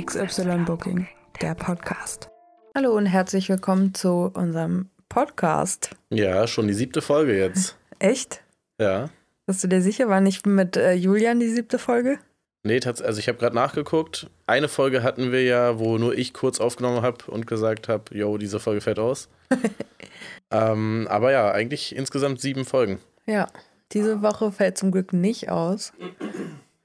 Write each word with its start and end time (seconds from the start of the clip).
XY 0.00 0.64
Booking, 0.64 1.06
der 1.42 1.54
Podcast. 1.54 2.30
Hallo 2.74 2.96
und 2.96 3.04
herzlich 3.04 3.50
willkommen 3.50 3.92
zu 3.92 4.30
unserem 4.32 4.88
Podcast. 5.10 5.90
Ja, 6.08 6.46
schon 6.46 6.68
die 6.68 6.72
siebte 6.72 7.02
Folge 7.02 7.36
jetzt. 7.36 7.76
Echt? 7.98 8.42
Ja. 8.80 9.10
Bist 9.44 9.62
du 9.62 9.68
dir 9.68 9.82
sicher? 9.82 10.08
War 10.08 10.22
nicht 10.22 10.46
mit 10.46 10.78
äh, 10.78 10.94
Julian 10.94 11.38
die 11.38 11.50
siebte 11.50 11.78
Folge? 11.78 12.18
Nee, 12.62 12.80
also 12.82 13.18
ich 13.18 13.28
habe 13.28 13.36
gerade 13.36 13.54
nachgeguckt. 13.54 14.30
Eine 14.46 14.68
Folge 14.68 15.02
hatten 15.02 15.32
wir 15.32 15.44
ja, 15.44 15.78
wo 15.78 15.98
nur 15.98 16.16
ich 16.16 16.32
kurz 16.32 16.60
aufgenommen 16.60 17.02
habe 17.02 17.30
und 17.30 17.46
gesagt 17.46 17.88
habe, 17.88 18.04
yo, 18.16 18.38
diese 18.38 18.58
Folge 18.58 18.80
fällt 18.80 18.98
aus. 18.98 19.28
ähm, 20.50 21.08
aber 21.10 21.30
ja, 21.30 21.50
eigentlich 21.50 21.94
insgesamt 21.94 22.40
sieben 22.40 22.64
Folgen. 22.64 23.00
Ja. 23.26 23.48
Diese 23.92 24.22
Woche 24.22 24.50
fällt 24.52 24.78
zum 24.78 24.92
Glück 24.92 25.12
nicht 25.12 25.50
aus. 25.50 25.92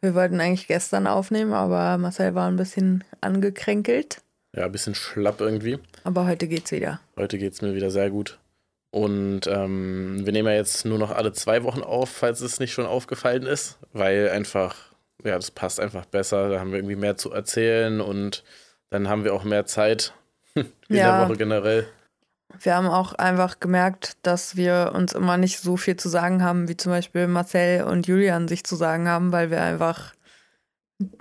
Wir 0.01 0.13
wollten 0.15 0.39
eigentlich 0.39 0.67
gestern 0.67 1.07
aufnehmen, 1.07 1.53
aber 1.53 1.97
Marcel 1.97 2.35
war 2.35 2.47
ein 2.47 2.57
bisschen 2.57 3.03
angekränkelt. 3.21 4.21
Ja, 4.55 4.65
ein 4.65 4.71
bisschen 4.71 4.95
schlapp 4.95 5.41
irgendwie. 5.41 5.79
Aber 6.03 6.25
heute 6.27 6.47
geht's 6.47 6.71
wieder. 6.71 6.99
Heute 7.17 7.37
geht 7.37 7.53
es 7.53 7.61
mir 7.61 7.73
wieder 7.75 7.91
sehr 7.91 8.09
gut. 8.09 8.39
Und 8.91 9.47
ähm, 9.47 10.21
wir 10.25 10.31
nehmen 10.31 10.47
ja 10.47 10.53
jetzt 10.55 10.85
nur 10.85 10.97
noch 10.97 11.11
alle 11.11 11.33
zwei 11.33 11.63
Wochen 11.63 11.81
auf, 11.81 12.09
falls 12.09 12.39
es 12.41 12.59
nicht 12.59 12.71
schon 12.71 12.85
aufgefallen 12.85 13.43
ist, 13.43 13.77
weil 13.91 14.29
einfach, 14.29 14.75
ja, 15.25 15.35
das 15.35 15.51
passt 15.51 15.79
einfach 15.81 16.05
besser. 16.05 16.49
Da 16.49 16.59
haben 16.59 16.71
wir 16.71 16.77
irgendwie 16.79 16.95
mehr 16.95 17.17
zu 17.17 17.31
erzählen 17.31 17.99
und 17.99 18.43
dann 18.91 19.09
haben 19.09 19.25
wir 19.25 19.33
auch 19.33 19.43
mehr 19.43 19.65
Zeit 19.65 20.13
in 20.55 20.65
Ja. 20.87 21.19
der 21.19 21.27
Woche 21.27 21.37
generell. 21.37 21.87
Wir 22.61 22.75
haben 22.75 22.87
auch 22.87 23.13
einfach 23.13 23.59
gemerkt, 23.59 24.17
dass 24.21 24.55
wir 24.55 24.91
uns 24.95 25.13
immer 25.13 25.37
nicht 25.37 25.59
so 25.59 25.77
viel 25.77 25.97
zu 25.97 26.09
sagen 26.09 26.43
haben, 26.43 26.67
wie 26.67 26.77
zum 26.77 26.91
Beispiel 26.91 27.27
Marcel 27.27 27.83
und 27.83 28.07
Julian 28.07 28.47
sich 28.47 28.63
zu 28.63 28.75
sagen 28.75 29.07
haben, 29.07 29.31
weil 29.31 29.51
wir 29.51 29.61
einfach 29.61 30.13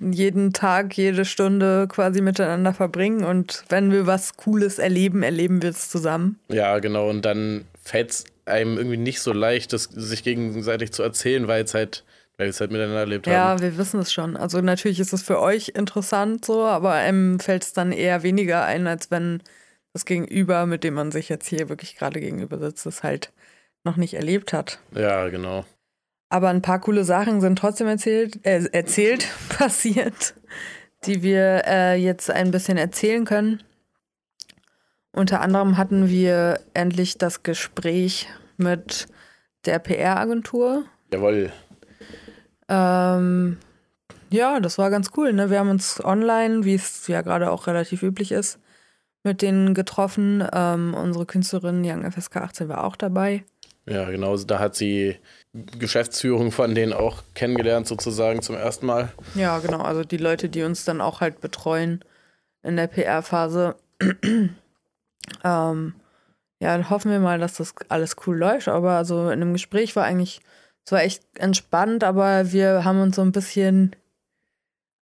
jeden 0.00 0.52
Tag, 0.52 0.96
jede 0.96 1.24
Stunde 1.24 1.88
quasi 1.88 2.20
miteinander 2.20 2.72
verbringen 2.72 3.24
und 3.24 3.64
wenn 3.68 3.90
wir 3.90 4.06
was 4.06 4.36
Cooles 4.36 4.78
erleben, 4.78 5.22
erleben 5.24 5.62
wir 5.62 5.70
es 5.70 5.88
zusammen. 5.90 6.38
Ja, 6.48 6.78
genau. 6.78 7.10
Und 7.10 7.24
dann 7.24 7.64
fällt 7.82 8.10
es 8.10 8.24
einem 8.46 8.76
irgendwie 8.76 8.96
nicht 8.98 9.20
so 9.20 9.32
leicht, 9.32 9.72
das 9.72 9.84
sich 9.84 10.22
gegenseitig 10.22 10.92
zu 10.92 11.02
erzählen, 11.02 11.48
weil 11.48 11.64
es 11.64 11.74
halt, 11.74 12.04
weil 12.36 12.46
wir 12.46 12.50
es 12.50 12.60
halt 12.60 12.70
miteinander 12.70 13.00
erlebt 13.00 13.26
Ja, 13.26 13.48
haben. 13.48 13.62
wir 13.62 13.76
wissen 13.76 13.98
es 13.98 14.12
schon. 14.12 14.36
Also 14.36 14.60
natürlich 14.60 15.00
ist 15.00 15.12
es 15.12 15.22
für 15.22 15.40
euch 15.40 15.70
interessant 15.74 16.44
so, 16.44 16.62
aber 16.64 16.92
einem 16.92 17.40
fällt 17.40 17.64
es 17.64 17.72
dann 17.72 17.90
eher 17.90 18.22
weniger 18.22 18.64
ein, 18.64 18.86
als 18.86 19.10
wenn 19.10 19.42
das 19.94 20.04
Gegenüber, 20.04 20.66
mit 20.66 20.84
dem 20.84 20.94
man 20.94 21.12
sich 21.12 21.28
jetzt 21.28 21.46
hier 21.46 21.68
wirklich 21.68 21.96
gerade 21.96 22.20
gegenüber 22.20 22.58
sitzt, 22.58 22.84
es 22.84 23.02
halt 23.02 23.32
noch 23.84 23.96
nicht 23.96 24.14
erlebt 24.14 24.52
hat. 24.52 24.80
Ja, 24.92 25.28
genau. 25.28 25.64
Aber 26.28 26.48
ein 26.48 26.62
paar 26.62 26.80
coole 26.80 27.04
Sachen 27.04 27.40
sind 27.40 27.58
trotzdem 27.58 27.86
erzählt, 27.86 28.44
äh, 28.44 28.64
erzählt, 28.72 29.28
passiert, 29.48 30.34
die 31.06 31.22
wir 31.22 31.62
äh, 31.66 31.94
jetzt 31.94 32.28
ein 32.30 32.50
bisschen 32.50 32.76
erzählen 32.76 33.24
können. 33.24 33.62
Unter 35.12 35.40
anderem 35.40 35.78
hatten 35.78 36.08
wir 36.08 36.58
endlich 36.74 37.18
das 37.18 37.44
Gespräch 37.44 38.28
mit 38.56 39.06
der 39.64 39.78
PR-Agentur. 39.78 40.84
Jawohl. 41.12 41.52
Ähm, 42.68 43.58
ja, 44.30 44.58
das 44.58 44.76
war 44.78 44.90
ganz 44.90 45.10
cool. 45.16 45.32
Ne? 45.32 45.50
Wir 45.50 45.60
haben 45.60 45.70
uns 45.70 46.04
online, 46.04 46.64
wie 46.64 46.74
es 46.74 47.06
ja 47.06 47.22
gerade 47.22 47.52
auch 47.52 47.68
relativ 47.68 48.02
üblich 48.02 48.32
ist, 48.32 48.58
mit 49.24 49.42
denen 49.42 49.74
getroffen. 49.74 50.46
Ähm, 50.52 50.94
unsere 50.94 51.26
Künstlerin 51.26 51.82
Young 51.84 52.10
FSK 52.10 52.36
18 52.36 52.68
war 52.68 52.84
auch 52.84 52.96
dabei. 52.96 53.42
Ja, 53.86 54.08
genau. 54.10 54.36
Da 54.36 54.60
hat 54.60 54.76
sie 54.76 55.16
Geschäftsführung 55.78 56.52
von 56.52 56.74
denen 56.74 56.92
auch 56.92 57.22
kennengelernt, 57.34 57.86
sozusagen 57.86 58.42
zum 58.42 58.56
ersten 58.56 58.86
Mal. 58.86 59.12
Ja, 59.34 59.58
genau. 59.58 59.80
Also 59.80 60.04
die 60.04 60.16
Leute, 60.16 60.48
die 60.48 60.62
uns 60.62 60.84
dann 60.84 61.00
auch 61.00 61.20
halt 61.20 61.40
betreuen 61.40 62.04
in 62.62 62.76
der 62.76 62.86
PR-Phase. 62.86 63.76
ähm, 65.44 65.94
ja, 66.60 66.76
dann 66.76 66.90
hoffen 66.90 67.10
wir 67.10 67.20
mal, 67.20 67.38
dass 67.38 67.54
das 67.54 67.74
alles 67.88 68.16
cool 68.26 68.36
läuft. 68.36 68.68
Aber 68.68 68.92
also 68.92 69.30
in 69.30 69.40
dem 69.40 69.52
Gespräch 69.52 69.96
war 69.96 70.04
eigentlich, 70.04 70.40
es 70.84 70.92
war 70.92 71.02
echt 71.02 71.22
entspannt, 71.38 72.04
aber 72.04 72.52
wir 72.52 72.84
haben 72.84 73.00
uns 73.00 73.16
so 73.16 73.22
ein 73.22 73.32
bisschen, 73.32 73.94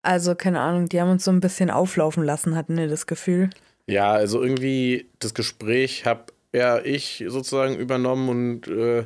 also 0.01 0.35
keine 0.35 0.59
Ahnung, 0.59 0.89
die 0.89 0.99
haben 0.99 1.11
uns 1.11 1.23
so 1.23 1.31
ein 1.31 1.39
bisschen 1.39 1.69
auflaufen 1.71 2.23
lassen, 2.23 2.55
hatten 2.55 2.77
wir 2.77 2.87
das 2.87 3.07
Gefühl. 3.07 3.49
Ja, 3.87 4.11
also 4.11 4.41
irgendwie 4.41 5.09
das 5.19 5.33
Gespräch 5.33 6.05
habe 6.05 6.25
ja 6.53 6.79
ich 6.79 7.23
sozusagen 7.27 7.75
übernommen 7.75 8.29
und 8.29 8.67
äh, 8.67 9.05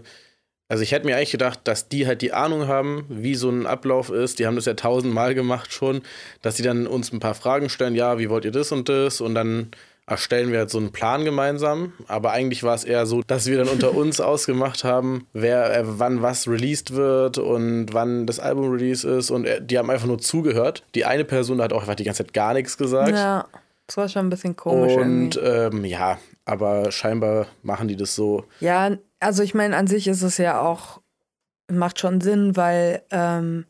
also 0.70 0.84
ich 0.84 0.92
hätte 0.92 1.06
mir 1.06 1.16
eigentlich 1.16 1.32
gedacht, 1.32 1.62
dass 1.64 1.88
die 1.88 2.08
halt 2.08 2.22
die 2.22 2.34
Ahnung 2.34 2.68
haben, 2.68 3.06
wie 3.08 3.36
so 3.36 3.50
ein 3.50 3.66
Ablauf 3.66 4.10
ist. 4.10 4.38
Die 4.38 4.46
haben 4.46 4.58
das 4.58 4.66
ja 4.66 4.74
tausendmal 4.74 5.34
gemacht 5.34 5.72
schon, 5.72 6.02
dass 6.42 6.56
die 6.56 6.64
dann 6.64 6.88
uns 6.88 7.14
ein 7.14 7.22
paar 7.22 7.36
Fragen 7.36 7.70
stellen, 7.70 7.96
ja, 7.96 8.20
wie 8.20 8.30
wollt 8.30 8.44
ihr 8.44 8.52
das 8.52 8.74
und 8.74 8.90
das? 8.90 9.22
Und 9.22 9.34
dann 9.34 9.72
erstellen 10.08 10.52
wir 10.52 10.60
halt 10.60 10.70
so 10.70 10.78
einen 10.78 10.92
Plan 10.92 11.24
gemeinsam. 11.24 11.94
Aber 12.08 12.32
eigentlich 12.32 12.64
war 12.64 12.76
es 12.76 12.84
eher 12.84 13.06
so, 13.06 13.22
dass 13.26 13.46
wir 13.48 13.58
dann 13.58 13.70
unter 13.70 13.96
uns 13.96 14.20
ausgemacht 14.22 14.84
haben, 14.84 15.26
wer, 15.32 15.74
äh, 15.74 15.84
wann 15.86 16.22
was 16.22 16.50
released 16.50 16.94
wird 16.94 17.38
und 17.38 17.94
wann 17.94 18.26
das 18.26 18.40
Album 18.42 18.70
release 18.70 19.08
ist. 19.08 19.32
Und 19.32 19.46
äh, 19.46 19.62
die 19.62 19.78
haben 19.78 19.90
einfach 19.90 20.08
nur 20.08 20.20
zugehört. 20.20 20.84
Die 20.96 21.06
eine 21.06 21.24
Person 21.24 21.62
hat 21.62 21.72
auch 21.72 21.82
einfach 21.82 21.96
die 21.96 22.04
ganze 22.04 22.26
Zeit 22.26 22.34
gar 22.34 22.54
nichts 22.54 22.78
gesagt. 22.78 23.12
Ja, 23.12 23.48
das 23.88 23.98
war 23.98 24.10
schon 24.10 24.28
ein 24.28 24.30
bisschen 24.30 24.56
komisch 24.56 24.94
Und 24.94 25.40
ähm, 25.42 25.86
ja, 25.86 26.20
aber 26.46 26.92
scheinbar 26.92 27.48
machen 27.64 27.88
die 27.88 27.96
das 27.96 28.16
so. 28.16 28.46
Ja, 28.60 28.98
also 29.20 29.44
ich 29.44 29.54
meine, 29.54 29.76
an 29.76 29.88
sich 29.88 30.08
ist 30.08 30.22
es 30.22 30.38
ja 30.38 30.62
auch, 30.62 31.02
macht 31.72 32.00
schon 32.00 32.22
Sinn, 32.22 32.56
weil 32.56 33.02
ähm, 33.12 33.66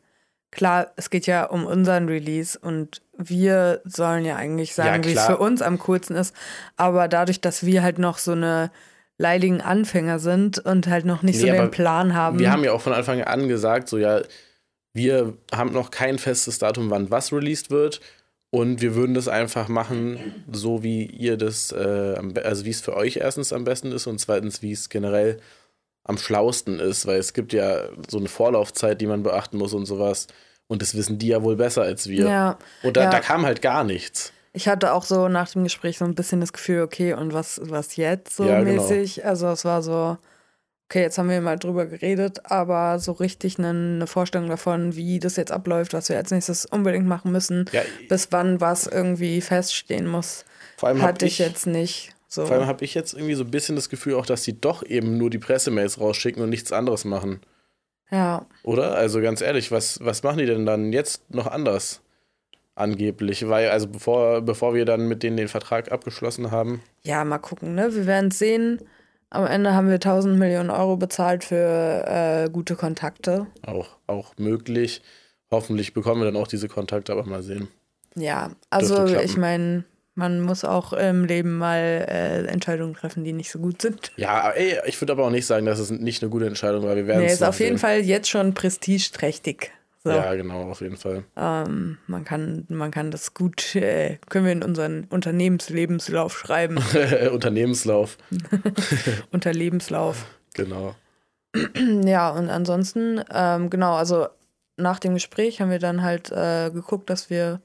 klar, 0.50 0.92
es 0.96 1.10
geht 1.10 1.26
ja 1.26 1.44
um 1.44 1.66
unseren 1.66 2.08
Release 2.08 2.58
und 2.58 3.00
wir 3.16 3.80
sollen 3.84 4.24
ja 4.24 4.36
eigentlich 4.36 4.74
sagen, 4.74 5.02
Ja, 5.02 5.08
wie 5.08 5.14
es 5.14 5.24
für 5.26 5.38
uns 5.38 5.62
am 5.62 5.78
coolsten 5.78 6.16
ist. 6.16 6.34
Aber 6.76 7.08
dadurch, 7.08 7.40
dass 7.40 7.64
wir 7.64 7.82
halt 7.82 7.98
noch 7.98 8.18
so 8.18 8.32
eine 8.32 8.70
leidigen 9.18 9.60
Anfänger 9.60 10.18
sind 10.18 10.58
und 10.58 10.86
halt 10.86 11.04
noch 11.04 11.22
nicht 11.22 11.38
so 11.38 11.46
Nee, 11.46 11.52
den 11.52 11.60
aber 11.60 11.70
Plan 11.70 12.14
haben. 12.14 12.38
Wir 12.38 12.52
haben 12.52 12.64
ja 12.64 12.72
auch 12.72 12.80
von 12.80 12.92
Anfang 12.92 13.22
an 13.22 13.48
gesagt, 13.48 13.88
so 13.88 13.98
ja, 13.98 14.22
wir 14.94 15.34
haben 15.52 15.72
noch 15.72 15.90
kein 15.90 16.18
festes 16.18 16.58
Datum, 16.58 16.90
wann 16.90 17.10
was 17.10 17.32
released 17.32 17.70
wird. 17.70 18.00
Und 18.50 18.80
wir 18.80 18.94
würden 18.94 19.14
das 19.14 19.28
einfach 19.28 19.68
machen, 19.68 20.44
so 20.50 20.82
wie 20.82 21.04
ihr 21.04 21.36
das, 21.36 21.70
äh, 21.72 22.16
also 22.42 22.64
wie 22.64 22.70
es 22.70 22.80
für 22.80 22.96
euch 22.96 23.16
erstens 23.18 23.52
am 23.52 23.64
besten 23.64 23.92
ist 23.92 24.06
und 24.06 24.18
zweitens, 24.20 24.62
wie 24.62 24.72
es 24.72 24.88
generell 24.88 25.38
am 26.04 26.16
schlausten 26.16 26.80
ist, 26.80 27.06
weil 27.06 27.18
es 27.18 27.34
gibt 27.34 27.52
ja 27.52 27.82
so 28.08 28.16
eine 28.16 28.28
Vorlaufzeit, 28.28 29.00
die 29.02 29.06
man 29.06 29.22
beachten 29.22 29.58
muss 29.58 29.74
und 29.74 29.84
sowas. 29.84 30.26
Und 30.66 30.80
das 30.80 30.94
wissen 30.94 31.18
die 31.18 31.28
ja 31.28 31.42
wohl 31.42 31.56
besser 31.56 31.82
als 31.82 32.08
wir. 32.08 32.26
ja, 32.26 32.58
Und 32.82 32.96
da, 32.96 33.04
ja. 33.04 33.10
da 33.10 33.20
kam 33.20 33.44
halt 33.44 33.60
gar 33.60 33.84
nichts. 33.84 34.32
ich 34.54 34.66
hatte 34.68 34.92
auch 34.94 35.04
so 35.04 35.28
nach 35.28 35.50
dem 35.50 35.64
Gespräch 35.64 35.98
so 35.98 36.06
ein 36.06 36.14
bisschen 36.14 36.40
das 36.40 36.54
Gefühl, 36.54 36.82
okay, 36.82 37.12
und 37.12 37.34
was, 37.34 37.60
was 37.64 37.96
jetzt 37.96 38.34
so 38.36 38.44
Ja, 38.44 38.62
genau. 38.62 38.82
mäßig? 38.82 39.26
Also 39.26 39.48
es 39.48 39.66
war 39.66 39.82
so, 39.82 40.16
okay, 40.88 41.02
jetzt 41.02 41.18
haben 41.18 41.28
wir 41.28 41.40
mal 41.42 41.58
drüber 41.58 41.84
geredet, 41.84 42.50
aber 42.50 42.98
so 42.98 43.12
richtig 43.12 43.58
eine, 43.58 44.06
Vorstellung 44.06 44.48
davon, 44.48 44.96
wie 44.96 45.18
das 45.18 45.36
jetzt 45.36 45.52
abläuft, 45.52 45.92
was 45.92 46.08
wir 46.08 46.16
als 46.16 46.30
nächstes 46.30 46.64
unbedingt 46.64 47.06
machen 47.06 47.30
müssen, 47.30 47.66
Ja, 47.72 47.82
bis 48.08 48.28
wann 48.30 48.60
was 48.62 48.86
irgendwie 48.86 49.42
feststehen 49.42 50.06
muss, 50.06 50.46
vor 50.78 50.88
allem 50.88 51.02
hab 51.02 51.08
hatte 51.08 51.26
ich 51.26 51.38
jetzt 51.38 51.66
nicht. 51.66 52.14
So. 52.26 52.46
Vor 52.46 52.56
allem 52.56 52.66
habe 52.66 52.84
ich 52.84 52.94
jetzt 52.94 53.14
irgendwie 53.14 53.34
so 53.34 53.44
ein 53.44 53.50
bisschen 53.50 53.76
das 53.76 53.88
Gefühl 53.88 54.14
auch, 54.14 54.26
dass 54.26 54.42
die 54.42 54.58
doch 54.58 54.82
eben 54.82 55.18
nur 55.18 55.28
die 55.28 55.38
Pressemails 55.38 56.00
rausschicken 56.00 56.42
und 56.42 56.50
nichts 56.50 56.72
anderes 56.72 57.04
machen. 57.04 57.40
Ja, 58.10 58.46
Oder? 58.62 58.94
Also 58.94 59.20
ganz 59.20 59.42
ehrlich, 59.42 59.70
was, 59.70 60.02
was 60.02 60.22
machen 60.22 60.38
die 60.38 60.46
denn 60.46 60.64
dann 60.64 60.92
jetzt 60.92 61.30
noch 61.34 61.46
anders? 61.46 62.00
Angeblich. 62.74 63.48
Weil, 63.48 63.70
also 63.70 63.88
bevor, 63.88 64.40
bevor 64.40 64.74
wir 64.74 64.84
dann 64.84 65.08
mit 65.08 65.22
denen 65.22 65.36
den 65.36 65.48
Vertrag 65.48 65.90
abgeschlossen 65.90 66.50
haben. 66.50 66.82
ja, 67.02 67.24
mal 67.24 67.38
gucken, 67.38 67.74
ne? 67.74 67.94
Wir 67.94 68.06
werden 68.06 68.28
es 68.28 68.38
sehen. 68.38 68.80
Am 69.30 69.46
Ende 69.46 69.74
haben 69.74 69.88
wir 69.88 69.94
1000 69.94 70.38
Millionen 70.38 70.70
Euro 70.70 70.96
bezahlt 70.96 71.44
für 71.44 72.04
äh, 72.46 72.50
gute 72.50 72.76
Kontakte. 72.76 73.46
Auch, 73.66 73.88
auch 74.06 74.32
möglich. 74.38 75.02
Hoffentlich 75.50 75.92
bekommen 75.92 76.22
wir 76.22 76.26
dann 76.30 76.40
auch 76.40 76.48
diese 76.48 76.68
Kontakte, 76.68 77.12
aber 77.12 77.24
mal 77.24 77.42
sehen. 77.42 77.68
Ja, 78.14 78.50
also 78.70 79.06
ich 79.06 79.36
meine, 79.36 79.84
man 80.14 80.40
muss 80.40 80.64
auch 80.64 80.92
im 80.92 81.24
Leben 81.24 81.58
mal 81.58 82.06
äh, 82.08 82.46
Entscheidungen 82.46 82.94
treffen, 82.94 83.22
die 83.22 83.32
nicht 83.32 83.50
so 83.50 83.58
gut 83.58 83.80
sind. 83.82 84.12
Ja, 84.16 84.50
ey, 84.50 84.78
ich 84.86 85.00
würde 85.00 85.12
aber 85.12 85.24
auch 85.24 85.30
nicht 85.30 85.46
sagen, 85.46 85.66
dass 85.66 85.78
es 85.78 85.90
nicht 85.90 86.22
eine 86.22 86.30
gute 86.30 86.46
Entscheidung 86.46 86.84
war. 86.84 86.96
Wir 86.96 87.06
werden 87.06 87.20
Nee, 87.20 87.26
es 87.26 87.34
ist 87.34 87.42
auf 87.42 87.60
jeden 87.60 87.76
sehen. 87.76 87.78
Fall 87.78 88.00
jetzt 88.00 88.28
schon 88.28 88.54
prestigeträchtig. 88.54 89.70
So, 90.08 90.14
Ja, 90.16 90.34
genau, 90.34 90.70
auf 90.70 90.80
jeden 90.80 90.96
Fall. 90.96 91.24
ähm, 91.36 91.98
man, 92.06 92.24
kann, 92.24 92.64
man 92.68 92.90
kann 92.90 93.10
das 93.10 93.34
gut, 93.34 93.74
äh, 93.76 94.18
können 94.28 94.44
wir 94.44 94.52
in 94.52 94.62
unseren 94.62 95.04
Unternehmenslebenslauf 95.10 96.38
schreiben. 96.38 96.78
Unternehmenslauf, 97.32 98.18
unter 99.32 99.52
Lebenslauf. 99.52 100.26
genau. 100.54 100.94
Ja, 102.04 102.30
und 102.30 102.50
ansonsten, 102.50 103.22
ähm, 103.32 103.70
genau, 103.70 103.94
also 103.94 104.28
nach 104.76 104.98
dem 104.98 105.14
Gespräch 105.14 105.60
haben 105.60 105.70
wir 105.70 105.78
dann 105.78 106.02
halt 106.02 106.30
äh, 106.30 106.70
geguckt, 106.70 107.10
dass 107.10 107.30
wir 107.30 107.60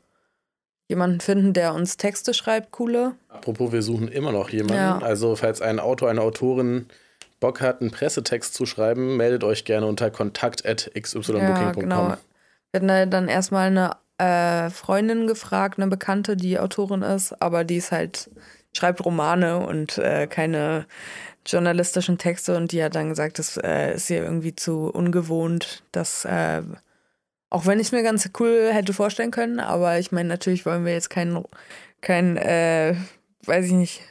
jemanden 0.87 1.19
finden, 1.19 1.53
der 1.53 1.73
uns 1.73 1.97
Texte 1.97 2.33
schreibt, 2.33 2.71
coole. 2.71 3.13
Apropos, 3.29 3.71
wir 3.71 3.81
suchen 3.81 4.07
immer 4.07 4.31
noch 4.31 4.49
jemanden. 4.49 4.75
Ja. 4.75 4.99
Also, 4.99 5.35
falls 5.35 5.61
ein 5.61 5.79
Autor, 5.79 6.09
eine 6.09 6.21
Autorin 6.21 6.87
Bock 7.39 7.61
hat, 7.61 7.81
einen 7.81 7.91
Pressetext 7.91 8.53
zu 8.53 8.65
schreiben, 8.65 9.17
meldet 9.17 9.43
euch 9.43 9.65
gerne 9.65 9.85
unter 9.85 10.09
kontakt.xybooking.com. 10.09 11.41
Ja, 11.41 11.71
genau. 11.71 12.17
Wir 12.73 12.79
hatten 12.79 12.87
da 12.87 13.05
dann 13.05 13.27
erstmal 13.27 13.67
eine 13.67 13.97
äh, 14.17 14.71
Freundin 14.71 15.27
gefragt, 15.27 15.77
eine 15.77 15.87
Bekannte, 15.87 16.35
die 16.35 16.57
Autorin 16.57 17.03
ist, 17.03 17.39
aber 17.39 17.63
die 17.63 17.77
ist 17.77 17.91
halt, 17.91 18.31
schreibt 18.75 19.05
Romane 19.05 19.59
und 19.59 19.99
äh, 19.99 20.25
keine 20.25 20.87
journalistischen 21.45 22.17
Texte 22.17 22.57
und 22.57 22.71
die 22.71 22.83
hat 22.83 22.95
dann 22.95 23.09
gesagt, 23.09 23.37
das 23.37 23.57
äh, 23.57 23.93
ist 23.93 24.09
ihr 24.09 24.23
irgendwie 24.23 24.55
zu 24.55 24.87
ungewohnt, 24.87 25.83
dass 25.91 26.25
äh, 26.25 26.63
auch 27.51 27.67
wenn 27.67 27.79
ich 27.79 27.87
es 27.87 27.91
mir 27.91 28.01
ganz 28.01 28.27
cool 28.39 28.71
hätte 28.71 28.93
vorstellen 28.93 29.29
können, 29.29 29.59
aber 29.59 29.99
ich 29.99 30.11
meine, 30.11 30.29
natürlich 30.29 30.65
wollen 30.65 30.83
wir 30.83 30.93
jetzt 30.93 31.11
kein, 31.11 31.43
kein 32.01 32.37
äh, 32.37 32.95
weiß 33.45 33.67
ich 33.67 33.73
nicht, 33.73 34.01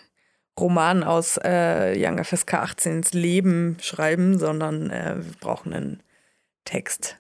Roman 0.61 1.03
aus 1.03 1.37
äh, 1.43 1.97
Young 1.97 2.23
FSK 2.23 2.55
18s 2.55 3.17
Leben 3.17 3.77
schreiben, 3.81 4.39
sondern 4.39 4.89
äh, 4.91 5.17
wir 5.17 5.35
brauchen 5.41 5.73
einen 5.73 6.03
Text, 6.65 7.19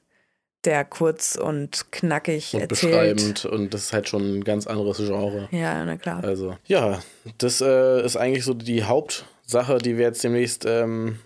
der 0.64 0.85
kurz 0.85 1.37
und 1.37 1.91
knackig 1.91 2.55
und 2.55 2.61
erzählt. 2.61 2.69
beschreibend 2.93 3.44
und 3.44 3.75
das 3.75 3.85
ist 3.85 3.93
halt 3.93 4.09
schon 4.09 4.38
ein 4.38 4.44
ganz 4.44 4.67
anderes 4.67 4.99
Genre. 4.99 5.49
Ja, 5.50 5.85
na 5.85 5.97
klar. 5.97 6.23
Also, 6.23 6.56
ja, 6.67 7.03
das 7.38 7.61
äh, 7.61 8.05
ist 8.05 8.17
eigentlich 8.17 8.44
so 8.44 8.55
die 8.55 8.85
Hauptsache, 8.85 9.79
die 9.79 9.97
wir 9.97 10.05
jetzt 10.05 10.23
demnächst, 10.23 10.64
ähm, 10.64 11.19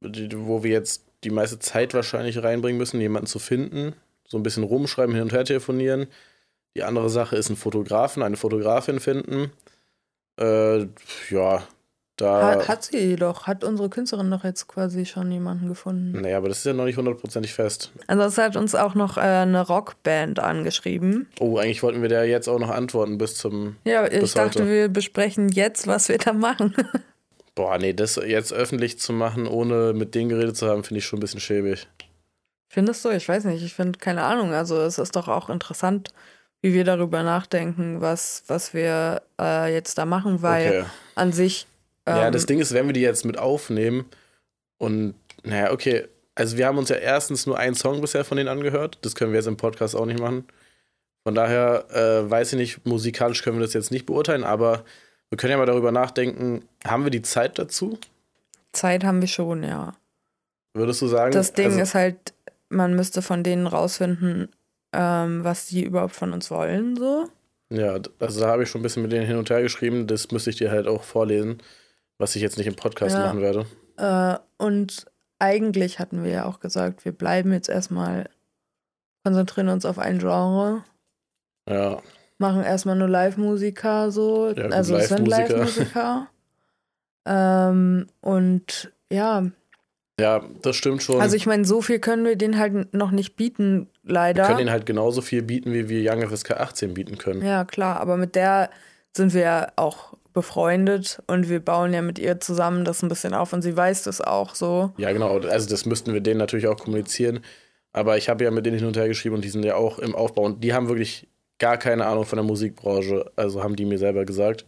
die, 0.00 0.28
wo 0.32 0.62
wir 0.62 0.70
jetzt 0.70 1.04
die 1.24 1.30
meiste 1.30 1.58
Zeit 1.58 1.94
wahrscheinlich 1.94 2.42
reinbringen 2.42 2.78
müssen, 2.78 3.00
jemanden 3.00 3.26
zu 3.26 3.38
finden. 3.38 3.94
So 4.26 4.38
ein 4.38 4.42
bisschen 4.42 4.62
rumschreiben, 4.62 5.14
hin 5.14 5.24
und 5.24 5.32
her 5.32 5.44
telefonieren. 5.44 6.06
Die 6.76 6.84
andere 6.84 7.10
Sache 7.10 7.36
ist 7.36 7.48
einen 7.48 7.56
Fotografen, 7.56 8.22
eine 8.22 8.36
Fotografin 8.36 9.00
finden. 9.00 9.50
Äh, 10.38 10.86
ja, 11.30 11.66
da. 12.20 12.42
Hat, 12.42 12.68
hat 12.68 12.84
sie 12.84 13.16
doch, 13.16 13.46
hat 13.46 13.64
unsere 13.64 13.88
Künstlerin 13.88 14.30
doch 14.30 14.44
jetzt 14.44 14.68
quasi 14.68 15.06
schon 15.06 15.30
jemanden 15.32 15.68
gefunden. 15.68 16.20
Naja, 16.20 16.36
aber 16.38 16.48
das 16.48 16.58
ist 16.58 16.66
ja 16.66 16.72
noch 16.72 16.84
nicht 16.84 16.96
hundertprozentig 16.96 17.52
fest. 17.54 17.92
Also 18.06 18.22
es 18.22 18.38
hat 18.38 18.56
uns 18.56 18.74
auch 18.74 18.94
noch 18.94 19.16
äh, 19.16 19.20
eine 19.20 19.66
Rockband 19.66 20.38
angeschrieben. 20.40 21.28
Oh, 21.40 21.58
eigentlich 21.58 21.82
wollten 21.82 22.02
wir 22.02 22.08
da 22.08 22.22
jetzt 22.24 22.48
auch 22.48 22.58
noch 22.58 22.70
antworten 22.70 23.18
bis 23.18 23.34
zum. 23.36 23.76
Ja, 23.84 24.06
ich 24.06 24.20
bis 24.20 24.34
dachte, 24.34 24.60
heute. 24.60 24.70
wir 24.70 24.88
besprechen 24.88 25.48
jetzt, 25.48 25.86
was 25.86 26.08
wir 26.08 26.18
da 26.18 26.32
machen. 26.32 26.74
Boah, 27.54 27.78
nee, 27.78 27.92
das 27.92 28.16
jetzt 28.16 28.52
öffentlich 28.52 28.98
zu 28.98 29.12
machen, 29.12 29.46
ohne 29.46 29.92
mit 29.92 30.14
denen 30.14 30.28
geredet 30.28 30.56
zu 30.56 30.68
haben, 30.68 30.84
finde 30.84 30.98
ich 30.98 31.04
schon 31.06 31.18
ein 31.18 31.20
bisschen 31.20 31.40
schäbig. 31.40 31.88
Findest 32.68 33.04
du? 33.04 33.10
Ich 33.10 33.28
weiß 33.28 33.44
nicht. 33.44 33.64
Ich 33.64 33.74
finde 33.74 33.98
keine 33.98 34.22
Ahnung. 34.22 34.52
Also 34.54 34.80
es 34.80 34.98
ist 34.98 35.16
doch 35.16 35.26
auch 35.26 35.50
interessant, 35.50 36.10
wie 36.62 36.72
wir 36.72 36.84
darüber 36.84 37.22
nachdenken, 37.22 38.00
was, 38.00 38.44
was 38.46 38.72
wir 38.74 39.22
äh, 39.40 39.72
jetzt 39.74 39.98
da 39.98 40.04
machen, 40.06 40.42
weil 40.42 40.68
Okay. 40.68 40.84
an 41.16 41.32
sich. 41.32 41.66
Ähm, 42.10 42.16
Ja, 42.16 42.30
das 42.30 42.46
Ding 42.46 42.60
ist, 42.60 42.74
wenn 42.74 42.86
wir 42.86 42.92
die 42.92 43.00
jetzt 43.00 43.24
mit 43.24 43.38
aufnehmen 43.38 44.06
und, 44.78 45.14
naja, 45.42 45.72
okay, 45.72 46.06
also 46.34 46.56
wir 46.56 46.66
haben 46.66 46.78
uns 46.78 46.88
ja 46.88 46.96
erstens 46.96 47.46
nur 47.46 47.58
einen 47.58 47.74
Song 47.74 48.00
bisher 48.00 48.24
von 48.24 48.36
denen 48.36 48.48
angehört, 48.48 48.98
das 49.02 49.14
können 49.14 49.32
wir 49.32 49.38
jetzt 49.38 49.46
im 49.46 49.56
Podcast 49.56 49.94
auch 49.94 50.06
nicht 50.06 50.20
machen. 50.20 50.44
Von 51.22 51.34
daher 51.34 51.84
äh, 51.90 52.30
weiß 52.30 52.54
ich 52.54 52.58
nicht, 52.58 52.86
musikalisch 52.86 53.42
können 53.42 53.58
wir 53.58 53.64
das 53.66 53.74
jetzt 53.74 53.90
nicht 53.90 54.06
beurteilen, 54.06 54.44
aber 54.44 54.84
wir 55.28 55.36
können 55.36 55.52
ja 55.52 55.58
mal 55.58 55.66
darüber 55.66 55.92
nachdenken, 55.92 56.64
haben 56.84 57.04
wir 57.04 57.10
die 57.10 57.22
Zeit 57.22 57.58
dazu? 57.58 57.98
Zeit 58.72 59.04
haben 59.04 59.20
wir 59.20 59.28
schon, 59.28 59.62
ja. 59.62 59.94
Würdest 60.74 61.02
du 61.02 61.08
sagen? 61.08 61.32
Das 61.32 61.52
Ding 61.52 61.66
also, 61.66 61.80
ist 61.80 61.94
halt, 61.94 62.32
man 62.68 62.94
müsste 62.94 63.22
von 63.22 63.42
denen 63.42 63.66
rausfinden, 63.66 64.48
ähm, 64.92 65.44
was 65.44 65.66
die 65.66 65.84
überhaupt 65.84 66.14
von 66.14 66.32
uns 66.32 66.50
wollen, 66.50 66.96
so. 66.96 67.28
Ja, 67.72 67.98
also 68.18 68.40
da 68.40 68.48
habe 68.48 68.64
ich 68.64 68.68
schon 68.68 68.80
ein 68.80 68.82
bisschen 68.82 69.02
mit 69.02 69.12
denen 69.12 69.26
hin 69.26 69.36
und 69.36 69.50
her 69.50 69.62
geschrieben, 69.62 70.06
das 70.06 70.30
müsste 70.30 70.50
ich 70.50 70.56
dir 70.56 70.70
halt 70.70 70.88
auch 70.88 71.04
vorlesen, 71.04 71.58
was 72.20 72.36
ich 72.36 72.42
jetzt 72.42 72.58
nicht 72.58 72.66
im 72.66 72.76
Podcast 72.76 73.16
Ja. 73.16 73.24
machen 73.24 73.40
werde. 73.40 73.66
Äh, 73.96 74.38
und 74.62 75.06
eigentlich 75.38 75.98
hatten 75.98 76.22
wir 76.22 76.30
ja 76.30 76.44
auch 76.44 76.60
gesagt, 76.60 77.04
wir 77.04 77.12
bleiben 77.12 77.52
jetzt 77.52 77.68
erstmal, 77.68 78.28
konzentrieren 79.24 79.68
uns 79.68 79.84
auf 79.84 79.98
ein 79.98 80.18
Genre, 80.18 80.84
Ja, 81.68 82.00
machen 82.38 82.62
erstmal 82.62 82.96
nur 82.96 83.08
Live-Musiker 83.08 84.10
so. 84.10 84.50
Ja, 84.50 84.66
also 84.66 84.96
es 84.96 85.08
sind 85.08 85.26
Live-Musiker. 85.26 86.28
Ähm, 87.26 88.06
und 88.20 88.92
ja, 89.12 89.44
ja, 90.18 90.42
das 90.62 90.76
stimmt 90.76 91.02
schon. 91.02 91.20
also 91.20 91.36
ich 91.36 91.46
meine, 91.46 91.64
so 91.64 91.80
viel 91.82 91.98
können 91.98 92.24
wir 92.24 92.36
denen 92.36 92.58
halt 92.58 92.92
noch 92.94 93.10
nicht 93.10 93.36
bieten, 93.36 93.88
wir 94.02 94.12
leider. 94.14 94.44
können 94.46 94.60
ihnen 94.60 94.70
halt 94.70 94.84
genauso 94.86 95.20
viel 95.22 95.42
bieten, 95.42 95.72
wie 95.72 95.88
wir 95.88 96.12
Young 96.12 96.22
FSK 96.28 96.52
18 96.52 96.94
bieten 96.94 97.16
können. 97.18 97.42
Ja, 97.44 97.64
klar, 97.64 98.00
aber 98.00 98.16
mit 98.16 98.34
der 98.34 98.70
sind 99.16 99.32
wir 99.34 99.40
ja 99.42 99.72
auch 99.76 100.14
befreundet 100.32 101.22
und 101.26 101.48
wir 101.48 101.60
bauen 101.60 101.92
ja 101.92 102.02
mit 102.02 102.18
ihr 102.18 102.40
zusammen 102.40 102.84
das 102.84 103.02
ein 103.02 103.08
bisschen 103.08 103.34
auf 103.34 103.52
und 103.52 103.62
sie 103.62 103.76
weiß 103.76 104.04
das 104.04 104.20
auch 104.20 104.54
so. 104.54 104.92
Ja, 104.96 105.12
genau. 105.12 105.38
Also 105.38 105.68
das 105.68 105.86
müssten 105.86 106.12
wir 106.12 106.20
denen 106.20 106.38
natürlich 106.38 106.66
auch 106.66 106.78
kommunizieren. 106.78 107.40
Aber 107.92 108.16
ich 108.16 108.28
habe 108.28 108.44
ja 108.44 108.50
mit 108.50 108.66
denen 108.66 108.78
hin 108.78 108.86
und 108.86 108.96
her 108.96 109.08
geschrieben 109.08 109.36
und 109.36 109.44
die 109.44 109.48
sind 109.48 109.64
ja 109.64 109.74
auch 109.74 109.98
im 109.98 110.14
Aufbau 110.14 110.42
und 110.42 110.62
die 110.62 110.72
haben 110.72 110.88
wirklich 110.88 111.26
gar 111.58 111.76
keine 111.76 112.06
Ahnung 112.06 112.24
von 112.24 112.36
der 112.36 112.44
Musikbranche. 112.44 113.30
Also 113.36 113.62
haben 113.62 113.76
die 113.76 113.84
mir 113.84 113.98
selber 113.98 114.24
gesagt. 114.24 114.64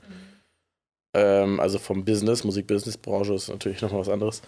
Ähm, 1.15 1.61
also 1.61 1.79
vom 1.79 2.05
Business, 2.05 2.43
Musik-Business-Branche 2.45 3.35
ist 3.35 3.49
natürlich 3.49 3.83
nochmal 3.83 4.01
was 4.01 4.09
anderes. 4.09 4.43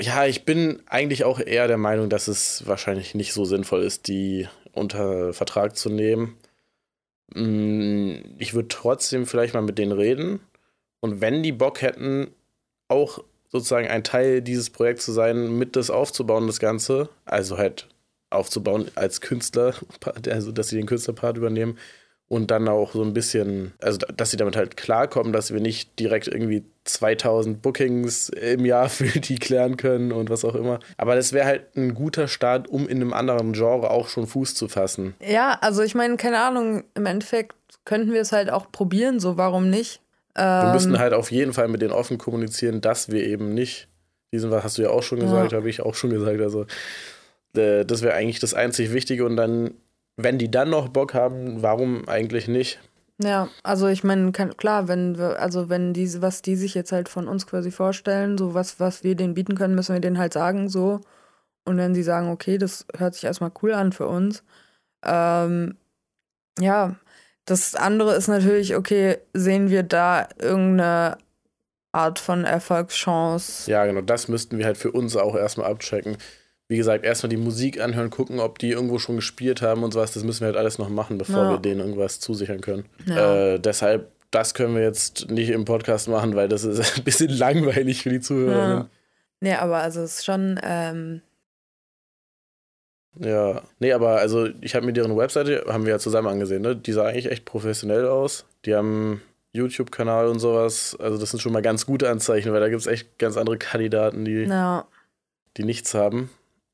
Ja, 0.00 0.26
ich 0.26 0.44
bin 0.44 0.82
eigentlich 0.86 1.24
auch 1.24 1.38
eher 1.38 1.68
der 1.68 1.76
Meinung, 1.76 2.08
dass 2.08 2.28
es 2.28 2.66
wahrscheinlich 2.66 3.14
nicht 3.14 3.32
so 3.32 3.44
sinnvoll 3.44 3.82
ist, 3.82 4.08
die 4.08 4.48
unter 4.72 5.32
Vertrag 5.32 5.76
zu 5.76 5.90
nehmen. 5.90 6.36
Mm, 7.34 8.20
Ich 8.38 8.54
würde 8.54 8.68
trotzdem 8.68 9.26
vielleicht 9.26 9.54
mal 9.54 9.62
mit 9.62 9.78
denen 9.78 9.92
reden. 9.92 10.40
Und 11.00 11.20
wenn 11.20 11.42
die 11.42 11.52
Bock 11.52 11.82
hätten, 11.82 12.28
auch 12.88 13.22
sozusagen 13.50 13.88
ein 13.88 14.04
Teil 14.04 14.42
dieses 14.42 14.70
Projekts 14.70 15.04
zu 15.04 15.12
sein, 15.12 15.56
mit 15.58 15.76
das 15.76 15.90
aufzubauen, 15.90 16.46
das 16.46 16.60
Ganze, 16.60 17.08
also 17.24 17.58
halt 17.58 17.88
aufzubauen 18.30 18.90
als 18.94 19.20
Künstler, 19.20 19.74
also 20.30 20.52
dass 20.52 20.68
sie 20.68 20.76
den 20.76 20.86
Künstlerpart 20.86 21.36
übernehmen 21.36 21.78
und 22.28 22.50
dann 22.50 22.68
auch 22.68 22.92
so 22.92 23.02
ein 23.02 23.14
bisschen, 23.14 23.72
also 23.80 23.98
dass 23.98 24.30
sie 24.30 24.36
damit 24.36 24.54
halt 24.54 24.76
klarkommen, 24.76 25.32
dass 25.32 25.52
wir 25.52 25.60
nicht 25.60 25.98
direkt 25.98 26.28
irgendwie 26.28 26.64
2000 26.84 27.62
Bookings 27.62 28.28
im 28.28 28.66
Jahr 28.66 28.88
für 28.90 29.18
die 29.18 29.36
klären 29.36 29.76
können 29.76 30.12
und 30.12 30.28
was 30.28 30.44
auch 30.44 30.54
immer. 30.54 30.78
Aber 30.98 31.14
das 31.14 31.32
wäre 31.32 31.46
halt 31.46 31.76
ein 31.76 31.94
guter 31.94 32.28
Start, 32.28 32.68
um 32.68 32.86
in 32.86 32.98
einem 32.98 33.14
anderen 33.14 33.54
Genre 33.54 33.90
auch 33.90 34.08
schon 34.08 34.26
Fuß 34.26 34.54
zu 34.54 34.68
fassen. 34.68 35.14
Ja, 35.26 35.58
also 35.62 35.82
ich 35.82 35.94
meine, 35.94 36.16
keine 36.18 36.40
Ahnung, 36.40 36.84
im 36.94 37.06
Endeffekt 37.06 37.54
könnten 37.84 38.12
wir 38.12 38.20
es 38.20 38.32
halt 38.32 38.50
auch 38.50 38.70
probieren, 38.70 39.20
so 39.20 39.38
warum 39.38 39.70
nicht? 39.70 40.02
Wir 40.38 40.64
Ähm, 40.66 40.72
müssten 40.72 40.98
halt 40.98 41.12
auf 41.14 41.30
jeden 41.32 41.52
Fall 41.52 41.68
mit 41.68 41.82
denen 41.82 41.92
offen 41.92 42.16
kommunizieren, 42.18 42.80
dass 42.80 43.10
wir 43.10 43.24
eben 43.26 43.54
nicht, 43.54 43.88
diesen 44.32 44.50
was 44.50 44.62
hast 44.62 44.78
du 44.78 44.82
ja 44.82 44.90
auch 44.90 45.02
schon 45.02 45.18
gesagt, 45.20 45.52
Ja. 45.52 45.58
habe 45.58 45.68
ich 45.68 45.80
auch 45.80 45.94
schon 45.94 46.10
gesagt, 46.10 46.40
also 46.40 46.66
äh, 47.56 47.84
das 47.84 48.02
wäre 48.02 48.14
eigentlich 48.14 48.38
das 48.40 48.54
einzig 48.54 48.92
Wichtige 48.92 49.24
und 49.24 49.36
dann, 49.36 49.72
wenn 50.16 50.38
die 50.38 50.50
dann 50.50 50.70
noch 50.70 50.88
Bock 50.88 51.14
haben, 51.14 51.62
warum 51.62 52.08
eigentlich 52.08 52.46
nicht? 52.48 52.78
Ja, 53.20 53.48
also 53.64 53.88
ich 53.88 54.04
meine, 54.04 54.30
klar, 54.30 54.86
wenn 54.86 55.18
wir, 55.18 55.40
also 55.40 55.68
wenn 55.68 55.92
diese, 55.92 56.22
was 56.22 56.40
die 56.40 56.54
sich 56.54 56.74
jetzt 56.74 56.92
halt 56.92 57.08
von 57.08 57.26
uns 57.26 57.48
quasi 57.48 57.72
vorstellen, 57.72 58.38
so 58.38 58.54
was, 58.54 58.78
was 58.78 59.02
wir 59.02 59.16
denen 59.16 59.34
bieten 59.34 59.56
können, 59.56 59.74
müssen 59.74 59.94
wir 59.94 60.00
denen 60.00 60.18
halt 60.18 60.32
sagen, 60.32 60.68
so. 60.68 61.00
Und 61.64 61.78
wenn 61.78 61.94
sie 61.96 62.04
sagen, 62.04 62.30
okay, 62.30 62.58
das 62.58 62.86
hört 62.96 63.14
sich 63.14 63.24
erstmal 63.24 63.50
cool 63.62 63.72
an 63.72 63.92
für 63.92 64.06
uns, 64.06 64.44
ähm, 65.04 65.76
ja, 66.60 66.94
das 67.50 67.74
andere 67.74 68.14
ist 68.14 68.28
natürlich, 68.28 68.76
okay, 68.76 69.18
sehen 69.34 69.70
wir 69.70 69.82
da 69.82 70.28
irgendeine 70.38 71.18
Art 71.92 72.18
von 72.18 72.44
Erfolgschance? 72.44 73.70
Ja, 73.70 73.84
genau, 73.86 74.02
das 74.02 74.28
müssten 74.28 74.58
wir 74.58 74.66
halt 74.66 74.76
für 74.76 74.92
uns 74.92 75.16
auch 75.16 75.34
erstmal 75.34 75.70
abchecken. 75.70 76.16
Wie 76.68 76.76
gesagt, 76.76 77.04
erstmal 77.04 77.30
die 77.30 77.38
Musik 77.38 77.80
anhören, 77.80 78.10
gucken, 78.10 78.40
ob 78.40 78.58
die 78.58 78.70
irgendwo 78.70 78.98
schon 78.98 79.16
gespielt 79.16 79.62
haben 79.62 79.82
und 79.84 79.92
sowas. 79.94 80.12
Das 80.12 80.22
müssen 80.24 80.40
wir 80.40 80.48
halt 80.48 80.56
alles 80.58 80.78
noch 80.78 80.90
machen, 80.90 81.16
bevor 81.16 81.44
Ja. 81.44 81.50
wir 81.52 81.58
denen 81.58 81.80
irgendwas 81.80 82.20
zusichern 82.20 82.60
können. 82.60 82.84
Ja. 83.06 83.54
Äh, 83.54 83.58
deshalb, 83.58 84.12
das 84.30 84.52
können 84.52 84.74
wir 84.74 84.82
jetzt 84.82 85.30
nicht 85.30 85.48
im 85.48 85.64
Podcast 85.64 86.08
machen, 86.08 86.36
weil 86.36 86.48
das 86.48 86.64
ist 86.64 86.78
ein 86.98 87.04
bisschen 87.04 87.30
langweilig 87.30 88.02
für 88.02 88.10
die 88.10 88.20
Zuhörer. 88.20 88.68
Ja. 88.68 88.88
Nee, 89.40 89.54
aber 89.54 89.78
also 89.78 90.02
es 90.02 90.18
ist 90.18 90.24
schon, 90.26 90.60
ähm, 90.62 91.22
Ja, 93.18 93.62
nee, 93.78 93.92
aber 93.92 94.18
also 94.18 94.48
ich 94.60 94.74
habe 94.74 94.86
mir 94.86 94.92
deren 94.92 95.16
Webseite, 95.16 95.64
haben 95.68 95.84
wir 95.84 95.92
ja 95.92 95.98
zusammen 95.98 96.28
angesehen, 96.28 96.62
ne? 96.62 96.76
Die 96.76 96.92
sah 96.92 97.04
eigentlich 97.06 97.30
echt 97.30 97.44
professionell 97.44 98.06
aus. 98.06 98.44
Die 98.64 98.74
haben 98.74 99.22
YouTube-Kanal 99.52 100.28
und 100.28 100.38
sowas. 100.38 100.96
Also 101.00 101.18
das 101.18 101.30
sind 101.30 101.40
schon 101.40 101.52
mal 101.52 101.62
ganz 101.62 101.86
gute 101.86 102.08
Anzeichen, 102.10 102.52
weil 102.52 102.60
da 102.60 102.68
gibt 102.68 102.80
es 102.80 102.86
echt 102.86 103.18
ganz 103.18 103.36
andere 103.36 103.58
Kandidaten, 103.58 104.24
die, 104.24 104.44
ja, 104.44 104.86
die 105.56 105.64
nichts 105.64 105.94
haben. 105.94 106.30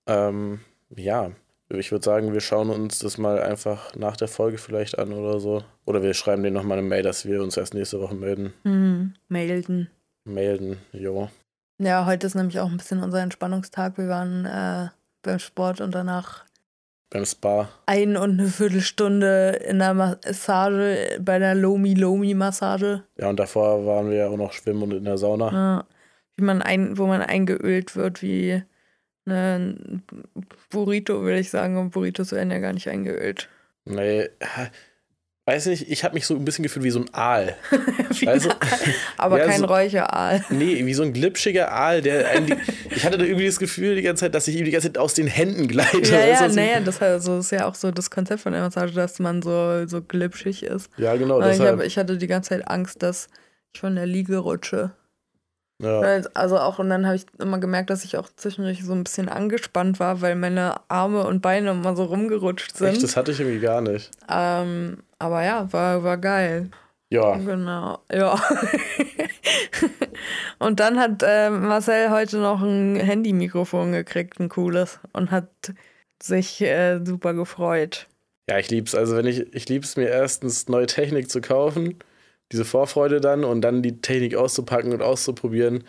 Ähm, 0.07 0.61
ja, 0.95 1.31
ich 1.71 1.93
würde 1.93 2.05
sagen, 2.05 2.33
wir 2.33 2.41
schauen 2.41 2.71
uns 2.71 2.99
das 2.99 3.17
mal 3.17 3.41
einfach 3.41 3.95
nach 3.97 4.17
der 4.17 4.29
Folge 4.29 4.59
vielleicht 4.59 4.99
an 4.99 5.13
oder 5.13 5.41
so. 5.41 5.65
Oder 5.87 6.03
wir 6.03 6.15
schreiben 6.15 6.43
denen 6.43 6.55
nochmal 6.55 6.79
eine 6.79 6.87
Mail, 6.87 7.03
dass 7.03 7.25
wir 7.25 7.43
uns 7.43 7.57
erst 7.57 7.75
nächste 7.75 8.01
Woche 8.01 8.15
melden. 8.15 8.53
hm, 8.63 9.15
melden. 9.29 9.91
Melden, 10.25 10.79
jo. 10.93 11.29
Ja, 11.79 12.07
heute 12.07 12.27
ist 12.27 12.35
nämlich 12.35 12.61
auch 12.61 12.71
ein 12.71 12.77
bisschen 12.77 13.03
unser 13.03 13.21
Entspannungstag. 13.21 13.99
Wir 13.99 14.09
waren 14.09 14.47
äh, 14.47 14.89
beim 15.25 15.39
Sport 15.39 15.81
und 15.81 15.95
danach 15.95 16.45
Beim 17.11 17.25
Spa. 17.25 17.69
ein 17.87 18.17
und 18.17 18.39
eine 18.41 18.49
Viertelstunde 18.49 19.61
in 19.69 19.79
der 19.79 19.95
Massage, 19.95 21.19
bei 21.21 21.39
der 21.39 21.55
Lomi-Lomi-Massage. 21.55 23.05
Ja, 23.19 23.29
und 23.29 23.39
davor 23.39 23.87
waren 23.87 24.11
wir 24.11 24.17
ja 24.17 24.29
auch 24.29 24.37
noch 24.37 24.53
schwimmen 24.53 24.83
und 24.83 24.93
in 24.93 25.05
der 25.05 25.19
Sauna. 25.19 25.53
Ja, 25.53 25.85
wie 26.37 26.45
man 26.45 26.63
ein, 26.63 26.99
wo 26.99 27.07
man 27.07 27.23
eingeölt 27.23 27.97
wird, 27.97 28.23
wie 28.23 28.63
ein 29.27 30.03
Burrito, 30.71 31.25
will 31.25 31.37
ich 31.37 31.51
sagen. 31.51 31.77
Und 31.79 31.91
Burritos 31.91 32.33
werden 32.33 32.51
ja 32.51 32.59
gar 32.59 32.73
nicht 32.73 32.89
eingeölt. 32.89 33.49
Nee, 33.85 34.29
weiß 35.47 35.67
nicht, 35.67 35.91
ich 35.91 36.05
habe 36.05 36.15
mich 36.15 36.27
so 36.27 36.35
ein 36.35 36.45
bisschen 36.45 36.63
gefühlt 36.63 36.85
wie 36.85 36.91
so 36.91 37.01
ein 37.01 37.13
Aal. 37.13 37.55
Wie 38.19 38.29
ein 38.29 38.41
Aal. 38.41 38.57
Aber 39.19 39.39
Ja, 39.39 39.47
kein 39.47 39.61
so- 39.61 39.67
Räucheraal. 39.67 40.45
Nee, 40.51 40.87
wie 40.87 40.95
so 40.95 41.03
ein 41.03 41.13
glitschiger 41.13 41.71
Aal, 41.73 42.01
der 42.01 42.41
die, 42.41 42.57
Ich 42.91 43.05
hatte 43.05 43.19
da 43.19 43.25
irgendwie 43.25 43.47
das 43.47 43.59
Gefühl 43.59 43.95
die 43.97 44.03
ganze 44.03 44.21
Zeit, 44.23 44.35
dass 44.35 44.49
ich 44.49 44.57
ihm 44.57 44.65
die 44.65 44.71
ganze 44.71 44.89
Zeit 44.89 44.99
aus 44.99 45.15
den 45.15 45.27
Händen 45.27 45.69
gleite. 45.69 45.99
Ja, 46.01 46.25
ja, 46.27 46.49
du? 46.49 46.55
naja, 46.55 46.81
das 46.81 47.03
also, 47.03 47.39
ist 47.39 47.51
ja 47.51 47.67
auch 47.67 47.75
so 47.75 47.91
das 47.91 48.11
Konzept 48.11 48.41
von 48.43 48.53
der 48.53 48.63
Massage, 48.63 48.95
dass 48.95 49.19
man 49.19 49.43
so, 49.43 49.87
so 49.87 50.01
glitschig 50.01 50.63
ist. 50.63 50.89
ja 50.97 51.15
genau. 51.17 51.39
Und 51.39 51.51
ich, 51.51 51.61
hab, 51.61 51.83
ich 51.83 51.99
hatte 51.99 52.17
die 52.17 52.27
ganze 52.27 52.51
Zeit 52.51 52.69
Angst, 52.69 53.03
dass 53.03 53.29
ich 53.75 53.81
von 53.81 53.97
der 53.97 54.07
Liege 54.07 54.39
rutsche. 54.39 54.93
Ja. 55.81 56.01
Also 56.35 56.59
auch, 56.59 56.79
und 56.79 56.89
dann 56.89 57.07
habe 57.07 57.17
ich 57.17 57.27
immer 57.39 57.59
gemerkt, 57.59 57.91
dass 57.91 58.05
ich 58.05 58.17
auch 58.17 58.29
zwischendurch 58.37 58.85
so 58.85 58.93
ein 58.93 59.05
bisschen 59.05 59.29
angespannt 59.29 60.01
war, 60.01 60.21
weil 60.21 60.37
meine 60.37 60.77
Arme 60.89 61.27
und 61.27 61.43
Beine 61.43 61.71
immer 61.71 61.97
so 61.97 62.05
rumgerutscht 62.05 62.77
sind. 62.77 62.89
Echt, 62.89 63.03
das 63.03 63.17
hatte 63.17 63.33
ich 63.33 63.41
irgendwie 63.41 63.61
gar 63.61 63.81
nicht. 63.81 64.11
Ähm, 64.29 64.99
aber 65.19 65.45
ja, 65.45 65.73
war, 65.73 66.05
war 66.05 66.19
geil. 66.19 66.71
Ja, 67.11 67.37
Genau, 67.37 67.99
ja. 68.13 68.35
und 70.59 70.81
dann 70.81 70.99
hat 70.99 71.23
äh, 71.25 71.51
Marcel 71.51 72.11
heute 72.11 72.39
noch 72.39 72.63
ein 72.63 72.97
Handy-Mikrofon 72.97 73.93
gekriegt, 73.93 74.41
ein 74.41 74.49
cooles, 74.49 74.99
und 75.13 75.31
hat 75.31 75.49
sich 76.23 76.61
äh, 76.63 77.01
super 77.05 77.35
gefreut. 77.35 78.07
ja, 78.49 78.59
ich 78.59 78.71
lieb's. 78.71 78.95
Also 78.95 79.17
wenn 79.17 79.27
ich, 79.27 79.53
ich 79.55 79.69
lieb's 79.69 79.97
mir 79.97 80.09
erstens 80.09 80.69
neue 80.69 80.87
Technik 80.87 81.31
zu 81.31 81.41
kaufen, 81.41 81.99
diese 82.55 82.65
Vorfreude 82.65 83.21
dann 83.21 83.43
und 83.45 83.63
dann 83.63 83.83
die 83.83 84.01
Technik 84.01 84.37
auszupacken 84.37 84.93
und 84.93 85.03
auszuprobieren. 85.03 85.83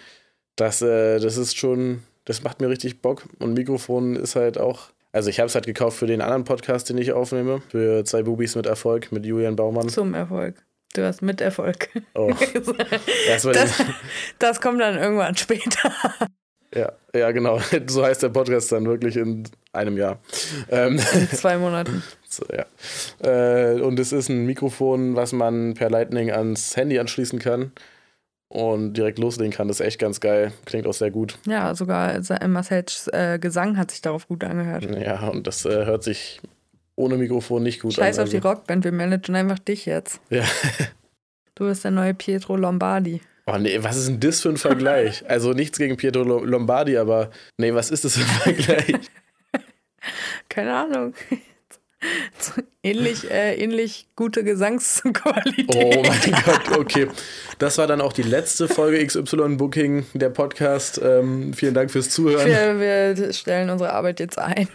Das, 0.56 0.82
äh, 0.82 1.20
das 1.20 1.38
ist 1.38 1.56
schon, 1.56 2.02
das 2.26 2.42
macht 2.42 2.60
mir 2.60 2.70
richtig 2.70 3.04
Bock. 3.04 3.28
Und 3.38 3.54
Mikrofon 3.54 4.16
ist 4.16 4.36
halt 4.36 4.58
auch. 4.58 4.90
Also 5.12 5.30
ich 5.30 5.40
habe 5.40 5.48
es 5.48 5.56
halt 5.56 5.68
gekauft 5.68 5.98
für 5.98 6.08
den 6.08 6.22
anderen 6.22 6.44
Podcast, 6.44 6.90
den 6.90 6.98
ich 6.98 7.14
aufnehme. 7.14 7.62
Für 7.70 8.04
zwei 8.04 8.24
Bubis 8.24 8.56
mit 8.56 8.66
Erfolg, 8.66 9.12
mit 9.12 9.26
Julian 9.26 9.56
Baumann. 9.56 9.88
Zum 9.88 10.16
Erfolg. 10.16 10.66
Du 10.96 11.04
hast 11.04 11.22
Miterfolg. 11.22 11.90
Oh. 12.16 12.32
Erstmal 13.28 13.54
den, 13.54 13.62
Das, 13.62 13.84
das 14.40 14.62
kommt 14.62 14.82
dann 14.82 14.98
irgendwann 14.98 15.38
später. 15.38 15.94
Ja, 16.76 16.92
ja, 17.16 17.32
genau. 17.32 17.60
So 17.88 18.04
heißt 18.04 18.24
der 18.24 18.30
Podcast 18.30 18.72
dann 18.72 18.86
wirklich 18.86 19.16
in 19.18 19.44
einem 19.74 19.98
Jahr. 19.98 20.20
Ähm, 20.70 21.00
In 21.14 21.30
zwei 21.30 21.58
Monaten. 21.58 22.04
so, 22.30 22.46
ja. 22.52 22.66
äh, 23.28 23.82
und 23.82 24.00
es 24.00 24.12
ist 24.12 24.30
ein 24.30 24.46
Mikrofon, 24.46 25.16
was 25.16 25.32
man 25.34 25.74
per 25.74 25.90
Lightning 25.90 26.32
ans 26.32 26.76
Handy 26.76 27.00
anschließen 27.00 27.40
kann 27.40 27.72
und 28.50 28.94
direkt 28.94 29.20
loslegen 29.20 29.52
kann. 29.54 29.68
Das 29.68 29.80
ist 29.80 29.86
echt 29.86 30.00
ganz 30.00 30.20
geil. 30.20 30.52
Klingt 30.66 30.88
auch 30.88 30.94
sehr 30.94 31.12
gut. 31.12 31.38
Ja, 31.46 31.74
sogar 31.76 32.20
Marcels 32.48 33.08
äh, 33.12 33.40
Gesang 33.40 33.78
hat 33.78 33.92
sich 33.92 34.02
darauf 34.02 34.28
gut 34.28 34.44
angehört. 34.44 34.86
Ja, 35.00 35.28
und 35.30 35.48
das 35.48 35.66
äh, 35.66 35.86
hört 35.86 36.04
sich 36.04 36.42
ohne 36.96 37.18
Mikrofon 37.18 37.64
nicht 37.64 37.82
gut 37.82 37.94
Scheiß 37.94 38.18
an. 38.20 38.24
auf 38.24 38.30
die 38.30 38.38
Also, 38.38 38.50
Rockband, 38.50 38.84
wir 38.86 38.92
managen 38.92 39.36
einfach 39.36 39.60
dich 39.60 39.86
jetzt. 39.86 40.20
ja. 40.30 40.44
Du 41.58 41.66
bist 41.68 41.86
der 41.86 41.92
neue 41.92 42.14
Pietro 42.14 42.58
Lombardi. 42.58 43.22
Oh 43.48 43.58
nee, 43.58 43.78
was 43.84 43.96
ist 43.98 44.08
denn 44.08 44.20
das 44.20 44.42
für 44.42 44.50
ein 44.50 44.58
Vergleich? 44.58 45.24
Also 45.30 45.54
nichts 45.54 45.78
gegen 45.78 45.98
Pietro 45.98 46.24
Lo- 46.24 46.44
Lombardi, 46.44 46.98
aber 46.98 47.30
nee, 47.58 47.74
was 47.74 47.92
ist 47.92 48.04
das 48.06 48.18
für 48.18 48.24
ein 48.24 48.56
Vergleich? 48.56 48.96
Keine 50.50 50.74
Ahnung. 50.76 51.14
So 52.38 52.62
ähnlich, 52.84 53.32
äh, 53.32 53.56
ähnlich 53.56 54.06
gute 54.16 54.44
Gesangsqualität. 54.44 55.74
Oh 55.74 56.04
mein 56.06 56.44
Gott, 56.44 56.78
okay. 56.78 57.08
Das 57.58 57.80
war 57.80 57.88
dann 57.88 58.00
auch 58.00 58.14
die 58.14 58.22
letzte 58.22 58.68
Folge 58.68 59.04
XY 59.04 59.56
Booking, 59.56 60.06
der 60.14 60.30
Podcast. 60.30 61.02
Ähm, 61.04 61.54
vielen 61.56 61.74
Dank 61.74 61.90
fürs 61.90 62.12
Zuhören. 62.12 62.46
Wir, 62.46 63.16
wir 63.18 63.34
stellen 63.34 63.72
unsere 63.72 63.92
Arbeit 63.94 64.20
jetzt 64.20 64.38
ein. 64.38 64.68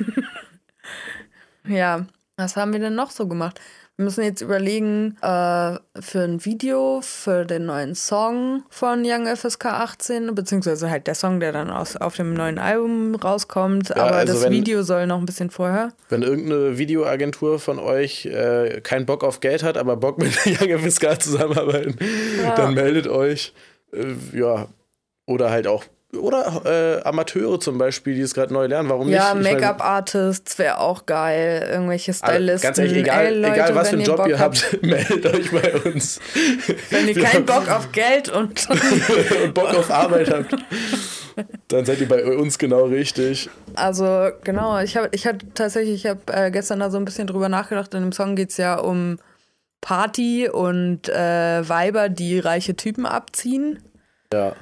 ja, 1.68 2.04
was 2.36 2.56
haben 2.56 2.72
wir 2.72 2.80
denn 2.80 2.96
noch 2.96 3.12
so 3.12 3.28
gemacht? 3.28 3.60
Wir 4.00 4.04
müssen 4.04 4.25
jetzt 4.25 4.40
überlegen, 4.40 5.19
äh, 5.21 5.76
für 6.00 6.23
ein 6.23 6.42
Video, 6.47 7.02
für 7.02 7.45
den 7.45 7.66
neuen 7.66 7.95
Song 7.95 8.62
von 8.71 9.02
Young 9.04 9.26
FSK 9.26 9.66
18, 9.66 10.35
beziehungsweise 10.35 10.88
halt 10.88 11.07
der 11.07 11.14
Song, 11.14 11.38
der 11.38 11.52
dann 11.52 11.69
aus, 11.69 11.99
auf 11.99 12.16
dem 12.16 12.33
neuen 12.33 12.59
Album 12.59 13.14
rauskommt. 13.14 13.95
aber 13.95 14.12
also 14.16 14.33
das 14.33 14.42
wenn- 14.45 14.52
Video 14.54 14.83
soll 14.85 15.07
noch 15.07 15.19
ein 15.19 15.26
bisschen 15.26 15.50
vorher. 15.50 15.92
Wenn 16.09 16.23
irgendeine 16.23 16.78
Videoagentur 16.78 17.59
von 17.59 17.78
euch 17.78 18.25
äh, 18.25 18.80
keinen 18.83 19.04
Bock 19.04 19.23
auf 19.23 19.40
Geld 19.40 19.62
hat, 19.62 19.76
aber 19.76 19.99
Bock 19.99 20.16
mit 20.16 20.33
Young 20.47 20.78
FSK 20.78 21.21
zusammenarbeiten, 21.21 21.97
Ja. 22.42 22.54
dann 22.57 22.73
meldet 22.73 23.07
euch. 23.07 23.52
Äh, 23.92 24.14
ja. 24.33 24.69
Oder 25.26 25.50
halt 25.50 25.66
auch. 25.66 25.85
Oder 26.16 26.62
äh, 26.64 27.08
Amateure 27.08 27.60
zum 27.60 27.78
Beispiel, 27.78 28.16
die 28.16 28.22
es 28.22 28.34
gerade 28.34 28.52
neu 28.52 28.66
lernen. 28.66 28.88
Warum 28.88 29.08
Ja, 29.08 29.32
nicht? 29.32 29.46
Ich 29.46 29.52
mein, 29.52 29.60
Make-up-Artists 29.60 30.58
wäre 30.58 30.80
auch 30.80 31.06
geil. 31.06 31.68
Irgendwelche 31.70 32.12
Stylisten. 32.12 32.66
Ganz 32.66 32.78
ehrlich, 32.78 32.96
egal, 32.96 33.26
Ey, 33.26 33.34
Leute, 33.34 33.54
egal 33.54 33.74
was 33.76 33.88
für 33.90 33.96
einen 33.96 34.04
Job 34.04 34.16
Bock 34.16 34.28
ihr 34.28 34.38
habt, 34.40 34.78
meldet 34.82 35.26
euch 35.26 35.52
bei 35.52 35.72
uns. 35.88 36.20
Wenn 36.90 37.06
ihr 37.06 37.14
keinen 37.14 37.46
Bock 37.46 37.70
auf 37.70 37.92
Geld 37.92 38.28
und 38.28 38.68
und 39.44 39.54
Bock 39.54 39.72
auf 39.72 39.88
Arbeit 39.88 40.32
habt, 40.32 40.56
dann 41.68 41.84
seid 41.84 42.00
ihr 42.00 42.08
bei 42.08 42.24
uns 42.36 42.58
genau 42.58 42.86
richtig. 42.86 43.48
Also 43.74 44.30
genau, 44.42 44.80
ich 44.80 44.96
habe 44.96 45.10
ich 45.12 45.28
hatte 45.28 45.46
tatsächlich, 45.54 46.04
ich 46.04 46.10
habe 46.10 46.20
äh, 46.32 46.50
gestern 46.50 46.80
da 46.80 46.90
so 46.90 46.96
ein 46.96 47.04
bisschen 47.04 47.28
drüber 47.28 47.48
nachgedacht. 47.48 47.94
In 47.94 48.00
dem 48.02 48.12
Song 48.12 48.34
geht 48.34 48.50
es 48.50 48.56
ja 48.56 48.78
um 48.80 49.18
Party 49.80 50.48
und 50.48 51.08
äh, 51.08 51.68
Weiber, 51.68 52.08
die 52.08 52.40
reiche 52.40 52.74
Typen 52.74 53.06
abziehen. 53.06 53.78
Ja. 54.32 54.54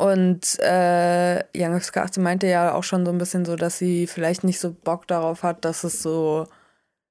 Und 0.00 0.58
äh, 0.60 1.40
Young 1.54 1.74
18 1.74 2.22
meinte 2.22 2.46
ja 2.46 2.72
auch 2.72 2.84
schon 2.84 3.04
so 3.04 3.12
ein 3.12 3.18
bisschen 3.18 3.44
so, 3.44 3.54
dass 3.54 3.76
sie 3.76 4.06
vielleicht 4.06 4.44
nicht 4.44 4.58
so 4.58 4.72
Bock 4.72 5.06
darauf 5.06 5.42
hat, 5.42 5.66
dass 5.66 5.84
es 5.84 6.00
so 6.02 6.46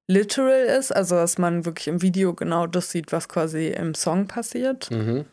literal 0.08 0.62
ist, 0.63 0.91
also 0.91 1.13
dass 1.13 1.38
man 1.38 1.65
wirklich 1.65 1.88
im 1.88 2.01
Video 2.01 2.34
genau 2.34 2.65
das 2.65 2.89
sieht, 2.89 3.12
was 3.12 3.29
quasi 3.29 3.67
im 3.67 3.93
Song 3.93 4.25
passiert. 4.25 4.89
Mhm. 4.89 5.25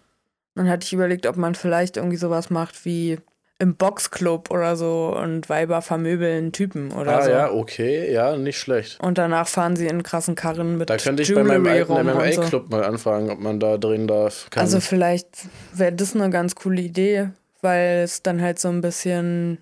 Dann 0.54 0.68
hatte 0.68 0.84
ich 0.84 0.92
überlegt, 0.92 1.26
ob 1.26 1.38
man 1.38 1.54
vielleicht 1.54 1.96
irgendwie 1.96 2.18
sowas 2.18 2.50
macht 2.50 2.84
wie 2.84 3.16
im 3.58 3.74
Boxclub 3.74 4.50
oder 4.50 4.76
so 4.76 5.16
und 5.18 5.48
Weiber 5.48 5.80
vermöbeln 5.80 6.52
Typen 6.52 6.92
oder 6.92 7.16
Ah 7.16 7.22
so. 7.22 7.30
ja, 7.30 7.50
okay, 7.50 8.12
ja, 8.12 8.36
nicht 8.36 8.58
schlecht. 8.58 9.00
Und 9.00 9.16
danach 9.16 9.48
fahren 9.48 9.76
sie 9.76 9.86
in 9.86 10.02
krassen 10.02 10.34
Karren 10.34 10.76
mit 10.76 10.90
Da 10.90 10.98
könnte 10.98 11.22
ich 11.22 11.34
bei 11.34 11.40
Jewelry 11.40 11.58
meinem 11.58 11.66
alten 11.68 11.92
rum 11.92 12.06
und 12.06 12.32
so. 12.34 12.42
MMA-Club 12.42 12.70
mal 12.70 12.84
anfragen, 12.84 13.30
ob 13.30 13.40
man 13.40 13.58
da 13.58 13.78
drehen 13.78 14.06
darf. 14.06 14.48
Kann. 14.50 14.60
Also 14.60 14.80
vielleicht 14.80 15.28
wäre 15.72 15.92
das 15.94 16.14
eine 16.14 16.28
ganz 16.28 16.54
coole 16.54 16.82
Idee, 16.82 17.30
weil 17.62 18.02
es 18.04 18.22
dann 18.22 18.40
halt 18.40 18.58
so 18.58 18.68
ein 18.68 18.80
bisschen 18.80 19.58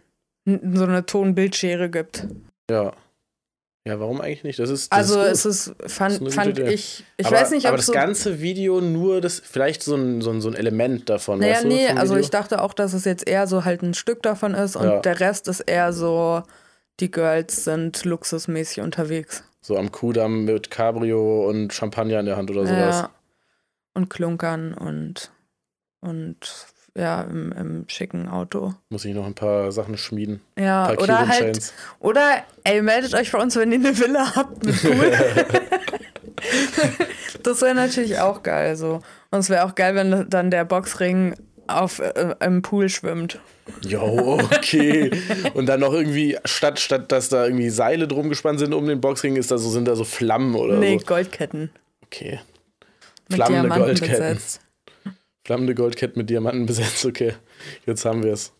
so 0.46 0.84
eine 0.84 1.06
Tonbildschere 1.06 1.90
gibt. 1.90 2.26
ja. 2.70 2.92
Ja, 3.86 4.00
warum 4.00 4.22
eigentlich 4.22 4.44
nicht? 4.44 4.58
Das 4.58 4.70
ist. 4.70 4.90
Das 4.90 4.98
Also 4.98 5.20
ist 5.20 5.44
es 5.44 5.66
ist, 5.66 5.92
fand, 5.92 6.22
ist 6.22 6.34
fand 6.34 6.58
Idee. 6.58 6.72
ich, 6.72 7.04
ich 7.18 7.26
aber, 7.26 7.36
weiß 7.36 7.50
nicht, 7.50 7.66
aber 7.66 7.74
ob 7.74 7.76
das 7.80 7.84
so, 7.86 7.92
ganze 7.92 8.40
Video 8.40 8.80
nur 8.80 9.20
das, 9.20 9.40
vielleicht 9.40 9.82
so 9.82 9.94
ein, 9.94 10.22
so 10.22 10.30
ein, 10.30 10.40
so 10.40 10.48
ein 10.48 10.54
Element 10.54 11.10
davon. 11.10 11.40
Naja, 11.40 11.56
weißt 11.56 11.64
du, 11.64 11.68
nee, 11.68 11.88
also 11.88 12.16
ich 12.16 12.30
dachte 12.30 12.62
auch, 12.62 12.72
dass 12.72 12.94
es 12.94 13.04
jetzt 13.04 13.28
eher 13.28 13.46
so 13.46 13.66
halt 13.66 13.82
ein 13.82 13.92
Stück 13.92 14.22
davon 14.22 14.54
ist 14.54 14.76
und 14.76 14.84
Ja. 14.86 15.00
der 15.00 15.20
Rest 15.20 15.48
ist 15.48 15.60
eher 15.60 15.92
so, 15.92 16.42
die 16.98 17.10
Girls 17.10 17.64
sind 17.64 18.02
luxusmäßig 18.06 18.80
unterwegs. 18.80 19.44
So 19.60 19.76
am 19.76 19.92
Kudamm 19.92 20.46
mit 20.46 20.70
Cabrio 20.70 21.46
und 21.50 21.74
Champagner 21.74 22.20
in 22.20 22.24
der 22.26 22.38
Hand 22.38 22.50
oder 22.50 22.62
sowas. 22.66 22.96
Ja. 23.02 23.10
Und 23.92 24.08
klunkern 24.08 24.72
und, 24.72 25.30
und 26.00 26.38
ja, 26.96 27.22
im, 27.22 27.52
im 27.52 27.84
schicken 27.88 28.28
Auto. 28.28 28.74
Muss 28.88 29.04
ich 29.04 29.14
noch 29.14 29.26
ein 29.26 29.34
paar 29.34 29.72
Sachen 29.72 29.96
schmieden. 29.96 30.40
Ja, 30.58 30.92
oder 30.96 31.26
halt, 31.26 31.72
oder 31.98 32.42
ey, 32.62 32.82
meldet 32.82 33.14
euch 33.14 33.32
bei 33.32 33.40
uns, 33.40 33.56
wenn 33.56 33.72
ihr 33.72 33.78
eine 33.78 33.98
Villa 33.98 34.36
habt 34.36 34.64
mit 34.64 34.80
Pool. 34.80 35.12
das 37.42 37.62
wäre 37.62 37.74
natürlich 37.74 38.20
auch 38.20 38.42
geil 38.42 38.76
so. 38.76 39.02
Und 39.30 39.40
es 39.40 39.50
wäre 39.50 39.64
auch 39.64 39.74
geil, 39.74 39.96
wenn 39.96 40.28
dann 40.30 40.50
der 40.50 40.64
Boxring 40.64 41.34
auf, 41.66 41.98
äh, 41.98 42.36
im 42.40 42.62
Pool 42.62 42.88
schwimmt. 42.88 43.40
Jo, 43.86 44.38
okay. 44.42 45.10
und 45.54 45.66
dann 45.66 45.80
noch 45.80 45.92
irgendwie, 45.92 46.38
statt, 46.44 46.78
statt 46.78 47.10
dass 47.10 47.28
da 47.30 47.46
irgendwie 47.46 47.70
Seile 47.70 48.06
drum 48.06 48.28
gespannt 48.28 48.58
sind 48.60 48.74
um 48.74 48.86
den 48.86 49.00
Boxring, 49.00 49.36
ist 49.36 49.50
da 49.50 49.58
so, 49.58 49.70
sind 49.70 49.88
da 49.88 49.96
so 49.96 50.04
Flammen 50.04 50.54
oder 50.54 50.76
nee, 50.76 50.98
so. 50.98 51.06
Goldketten. 51.06 51.70
Okay. 52.04 52.40
Mit 53.28 53.36
Flammende 53.36 53.62
Diamanten 53.62 53.86
Goldketten. 53.86 54.16
besetzt. 54.16 54.60
Flammende 55.44 55.74
Goldkette 55.74 56.18
mit 56.18 56.30
Diamanten 56.30 56.66
besetzt, 56.66 57.04
okay. 57.04 57.34
Jetzt 57.86 58.04
haben 58.04 58.22
wir 58.22 58.32
es. 58.32 58.52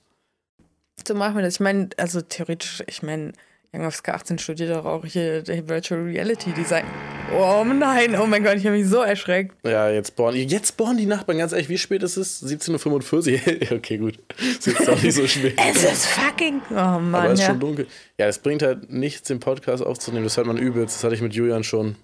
So 1.06 1.14
machen 1.14 1.36
wir 1.36 1.42
das. 1.42 1.54
Ich 1.54 1.60
meine, 1.60 1.88
also 1.96 2.20
theoretisch, 2.20 2.82
ich 2.86 3.02
meine, 3.02 3.32
Young 3.74 3.90
FSK 3.90 4.10
18 4.10 4.38
studiert 4.38 4.70
doch 4.70 4.84
auch 4.84 5.04
hier 5.04 5.44
Virtual 5.46 6.00
Reality 6.00 6.52
Design. 6.52 6.84
Oh 7.36 7.64
nein, 7.64 8.14
oh 8.16 8.26
mein 8.26 8.44
Gott, 8.44 8.56
ich 8.56 8.66
habe 8.66 8.76
mich 8.76 8.86
so 8.86 9.00
erschreckt. 9.00 9.56
Ja, 9.66 9.90
jetzt 9.90 10.14
bohren, 10.14 10.36
jetzt 10.36 10.76
bohren 10.76 10.96
die 10.96 11.06
Nachbarn, 11.06 11.38
ganz 11.38 11.50
ehrlich, 11.50 11.68
wie 11.68 11.78
spät 11.78 12.04
ist 12.04 12.16
es? 12.16 12.40
17.45 12.46 13.72
Uhr? 13.72 13.76
okay, 13.76 13.98
gut. 13.98 14.20
Ist 14.38 14.66
jetzt 14.66 14.88
auch 14.88 15.02
nicht 15.02 15.14
so 15.14 15.26
spät. 15.26 15.58
Es 15.58 15.82
ist 15.82 16.06
fucking. 16.06 16.60
Oh 16.70 16.74
Mann, 16.74 17.14
Aber 17.14 17.26
es 17.32 17.40
ist 17.40 17.40
ja. 17.40 17.46
schon 17.46 17.60
dunkel. 17.60 17.86
Ja, 18.18 18.26
es 18.26 18.38
bringt 18.38 18.62
halt 18.62 18.92
nichts, 18.92 19.26
den 19.26 19.40
Podcast 19.40 19.82
aufzunehmen. 19.84 20.24
Das 20.24 20.36
hört 20.36 20.46
man 20.46 20.58
übelst. 20.58 20.96
Das 20.96 21.04
hatte 21.04 21.16
ich 21.16 21.22
mit 21.22 21.34
Julian 21.34 21.64
schon. 21.64 21.96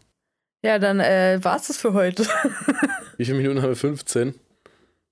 Ja, 0.65 0.81
dann 0.81 0.99
äh, 0.99 1.39
war's 1.43 1.69
das 1.69 1.77
für 1.77 1.93
heute. 1.93 2.27
Wie 3.17 3.25
viele 3.25 3.37
Minuten 3.37 3.63
haben 3.63 3.69
wir? 3.69 3.77
15? 3.77 4.35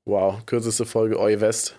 Wow, 0.09 0.47
kürzeste 0.47 0.87
Folge 0.87 1.21
Oi 1.21 1.39
West. 1.39 1.77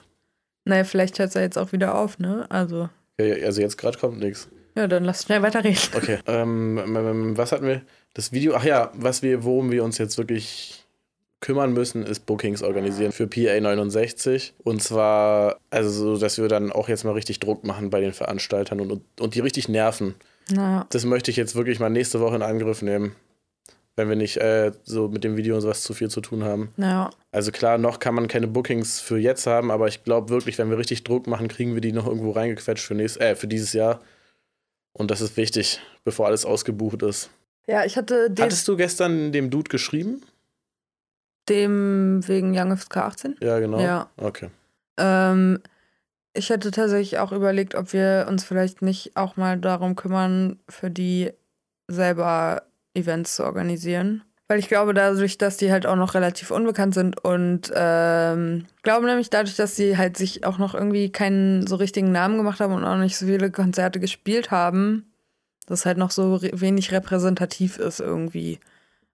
naja, 0.63 0.83
vielleicht 0.83 1.17
hört 1.17 1.29
es 1.29 1.33
ja 1.33 1.41
jetzt 1.41 1.57
auch 1.57 1.71
wieder 1.71 1.95
auf, 1.95 2.19
ne? 2.19 2.45
Also, 2.49 2.87
Ja, 3.19 3.33
also 3.43 3.59
jetzt 3.59 3.77
gerade 3.79 3.97
kommt 3.97 4.19
nichts. 4.19 4.47
ja, 4.75 4.87
dann 4.87 5.03
lass 5.03 5.23
schnell 5.23 5.41
weiterreden. 5.41 5.79
Okay, 5.97 6.19
ähm, 6.27 6.77
ähm, 6.77 7.35
was 7.37 7.51
hatten 7.51 7.65
wir? 7.65 7.81
Das 8.13 8.31
Video, 8.31 8.53
ach 8.55 8.63
ja, 8.63 8.91
was 8.93 9.23
wir, 9.23 9.43
worum 9.43 9.71
wir 9.71 9.83
uns 9.83 9.97
jetzt 9.97 10.19
wirklich 10.19 10.85
kümmern 11.41 11.73
müssen, 11.73 12.03
ist 12.05 12.27
Bookings 12.27 12.61
organisieren 12.61 13.13
für 13.13 13.25
PA 13.25 13.59
69. 13.59 14.53
Und 14.63 14.83
zwar, 14.83 15.57
also 15.71 15.89
so, 15.89 16.17
dass 16.19 16.37
wir 16.37 16.49
dann 16.49 16.71
auch 16.71 16.87
jetzt 16.87 17.05
mal 17.05 17.13
richtig 17.13 17.39
Druck 17.39 17.63
machen 17.63 17.89
bei 17.89 17.99
den 17.99 18.13
Veranstaltern 18.13 18.79
und, 18.79 19.01
und 19.19 19.33
die 19.33 19.39
richtig 19.39 19.69
nerven. 19.69 20.13
Naja. 20.51 20.85
Das 20.91 21.03
möchte 21.03 21.31
ich 21.31 21.37
jetzt 21.37 21.55
wirklich 21.55 21.79
mal 21.79 21.89
nächste 21.89 22.19
Woche 22.19 22.35
in 22.35 22.43
Angriff 22.43 22.83
nehmen. 22.83 23.15
Wenn 23.99 24.07
wir 24.07 24.15
nicht 24.15 24.37
äh, 24.37 24.71
so 24.85 25.09
mit 25.09 25.25
dem 25.25 25.35
Video 25.35 25.55
und 25.55 25.61
sowas 25.61 25.83
zu 25.83 25.93
viel 25.93 26.09
zu 26.09 26.21
tun 26.21 26.45
haben. 26.45 26.71
Naja. 26.77 27.09
Also 27.33 27.51
klar, 27.51 27.77
noch 27.77 27.99
kann 27.99 28.15
man 28.15 28.29
keine 28.29 28.47
Bookings 28.47 29.01
für 29.01 29.17
jetzt 29.17 29.45
haben, 29.45 29.71
aber 29.71 29.89
ich 29.89 30.05
glaube 30.05 30.29
wirklich, 30.29 30.57
wenn 30.57 30.69
wir 30.69 30.77
richtig 30.77 31.03
Druck 31.03 31.27
machen, 31.27 31.49
kriegen 31.49 31.73
wir 31.73 31.81
die 31.81 31.91
noch 31.91 32.07
irgendwo 32.07 32.31
reingequetscht 32.31 32.85
für, 32.85 32.95
nächst, 32.95 33.19
äh, 33.19 33.35
für 33.35 33.47
dieses 33.47 33.73
Jahr. 33.73 33.99
Und 34.93 35.11
das 35.11 35.19
ist 35.19 35.35
wichtig, 35.35 35.81
bevor 36.05 36.27
alles 36.27 36.45
ausgebucht 36.45 37.03
ist. 37.03 37.29
Ja, 37.67 37.83
ich 37.83 37.97
hatte 37.97 38.31
den, 38.31 38.45
Hattest 38.45 38.67
du 38.69 38.77
gestern 38.77 39.33
dem 39.33 39.49
Dude 39.49 39.69
geschrieben? 39.69 40.21
dem 41.49 42.25
wegen 42.27 42.57
Young 42.57 42.75
FSK 42.77 42.97
18. 42.97 43.35
Ja, 43.41 43.59
genau. 43.59 43.79
Ja. 43.79 44.09
Okay. 44.17 44.49
Ähm, 44.97 45.59
ich 46.33 46.49
hätte 46.49 46.71
tatsächlich 46.71 47.17
auch 47.17 47.31
überlegt, 47.31 47.75
ob 47.75 47.91
wir 47.91 48.27
uns 48.29 48.43
vielleicht 48.43 48.81
nicht 48.81 49.17
auch 49.17 49.35
mal 49.35 49.57
darum 49.59 49.95
kümmern, 49.95 50.59
für 50.69 50.89
die 50.89 51.31
selber 51.87 52.63
Events 52.93 53.35
zu 53.35 53.43
organisieren. 53.43 54.23
Weil 54.47 54.59
ich 54.59 54.67
glaube, 54.67 54.95
dadurch, 54.95 55.37
dass 55.37 55.57
die 55.57 55.71
halt 55.71 55.85
auch 55.85 55.95
noch 55.95 56.15
relativ 56.15 56.49
unbekannt 56.49 56.95
sind 56.95 57.23
und 57.23 57.71
ähm, 57.75 58.65
glaube 58.81 59.05
nämlich 59.05 59.29
dadurch, 59.29 59.55
dass 59.55 59.75
sie 59.75 59.95
halt 59.95 60.17
sich 60.17 60.43
auch 60.43 60.57
noch 60.57 60.73
irgendwie 60.73 61.11
keinen 61.11 61.67
so 61.67 61.75
richtigen 61.75 62.11
Namen 62.11 62.37
gemacht 62.37 62.59
haben 62.59 62.73
und 62.73 62.83
auch 62.83 62.97
nicht 62.97 63.15
so 63.15 63.27
viele 63.27 63.51
Konzerte 63.51 63.99
gespielt 63.99 64.49
haben, 64.49 65.05
das 65.67 65.85
halt 65.85 65.99
noch 65.99 66.09
so 66.09 66.35
re 66.35 66.49
wenig 66.53 66.91
repräsentativ 66.91 67.77
ist 67.77 67.99
irgendwie. 67.99 68.59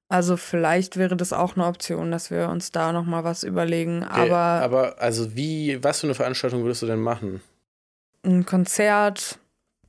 Also 0.08 0.38
vielleicht 0.38 0.96
wäre 0.96 1.18
das 1.18 1.34
auch 1.34 1.58
eine 1.58 1.66
Option, 1.66 2.12
dass 2.12 2.32
wir 2.32 2.48
uns 2.48 2.72
da 2.72 2.94
noch 2.94 3.06
mal 3.06 3.26
was 3.26 3.44
überlegen. 3.44 4.04
Okay, 4.04 4.30
Aber 4.30 4.38
aber 4.38 5.02
also 5.02 5.36
wie, 5.36 5.84
was 5.84 6.00
für 6.00 6.08
eine 6.08 6.16
Veranstaltung 6.16 6.64
würdest 6.64 6.82
du 6.82 6.86
denn 6.86 7.02
machen? 7.02 7.42
ein 8.24 8.46
Konzert 8.46 9.38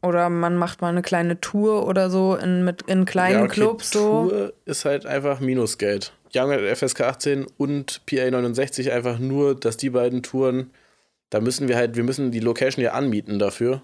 oder 0.07 0.29
man 0.31 0.57
macht 0.57 0.81
mal 0.81 0.89
eine 0.89 1.03
kleine 1.03 1.41
Tour 1.41 1.87
oder 1.87 2.09
so 2.11 2.35
in, 2.37 2.65
mit, 2.65 2.83
in 2.83 3.05
kleinen 3.05 3.39
Ja, 3.41 3.45
okay, 3.45 3.53
Clubs 3.55 3.91
so. 3.91 4.29
Tour 4.31 4.53
ist 4.65 4.85
halt 4.85 5.05
einfach 5.07 5.41
Minusgeld. 5.41 6.13
Young 6.35 6.51
FSK 6.53 7.01
18 7.03 7.47
und 7.57 8.03
PA 8.07 8.31
69 8.31 8.93
einfach 8.93 9.19
nur, 9.19 9.55
dass 9.55 9.77
die 9.77 9.91
beiden 9.91 10.23
Touren, 10.23 10.71
da 11.31 11.41
müssen 11.41 11.69
wir 11.69 11.77
halt, 11.77 11.97
wir 11.97 12.05
müssen 12.05 12.31
die 12.31 12.41
Location 12.41 12.83
ja 12.85 12.93
anmieten 12.93 13.39
dafür. 13.39 13.83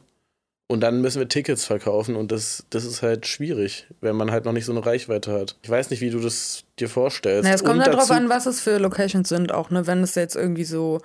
Und 0.68 0.80
dann 0.80 1.02
müssen 1.02 1.18
wir 1.18 1.28
Tickets 1.28 1.66
verkaufen 1.66 2.16
und 2.16 2.32
das, 2.32 2.64
das 2.70 2.86
ist 2.86 3.02
halt 3.02 3.26
schwierig, 3.26 3.88
wenn 4.00 4.16
man 4.16 4.30
halt 4.30 4.46
noch 4.46 4.52
nicht 4.52 4.64
so 4.64 4.72
eine 4.72 4.86
Reichweite 4.86 5.30
hat. 5.32 5.56
Ich 5.62 5.68
weiß 5.68 5.90
nicht, 5.90 6.00
wie 6.00 6.08
du 6.08 6.18
das 6.18 6.64
dir 6.78 6.88
vorstellst. 6.88 7.46
Na, 7.46 7.54
es 7.54 7.62
kommt 7.62 7.82
halt 7.82 7.92
drauf 7.92 8.08
dazu- 8.08 8.14
an, 8.14 8.30
was 8.30 8.46
es 8.46 8.60
für 8.62 8.78
Locations 8.78 9.28
sind, 9.28 9.52
auch, 9.52 9.68
ne? 9.68 9.86
Wenn 9.86 10.02
es 10.02 10.14
jetzt 10.14 10.34
irgendwie 10.34 10.64
so 10.64 11.00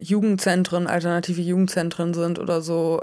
Jugendzentren, 0.00 0.86
alternative 0.86 1.40
Jugendzentren 1.40 2.14
sind 2.14 2.38
oder 2.40 2.60
so, 2.60 3.02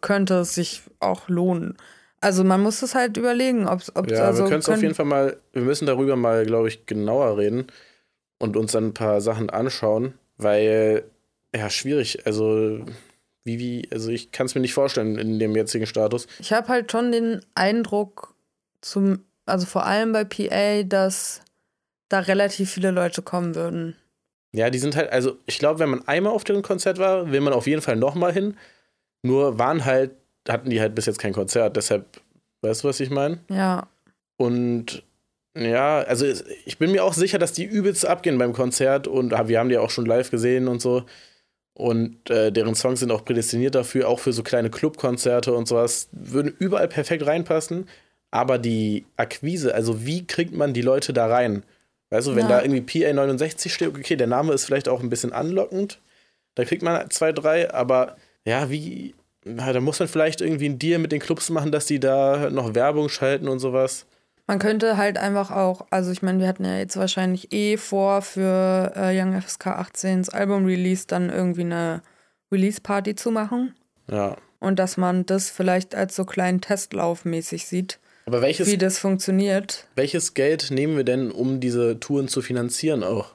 könnte 0.00 0.34
es 0.40 0.54
sich 0.54 0.82
auch 1.00 1.28
lohnen. 1.28 1.76
Also 2.20 2.42
man 2.42 2.60
muss 2.60 2.82
es 2.82 2.94
halt 2.94 3.16
überlegen, 3.16 3.68
ob 3.68 3.80
es 3.80 3.92
Ja, 4.08 4.26
also 4.26 4.42
wir 4.42 4.48
können 4.48 4.60
es 4.60 4.68
auf 4.68 4.82
jeden 4.82 4.94
Fall 4.94 5.06
mal, 5.06 5.36
wir 5.52 5.62
müssen 5.62 5.86
darüber 5.86 6.16
mal, 6.16 6.44
glaube 6.44 6.68
ich, 6.68 6.86
genauer 6.86 7.38
reden 7.38 7.66
und 8.38 8.56
uns 8.56 8.72
dann 8.72 8.88
ein 8.88 8.94
paar 8.94 9.20
Sachen 9.20 9.50
anschauen, 9.50 10.14
weil, 10.36 11.04
ja, 11.54 11.70
schwierig, 11.70 12.26
also 12.26 12.80
wie, 13.44 13.58
wie, 13.58 13.88
also 13.92 14.10
ich 14.10 14.32
kann 14.32 14.46
es 14.46 14.54
mir 14.54 14.60
nicht 14.60 14.74
vorstellen 14.74 15.16
in 15.16 15.38
dem 15.38 15.54
jetzigen 15.54 15.86
Status. 15.86 16.26
Ich 16.40 16.52
habe 16.52 16.68
halt 16.68 16.90
schon 16.90 17.12
den 17.12 17.40
Eindruck, 17.54 18.34
zum, 18.80 19.24
also 19.46 19.66
vor 19.66 19.86
allem 19.86 20.12
bei 20.12 20.24
PA, 20.24 20.82
dass 20.82 21.40
da 22.08 22.20
relativ 22.20 22.70
viele 22.70 22.90
Leute 22.90 23.22
kommen 23.22 23.54
würden. 23.54 23.96
Ja, 24.52 24.70
die 24.70 24.78
sind 24.78 24.96
halt, 24.96 25.12
also 25.12 25.36
ich 25.46 25.58
glaube, 25.58 25.78
wenn 25.78 25.90
man 25.90 26.08
einmal 26.08 26.32
auf 26.32 26.44
dem 26.44 26.62
Konzert 26.62 26.98
war, 26.98 27.30
will 27.30 27.40
man 27.40 27.52
auf 27.52 27.66
jeden 27.66 27.82
Fall 27.82 27.96
nochmal 27.96 28.32
hin. 28.32 28.56
Nur 29.22 29.58
waren 29.58 29.84
halt, 29.84 30.12
hatten 30.48 30.70
die 30.70 30.80
halt 30.80 30.94
bis 30.94 31.06
jetzt 31.06 31.18
kein 31.18 31.32
Konzert, 31.32 31.76
deshalb, 31.76 32.04
weißt 32.62 32.84
du, 32.84 32.88
was 32.88 33.00
ich 33.00 33.10
meine? 33.10 33.38
Ja. 33.50 33.88
Und 34.36 35.02
ja, 35.56 35.98
also 36.02 36.24
ich 36.64 36.78
bin 36.78 36.92
mir 36.92 37.02
auch 37.04 37.14
sicher, 37.14 37.38
dass 37.38 37.52
die 37.52 37.64
übelst 37.64 38.06
abgehen 38.06 38.38
beim 38.38 38.52
Konzert 38.52 39.08
und 39.08 39.32
ah, 39.34 39.48
wir 39.48 39.58
haben 39.58 39.68
die 39.68 39.78
auch 39.78 39.90
schon 39.90 40.06
live 40.06 40.30
gesehen 40.30 40.68
und 40.68 40.80
so. 40.80 41.04
Und 41.74 42.28
äh, 42.30 42.50
deren 42.52 42.74
Songs 42.74 43.00
sind 43.00 43.10
auch 43.12 43.24
prädestiniert 43.24 43.74
dafür, 43.74 44.08
auch 44.08 44.18
für 44.18 44.32
so 44.32 44.42
kleine 44.42 44.70
Clubkonzerte 44.70 45.52
und 45.52 45.68
sowas, 45.68 46.08
würden 46.12 46.54
überall 46.58 46.88
perfekt 46.88 47.26
reinpassen. 47.26 47.88
Aber 48.30 48.58
die 48.58 49.04
Akquise, 49.16 49.74
also 49.74 50.04
wie 50.04 50.26
kriegt 50.26 50.54
man 50.54 50.74
die 50.74 50.82
Leute 50.82 51.12
da 51.12 51.26
rein? 51.26 51.62
Weißt 52.10 52.26
du, 52.26 52.36
wenn 52.36 52.48
Ja. 52.48 52.60
da 52.60 52.62
irgendwie 52.62 52.82
PA69 53.04 53.68
steht, 53.70 53.88
okay, 53.88 54.16
der 54.16 54.26
Name 54.26 54.52
ist 54.52 54.64
vielleicht 54.64 54.88
auch 54.88 55.00
ein 55.02 55.08
bisschen 55.10 55.32
anlockend, 55.32 56.00
da 56.56 56.64
kriegt 56.64 56.82
man 56.82 57.10
zwei, 57.10 57.32
drei, 57.32 57.72
aber 57.72 58.16
ja, 58.48 58.70
wie, 58.70 59.14
da 59.44 59.80
muss 59.80 59.98
man 59.98 60.08
vielleicht 60.08 60.40
irgendwie 60.40 60.66
einen 60.66 60.78
Deal 60.78 60.98
mit 60.98 61.12
den 61.12 61.20
Clubs 61.20 61.50
machen, 61.50 61.70
dass 61.70 61.86
die 61.86 62.00
da 62.00 62.48
noch 62.50 62.74
Werbung 62.74 63.08
schalten 63.08 63.46
und 63.46 63.58
sowas. 63.58 64.06
Man 64.46 64.58
könnte 64.58 64.96
halt 64.96 65.18
einfach 65.18 65.50
auch, 65.50 65.86
also 65.90 66.10
ich 66.10 66.22
meine, 66.22 66.40
wir 66.40 66.48
hatten 66.48 66.64
ja 66.64 66.78
jetzt 66.78 66.96
wahrscheinlich 66.96 67.52
eh 67.52 67.76
vor, 67.76 68.22
für 68.22 68.92
äh, 68.96 69.20
Young 69.20 69.38
FSK 69.38 69.66
18s 69.66 70.30
Album-Release 70.30 71.06
dann 71.06 71.28
irgendwie 71.28 71.60
eine 71.60 72.00
Release-Party 72.50 73.14
zu 73.14 73.30
machen. 73.30 73.74
Ja. 74.10 74.36
Und 74.58 74.78
dass 74.78 74.96
man 74.96 75.26
das 75.26 75.50
vielleicht 75.50 75.94
als 75.94 76.16
so 76.16 76.24
kleinen 76.24 76.62
Testlauf 76.62 77.26
mäßig 77.26 77.66
sieht, 77.66 77.98
Aber 78.24 78.40
welches, 78.40 78.68
wie 78.68 78.78
das 78.78 78.98
funktioniert. 78.98 79.86
welches 79.94 80.32
Geld 80.32 80.70
nehmen 80.70 80.96
wir 80.96 81.04
denn, 81.04 81.30
um 81.30 81.60
diese 81.60 82.00
Touren 82.00 82.28
zu 82.28 82.40
finanzieren 82.40 83.04
auch? 83.04 83.34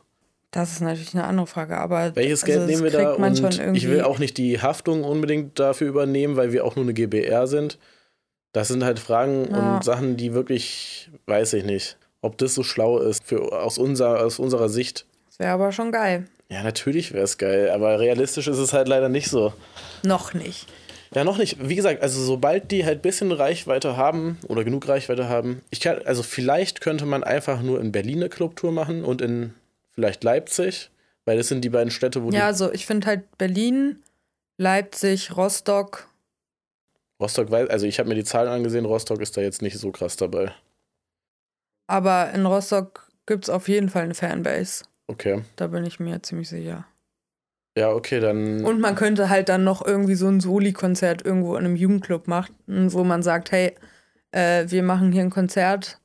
Das 0.54 0.72
ist 0.72 0.82
natürlich 0.82 1.16
eine 1.16 1.24
andere 1.24 1.48
Frage, 1.48 1.78
aber 1.80 2.16
Welches 2.16 2.44
also 2.44 2.46
Geld 2.46 2.62
das 2.62 2.68
nehmen 2.70 2.84
wir 2.84 2.92
da? 2.92 3.14
Und 3.14 3.76
ich 3.76 3.88
will 3.90 4.02
auch 4.04 4.20
nicht 4.20 4.38
die 4.38 4.62
Haftung 4.62 5.04
unbedingt 5.04 5.60
dafür 5.60 5.88
übernehmen, 5.88 6.36
weil 6.36 6.54
wir 6.54 6.64
auch 6.64 6.76
nur 6.76 6.86
eine 6.86 6.94
GBR 6.94 7.48
sind. 7.48 7.80
Das 8.52 8.68
sind 8.68 8.84
halt 8.84 9.00
Fragen 9.00 9.48
Ja. 9.50 9.76
und 9.76 9.84
Sachen, 9.84 10.16
die 10.16 10.36
wirklich, 10.36 11.10
weiß 11.26 11.54
ich 11.54 11.64
nicht, 11.66 11.98
ob 12.22 12.38
das 12.38 12.54
so 12.54 12.62
schlau 12.62 13.00
ist 13.00 13.24
für, 13.24 13.52
aus, 13.52 13.80
unser, 13.80 14.24
aus 14.24 14.38
unserer 14.38 14.70
Sicht. 14.70 15.08
Das 15.26 15.40
wäre 15.40 15.54
aber 15.54 15.72
schon 15.72 15.92
geil. 15.92 16.26
Ja, 16.50 16.62
natürlich 16.62 17.14
wäre 17.14 17.24
es 17.24 17.40
geil, 17.40 17.72
aber 17.72 18.00
realistisch 18.00 18.48
ist 18.48 18.60
es 18.60 18.74
halt 18.74 18.88
leider 18.88 19.10
nicht 19.10 19.30
so. 19.32 19.54
Noch 20.04 20.36
nicht. 20.36 20.68
Ja, 21.16 21.24
noch 21.24 21.40
nicht. 21.40 21.68
Wie 21.68 21.76
gesagt, 21.76 22.04
also 22.04 22.22
sobald 22.24 22.70
die 22.70 22.86
halt 22.86 23.00
ein 23.00 23.02
bisschen 23.02 23.32
Reichweite 23.32 23.98
haben 23.98 24.38
oder 24.48 24.64
genug 24.64 24.88
Reichweite 24.88 25.28
haben, 25.30 25.64
ich 25.72 25.80
kann, 25.80 26.00
also 26.06 26.22
vielleicht 26.22 26.80
könnte 26.82 27.08
man 27.08 27.24
einfach 27.24 27.64
nur 27.64 27.82
in 27.82 27.92
Berlin 27.92 28.18
eine 28.20 28.30
Clubtour 28.30 28.72
machen 28.72 29.04
und 29.04 29.20
in 29.20 29.54
vielleicht 29.94 30.24
Leipzig, 30.24 30.92
weil 31.26 31.38
das 31.38 31.48
sind 31.48 31.62
die 31.62 31.70
beiden 31.70 31.92
Städte, 31.92 32.24
wo 32.24 32.30
Ja, 32.30 32.48
also 32.48 32.72
ich 32.72 32.86
finde 32.86 33.08
halt 33.08 33.38
Berlin, 33.38 34.04
Leipzig, 34.58 35.36
Rostock. 35.36 36.08
Rostock 37.22 37.52
weiß, 37.52 37.70
also 37.70 37.86
ich 37.86 38.00
habe 38.00 38.10
mir 38.10 38.16
die 38.16 38.24
Zahlen 38.24 38.50
angesehen, 38.50 38.86
Rostock 38.86 39.22
ist 39.22 39.38
da 39.38 39.42
jetzt 39.42 39.62
nicht 39.62 39.78
so 39.78 39.92
krass 39.92 40.18
dabei. 40.18 40.54
Aber 41.88 42.32
in 42.32 42.46
Rostock 42.46 43.08
gibt 43.26 43.46
es 43.46 43.50
auf 43.50 43.68
jeden 43.68 43.90
Fall 43.90 44.04
eine 44.04 44.16
Fanbase. 44.16 44.86
Okay. 45.08 45.44
Da 45.56 45.68
bin 45.68 45.86
ich 45.86 46.00
mir 46.00 46.22
ziemlich 46.22 46.50
sicher. 46.50 46.86
Ja, 47.78 47.92
okay, 47.92 48.20
dann. 48.20 48.64
Und 48.64 48.80
man 48.80 48.96
könnte 48.96 49.30
halt 49.30 49.50
dann 49.50 49.64
noch 49.64 49.86
irgendwie 49.86 50.16
so 50.16 50.28
ein 50.28 50.40
Soli-Konzert 50.40 51.26
irgendwo 51.26 51.56
in 51.56 51.66
einem 51.66 51.76
Jugendclub 51.76 52.28
machen, 52.28 52.56
wo 52.68 53.04
man 53.04 53.24
sagt, 53.24 53.52
hey, 53.52 53.76
äh, 54.32 54.66
wir 54.68 54.84
machen 54.84 55.12
hier 55.12 55.24
ein 55.24 55.32
Konzert. 55.32 56.00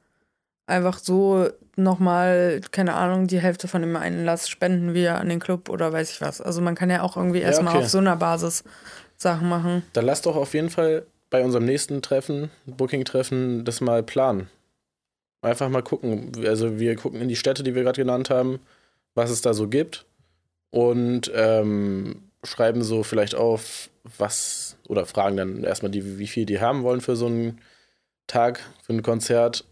Einfach 0.66 0.98
so 0.98 1.48
nochmal, 1.78 2.60
keine 2.70 2.94
Ahnung, 2.94 3.26
die 3.26 3.40
Hälfte 3.40 3.68
von 3.68 3.82
dem 3.82 3.96
Einlass 3.96 4.48
spenden 4.48 4.94
wir 4.94 5.18
an 5.18 5.28
den 5.28 5.40
Club 5.40 5.68
oder 5.68 5.92
weiß 5.92 6.10
ich 6.10 6.20
was. 6.20 6.40
Also 6.40 6.60
man 6.60 6.74
kann 6.74 6.90
ja 6.90 7.02
auch 7.02 7.16
irgendwie 7.16 7.40
erstmal 7.40 7.74
okay. 7.74 7.84
auf 7.84 7.90
so 7.90 7.98
einer 7.98 8.16
Basis 8.16 8.64
Sachen 9.16 9.48
machen. 9.48 9.82
Dann 9.92 10.06
lass 10.06 10.22
doch 10.22 10.36
auf 10.36 10.54
jeden 10.54 10.70
Fall 10.70 11.04
bei 11.30 11.44
unserem 11.44 11.64
nächsten 11.64 12.02
Treffen, 12.02 12.50
Booking-Treffen, 12.66 13.64
das 13.64 13.80
mal 13.80 14.02
planen. 14.02 14.48
Einfach 15.42 15.68
mal 15.68 15.82
gucken. 15.82 16.32
Also 16.46 16.78
wir 16.78 16.96
gucken 16.96 17.20
in 17.20 17.28
die 17.28 17.36
Städte, 17.36 17.62
die 17.62 17.74
wir 17.74 17.82
gerade 17.82 18.00
genannt 18.00 18.30
haben, 18.30 18.60
was 19.14 19.30
es 19.30 19.40
da 19.40 19.54
so 19.54 19.68
gibt. 19.68 20.06
Und 20.70 21.30
ähm, 21.34 22.22
schreiben 22.44 22.82
so 22.82 23.02
vielleicht 23.02 23.34
auf, 23.34 23.90
was, 24.16 24.76
oder 24.88 25.06
fragen 25.06 25.36
dann 25.36 25.64
erstmal 25.64 25.90
die, 25.90 26.18
wie 26.18 26.26
viel 26.26 26.46
die 26.46 26.60
haben 26.60 26.82
wollen 26.82 27.00
für 27.00 27.16
so 27.16 27.26
einen 27.26 27.60
Tag, 28.26 28.60
für 28.82 28.92
ein 28.92 29.02
Konzert. 29.02 29.64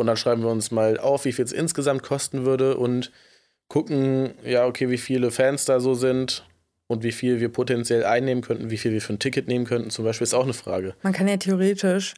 Und 0.00 0.06
dann 0.06 0.16
schreiben 0.16 0.42
wir 0.42 0.50
uns 0.50 0.70
mal 0.70 0.98
auf, 0.98 1.24
wie 1.24 1.32
viel 1.32 1.44
es 1.44 1.52
insgesamt 1.52 2.02
kosten 2.02 2.44
würde 2.44 2.76
und 2.76 3.12
gucken, 3.68 4.34
ja, 4.44 4.66
okay, 4.66 4.90
wie 4.90 4.98
viele 4.98 5.30
Fans 5.30 5.64
da 5.64 5.78
so 5.78 5.94
sind 5.94 6.44
und 6.88 7.04
wie 7.04 7.12
viel 7.12 7.38
wir 7.38 7.50
potenziell 7.50 8.04
einnehmen 8.04 8.42
könnten, 8.42 8.70
wie 8.70 8.78
viel 8.78 8.92
wir 8.92 9.00
für 9.00 9.12
ein 9.12 9.18
Ticket 9.18 9.46
nehmen 9.46 9.64
könnten, 9.64 9.90
zum 9.90 10.04
Beispiel, 10.04 10.24
ist 10.24 10.34
auch 10.34 10.44
eine 10.44 10.54
Frage. 10.54 10.94
Man 11.02 11.12
kann 11.12 11.28
ja 11.28 11.36
theoretisch, 11.36 12.14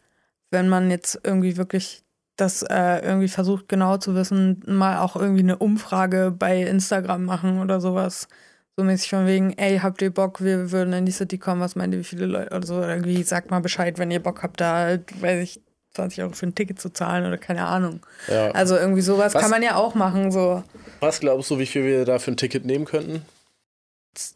wenn 0.50 0.68
man 0.68 0.90
jetzt 0.90 1.20
irgendwie 1.24 1.56
wirklich 1.56 2.02
das 2.36 2.62
äh, 2.62 3.04
irgendwie 3.04 3.28
versucht 3.28 3.68
genau 3.68 3.98
zu 3.98 4.14
wissen, 4.14 4.62
mal 4.66 4.98
auch 4.98 5.16
irgendwie 5.16 5.42
eine 5.42 5.58
Umfrage 5.58 6.34
bei 6.36 6.62
Instagram 6.62 7.24
machen 7.24 7.60
oder 7.60 7.80
sowas. 7.80 8.28
So 8.76 8.84
mäßig 8.84 9.10
von 9.10 9.26
wegen, 9.26 9.52
ey, 9.58 9.78
habt 9.80 10.00
ihr 10.00 10.10
Bock, 10.10 10.42
wir 10.42 10.72
würden 10.72 10.94
in 10.94 11.04
die 11.04 11.12
City 11.12 11.36
kommen, 11.36 11.60
was 11.60 11.76
meint 11.76 11.92
ihr, 11.92 12.00
wie 12.00 12.04
viele 12.04 12.26
Leute 12.26 12.56
oder 12.56 12.66
so, 12.66 12.76
oder 12.76 12.88
irgendwie 12.88 13.22
sagt 13.24 13.50
mal 13.50 13.60
Bescheid, 13.60 13.98
wenn 13.98 14.10
ihr 14.10 14.22
Bock 14.22 14.42
habt, 14.42 14.60
da, 14.60 14.98
weiß 15.20 15.42
ich, 15.42 15.60
20 15.94 16.22
Euro 16.22 16.32
für 16.32 16.46
ein 16.46 16.54
Ticket 16.54 16.80
zu 16.80 16.90
zahlen 16.90 17.26
oder 17.26 17.38
keine 17.38 17.66
Ahnung. 17.66 18.00
Ja. 18.28 18.50
Also 18.52 18.76
irgendwie 18.76 19.02
sowas 19.02 19.34
Was- 19.34 19.42
kann 19.42 19.50
man 19.50 19.62
ja 19.62 19.76
auch 19.76 19.94
machen, 19.94 20.30
so 20.32 20.62
Was 21.00 21.20
glaubst 21.20 21.50
du, 21.50 21.58
wie 21.58 21.66
viel 21.66 21.84
wir 21.84 22.04
da 22.04 22.18
für 22.18 22.30
ein 22.32 22.36
Ticket 22.36 22.64
nehmen 22.64 22.84
könnten? 22.84 23.24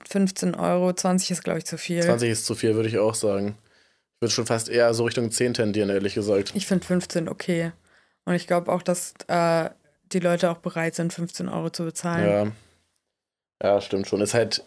15 0.09 0.55
Euro, 0.55 0.93
20 0.93 1.31
ist 1.31 1.45
glaube 1.45 1.59
ich 1.59 1.67
zu 1.67 1.77
viel. 1.79 2.03
20 2.03 2.31
ist 2.31 2.47
zu 2.47 2.55
viel, 2.55 2.75
würde 2.75 2.89
ich 2.89 2.99
auch 2.99 3.15
sagen. 3.15 3.57
Ich 4.17 4.23
würde 4.23 4.33
schon 4.33 4.47
fast 4.47 4.69
eher 4.69 4.93
so 4.95 5.05
Richtung 5.05 5.31
10 5.31 5.55
tendieren, 5.55 5.91
ehrlich 5.91 6.15
gesagt. 6.15 6.53
Ich 6.55 6.67
finde 6.67 6.87
15 6.87 7.29
okay. 7.29 7.73
Und 8.25 8.35
ich 8.35 8.47
glaube 8.47 8.73
auch, 8.73 8.83
dass 8.83 9.13
äh, 9.29 9.69
die 10.13 10.21
Leute 10.21 10.51
auch 10.51 10.59
bereit 10.59 10.95
sind, 10.95 11.13
15 11.13 11.49
Euro 11.49 11.71
zu 11.71 11.85
bezahlen. 11.85 12.55
Ja. 13.63 13.73
Ja, 13.75 13.81
stimmt 13.81 14.07
schon. 14.09 14.21
Ist 14.21 14.35
halt. 14.35 14.65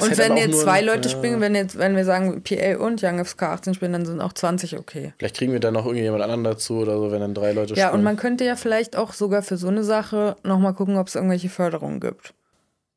Und 0.00 0.08
halt 0.08 0.18
wenn 0.18 0.36
jetzt 0.36 0.50
nur 0.50 0.60
zwei 0.62 0.80
Leute 0.80 1.08
ja. 1.08 1.16
spielen, 1.16 1.40
wenn 1.40 1.54
jetzt, 1.54 1.78
wenn 1.78 1.94
wir 1.94 2.04
sagen 2.04 2.42
PA 2.42 2.76
und 2.78 3.02
Young 3.02 3.24
FSK 3.24 3.42
18 3.44 3.74
spielen, 3.74 3.92
dann 3.92 4.06
sind 4.06 4.20
auch 4.20 4.32
20 4.32 4.76
okay. 4.76 5.12
Vielleicht 5.18 5.36
kriegen 5.36 5.52
wir 5.52 5.60
dann 5.60 5.74
noch 5.74 5.86
irgendjemand 5.86 6.22
anderen 6.22 6.42
dazu 6.44 6.78
oder 6.78 6.96
so, 6.96 7.12
wenn 7.12 7.20
dann 7.20 7.34
drei 7.34 7.52
Leute 7.52 7.74
Ja, 7.74 7.86
spielen. 7.86 7.98
und 8.00 8.04
man 8.04 8.16
könnte 8.16 8.44
ja 8.44 8.56
vielleicht 8.56 8.96
auch 8.96 9.12
sogar 9.12 9.42
für 9.42 9.56
so 9.56 9.68
eine 9.68 9.84
Sache 9.84 10.36
nochmal 10.42 10.74
gucken, 10.74 10.96
ob 10.96 11.06
es 11.06 11.14
irgendwelche 11.14 11.48
Förderungen 11.48 12.00
gibt. 12.00 12.34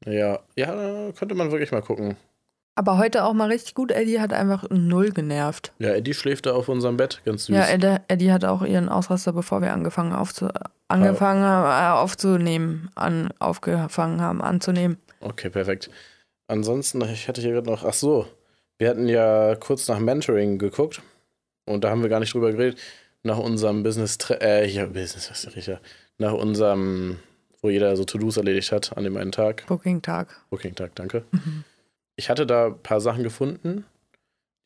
Ja, 0.06 0.40
ja, 0.56 1.12
könnte 1.18 1.36
man 1.36 1.52
wirklich 1.52 1.72
mal 1.72 1.82
gucken. 1.82 2.18
Aber 2.74 2.98
heute 2.98 3.26
auch 3.26 3.34
mal 3.34 3.50
richtig 3.50 3.76
gut. 3.76 3.92
Eddie 3.92 4.20
hat 4.20 4.34
einfach 4.34 4.66
null 4.72 5.12
genervt. 5.12 5.74
Ja, 5.78 5.90
Eddie 5.90 6.14
schläft 6.14 6.48
da 6.48 6.54
auf 6.54 6.68
unserem 6.68 6.98
Bett, 6.98 7.22
ganz 7.26 7.46
süß. 7.46 7.56
Ja, 7.56 7.68
Eddie, 7.68 7.98
Eddie 8.08 8.32
hat 8.32 8.46
auch 8.46 8.64
ihren 8.64 8.90
Ausraster, 8.90 9.34
bevor 9.34 9.62
wir 9.62 9.74
angefangen, 9.74 10.14
aufzu 10.14 10.48
angefangen 10.88 11.44
haben, 11.44 11.66
äh, 11.66 12.02
aufzunehmen, 12.02 12.90
an, 12.96 13.30
aufgefangen 13.40 14.22
haben, 14.22 14.42
anzunehmen. 14.42 14.98
Okay, 15.20 15.50
perfekt. 15.50 15.90
Ansonsten, 16.52 17.02
ich 17.04 17.30
hatte 17.30 17.40
hier 17.40 17.54
gerade 17.54 17.70
noch, 17.70 17.86
ach 17.86 17.94
so, 17.94 18.28
wir 18.78 18.90
hatten 18.90 19.08
ja 19.08 19.56
kurz 19.56 19.88
nach 19.88 20.00
Mentoring 20.00 20.58
geguckt 20.58 21.02
und 21.64 21.86
da 21.86 21.90
haben 21.90 22.02
wir 22.02 22.10
gar 22.10 22.20
nicht 22.20 22.34
drüber 22.34 22.52
geredet, 22.52 22.78
nach 23.24 23.38
unserem 23.38 23.84
Business, 23.84 24.18
äh, 24.42 24.68
ja, 24.68 24.86
Business, 24.86 25.32
was 25.32 25.46
ist 25.46 25.56
richtig, 25.56 25.78
nach 26.18 26.34
unserem, 26.34 27.20
wo 27.62 27.70
jeder 27.70 27.96
so 27.96 28.04
To-Dos 28.04 28.36
erledigt 28.36 28.74
hat 28.74 28.98
an 28.98 29.06
dem 29.06 29.16
einen 29.16 29.32
Tag, 29.32 29.66
Booking-Tag. 29.68 30.28
Booking-Tag, 30.50 30.94
danke. 30.96 31.24
Mhm. 31.32 31.64
Ich 32.18 32.30
hatte 32.30 32.46
da 32.46 32.66
ein 32.68 32.80
paar 32.80 33.00
Sachen 33.00 33.24
gefunden. 33.24 33.86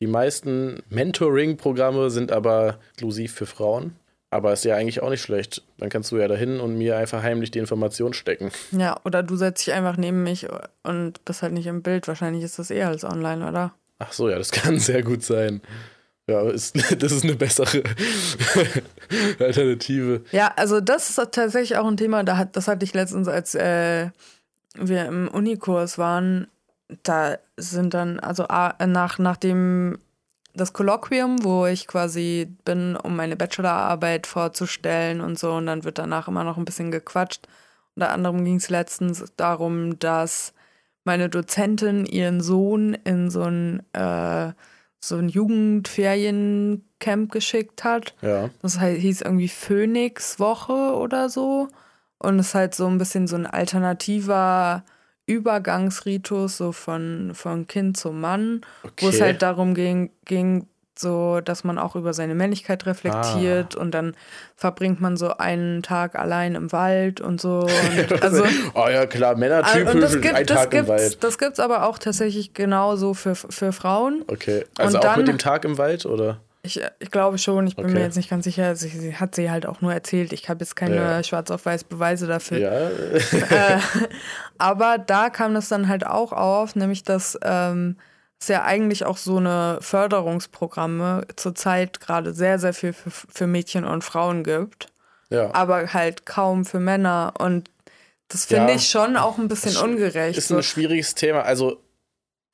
Die 0.00 0.08
meisten 0.08 0.82
Mentoring-Programme 0.90 2.10
sind 2.10 2.32
aber 2.32 2.80
exklusiv 2.94 3.32
für 3.32 3.46
Frauen. 3.46 3.94
Aber 4.36 4.52
ist 4.52 4.66
ja 4.66 4.76
eigentlich 4.76 5.00
auch 5.00 5.08
nicht 5.08 5.22
schlecht. 5.22 5.62
Dann 5.78 5.88
kannst 5.88 6.12
du 6.12 6.18
ja 6.18 6.28
dahin 6.28 6.60
und 6.60 6.76
mir 6.76 6.98
einfach 6.98 7.22
heimlich 7.22 7.50
die 7.52 7.58
Information 7.58 8.12
stecken. 8.12 8.50
Ja, 8.70 9.00
oder 9.02 9.22
du 9.22 9.34
setzt 9.34 9.66
dich 9.66 9.72
einfach 9.72 9.96
neben 9.96 10.22
mich 10.24 10.46
und 10.82 11.24
bist 11.24 11.40
halt 11.40 11.54
nicht 11.54 11.66
im 11.66 11.80
Bild. 11.80 12.06
Wahrscheinlich 12.06 12.44
ist 12.44 12.58
das 12.58 12.70
eher 12.70 12.88
als 12.88 13.02
online, 13.02 13.48
oder? 13.48 13.72
Ach 13.98 14.12
so, 14.12 14.28
ja, 14.28 14.36
das 14.36 14.50
kann 14.52 14.78
sehr 14.78 15.02
gut 15.02 15.22
sein. 15.22 15.62
Ja, 16.28 16.42
ist, 16.50 16.76
das 17.02 17.12
ist 17.12 17.24
eine 17.24 17.34
bessere 17.34 17.82
Alternative. 19.38 20.20
Ja, 20.32 20.52
also 20.56 20.82
das 20.82 21.08
ist 21.08 21.16
tatsächlich 21.32 21.78
auch 21.78 21.86
ein 21.86 21.96
Thema, 21.96 22.22
da 22.22 22.36
hat, 22.36 22.56
das 22.56 22.68
hatte 22.68 22.84
ich 22.84 22.92
letztens, 22.92 23.28
als 23.28 23.54
äh, 23.54 24.10
wir 24.74 25.06
im 25.06 25.28
Unikurs 25.28 25.96
waren, 25.96 26.46
da 27.04 27.38
sind 27.56 27.94
dann, 27.94 28.20
also 28.20 28.44
nach, 28.44 29.18
nachdem 29.18 29.96
das 30.56 30.72
Kolloquium, 30.72 31.44
wo 31.44 31.66
ich 31.66 31.86
quasi 31.86 32.48
bin, 32.64 32.96
um 32.96 33.16
meine 33.16 33.36
Bachelorarbeit 33.36 34.26
vorzustellen 34.26 35.20
und 35.20 35.38
so, 35.38 35.52
und 35.52 35.66
dann 35.66 35.84
wird 35.84 35.98
danach 35.98 36.28
immer 36.28 36.44
noch 36.44 36.56
ein 36.56 36.64
bisschen 36.64 36.90
gequatscht. 36.90 37.46
Unter 37.94 38.12
anderem 38.12 38.44
ging 38.44 38.56
es 38.56 38.68
letztens 38.68 39.24
darum, 39.36 39.98
dass 39.98 40.52
meine 41.04 41.28
Dozentin 41.28 42.04
ihren 42.04 42.40
Sohn 42.40 42.94
in 43.04 43.30
so 43.30 43.42
ein, 43.42 43.80
äh, 43.92 44.52
so 44.98 45.16
ein 45.16 45.28
Jugendferiencamp 45.28 47.30
geschickt 47.30 47.84
hat. 47.84 48.14
Ja. 48.22 48.50
Das 48.62 48.80
heißt, 48.80 49.00
hieß 49.00 49.22
irgendwie 49.22 49.48
Phoenix-Woche 49.48 50.96
oder 50.96 51.28
so. 51.28 51.68
Und 52.18 52.38
es 52.38 52.48
ist 52.48 52.54
halt 52.54 52.74
so 52.74 52.86
ein 52.86 52.98
bisschen 52.98 53.28
so 53.28 53.36
ein 53.36 53.46
alternativer 53.46 54.84
Übergangsritus, 55.26 56.56
so 56.56 56.72
von, 56.72 57.32
von 57.34 57.66
Kind 57.66 57.96
zu 57.96 58.10
Mann, 58.12 58.60
wo 58.98 59.08
es 59.08 59.14
Okay. 59.16 59.22
halt 59.24 59.42
darum 59.42 59.74
ging, 59.74 60.10
ging, 60.24 60.66
so, 60.98 61.40
dass 61.42 61.62
man 61.62 61.78
auch 61.78 61.94
über 61.94 62.14
seine 62.14 62.34
Männlichkeit 62.34 62.86
reflektiert 62.86 63.76
Ah. 63.76 63.80
und 63.82 63.90
dann 63.90 64.16
verbringt 64.56 64.98
man 64.98 65.18
so 65.18 65.36
einen 65.36 65.82
Tag 65.82 66.18
allein 66.18 66.54
im 66.54 66.72
Wald 66.72 67.20
und 67.20 67.38
so. 67.38 67.66
Und 67.68 68.22
also, 68.22 68.44
oh 68.74 68.88
ja, 68.88 69.04
klar, 69.04 69.34
Ah, 69.34 69.38
Männertypisch, 69.38 69.94
und 69.94 70.00
das 70.00 70.20
gibt 70.20 70.34
das 70.50 70.56
Tag 70.56 70.64
im 70.64 70.70
gibt's, 70.70 70.88
Wald. 70.88 71.22
das 71.24 71.38
gibt's 71.38 71.60
aber 71.60 71.86
auch 71.86 71.98
tatsächlich 71.98 72.54
genauso 72.54 73.12
für, 73.12 73.34
für 73.34 73.72
Frauen. 73.72 74.24
Okay. 74.28 74.64
Also 74.78 74.96
Und 74.96 75.04
auch 75.04 75.08
dann- 75.10 75.18
mit 75.18 75.28
dem 75.28 75.38
Tag 75.38 75.66
im 75.66 75.76
Wald, 75.76 76.06
oder? 76.06 76.38
Ich, 76.66 76.80
ich 76.98 77.10
glaube 77.10 77.38
schon, 77.38 77.66
ich 77.66 77.76
bin 77.76 77.86
Okay. 77.86 77.94
mir 77.94 78.00
jetzt 78.00 78.16
nicht 78.16 78.28
ganz 78.28 78.44
sicher. 78.44 78.74
Sie, 78.76 78.88
sie 78.88 79.14
hat 79.16 79.34
sie 79.34 79.50
halt 79.50 79.64
auch 79.66 79.80
nur 79.80 79.92
erzählt. 79.92 80.32
Ich 80.32 80.48
habe 80.48 80.60
jetzt 80.64 80.76
keine 80.76 80.96
Ja. 80.96 81.22
schwarz 81.22 81.50
auf 81.50 81.64
weiß 81.64 81.84
Beweise 81.84 82.26
dafür. 82.26 82.58
Ja. 82.58 82.72
Äh, 82.72 83.80
aber 84.58 84.98
da 84.98 85.30
kam 85.30 85.54
das 85.54 85.68
dann 85.68 85.88
halt 85.88 86.06
auch 86.06 86.32
auf, 86.32 86.76
nämlich 86.76 87.02
dass 87.04 87.38
ähm, 87.42 87.96
es 88.40 88.48
ja 88.48 88.64
eigentlich 88.64 89.04
auch 89.04 89.16
so 89.16 89.38
eine 89.38 89.78
Förderungsprogramme 89.80 91.26
zurzeit 91.36 92.00
gerade 92.00 92.34
sehr, 92.34 92.58
sehr 92.58 92.74
viel 92.74 92.92
für, 92.92 93.10
für 93.10 93.46
Mädchen 93.46 93.84
und 93.84 94.02
Frauen 94.04 94.44
gibt, 94.44 94.88
ja. 95.30 95.54
aber 95.54 95.92
halt 95.92 96.26
kaum 96.26 96.64
für 96.64 96.80
Männer. 96.80 97.34
Und 97.38 97.70
das 98.28 98.44
finde 98.46 98.70
Ja. 98.72 98.76
ich 98.76 98.88
schon 98.90 99.16
auch 99.16 99.38
ein 99.38 99.48
bisschen 99.48 99.72
Das 99.72 99.82
ungerecht. 99.82 100.36
Ist 100.38 100.50
ein 100.52 100.62
schwieriges 100.62 101.14
Thema. 101.14 101.42
Also 101.42 101.80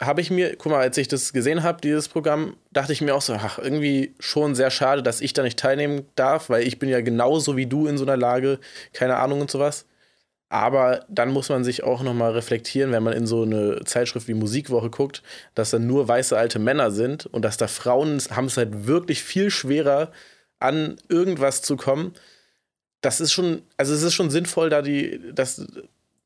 habe 0.07 0.21
ich 0.21 0.31
mir, 0.31 0.57
guck 0.57 0.73
mal, 0.73 0.81
als 0.81 0.97
ich 0.99 1.09
das 1.09 1.33
gesehen 1.33 1.63
habe, 1.63 1.81
dieses 1.81 2.09
Programm, 2.09 2.57
dachte 2.73 2.93
ich 2.93 3.01
mir 3.01 3.15
auch 3.15 3.23
so, 3.23 3.35
ach, 3.35 3.59
irgendwie 3.59 4.15
schon 4.19 4.55
sehr 4.55 4.71
schade, 4.71 5.03
dass 5.03 5.21
ich 5.21 5.33
da 5.33 5.43
nicht 5.43 5.59
teilnehmen 5.59 6.07
darf, 6.15 6.51
weil 6.51 6.67
ich 6.67 6.79
bin 6.79 6.89
ja 6.89 7.01
genauso 7.01 7.57
wie 7.57 7.67
du 7.67 7.87
in 7.87 7.99
so 7.99 8.05
einer 8.05 8.17
Lage, 8.17 8.59
keine 8.93 9.17
Ahnung 9.17 9.41
und 9.41 9.51
sowas. 9.51 9.87
Aber 10.49 11.07
dann 11.09 11.31
muss 11.31 11.49
man 11.49 11.65
sich 11.65 11.83
auch 11.83 12.03
nochmal 12.03 12.33
reflektieren, 12.33 12.93
wenn 12.93 13.03
man 13.03 13.15
in 13.15 13.27
so 13.27 13.43
eine 13.43 13.85
Zeitschrift 13.85 14.29
wie 14.29 14.35
Musikwoche 14.35 14.91
guckt, 14.91 15.23
dass 15.55 15.71
da 15.71 15.79
nur 15.79 16.09
weiße 16.09 16.37
alte 16.37 16.59
Männer 16.59 16.91
sind 16.91 17.27
und 17.27 17.43
dass 17.43 17.57
da 17.57 17.69
Frauen 17.69 18.21
haben 18.31 18.47
es 18.47 18.59
halt 18.59 18.87
wirklich 18.87 19.23
viel 19.23 19.51
schwerer, 19.51 20.13
an 20.59 20.97
irgendwas 21.09 21.63
zu 21.63 21.77
kommen. 21.77 22.13
Das 23.01 23.21
ist 23.21 23.33
schon, 23.33 23.63
also 23.79 23.95
es 23.95 24.03
ist 24.03 24.15
schon 24.15 24.31
sinnvoll, 24.31 24.71
da 24.71 24.83
die, 24.83 25.21
das 25.35 25.67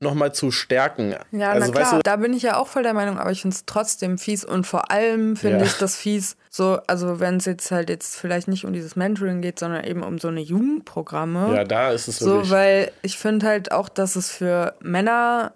nochmal 0.00 0.34
zu 0.34 0.50
stärken. 0.50 1.14
Ja, 1.32 1.52
also, 1.52 1.66
na 1.66 1.72
klar, 1.72 1.84
weißt 1.84 1.92
du, 1.94 1.98
da 2.02 2.16
bin 2.16 2.34
ich 2.34 2.42
ja 2.42 2.58
auch 2.58 2.66
voll 2.68 2.82
der 2.82 2.92
Meinung, 2.92 3.18
aber 3.18 3.30
ich 3.32 3.40
finde 3.40 3.54
es 3.54 3.64
trotzdem 3.64 4.18
fies 4.18 4.44
und 4.44 4.66
vor 4.66 4.90
allem 4.90 5.36
finde 5.36 5.58
Ja. 5.60 5.64
ich 5.64 5.72
das 5.78 5.96
fies, 5.96 6.36
so, 6.50 6.78
also 6.86 7.18
wenn 7.18 7.36
es 7.36 7.46
jetzt 7.46 7.70
halt 7.70 7.88
jetzt 7.88 8.16
vielleicht 8.16 8.46
nicht 8.48 8.64
um 8.66 8.72
dieses 8.74 8.94
Mentoring 8.96 9.40
geht, 9.40 9.58
sondern 9.58 9.84
eben 9.84 10.02
um 10.02 10.18
so 10.18 10.28
eine 10.28 10.40
Jugendprogramme. 10.40 11.54
ja, 11.56 11.64
da 11.64 11.90
ist 11.92 12.08
es 12.08 12.18
so, 12.18 12.26
wirklich. 12.34 12.50
weil 12.50 12.92
ich 13.02 13.16
finde 13.18 13.46
halt 13.46 13.72
auch, 13.72 13.88
dass 13.88 14.16
es 14.16 14.30
für 14.30 14.74
Männer 14.80 15.54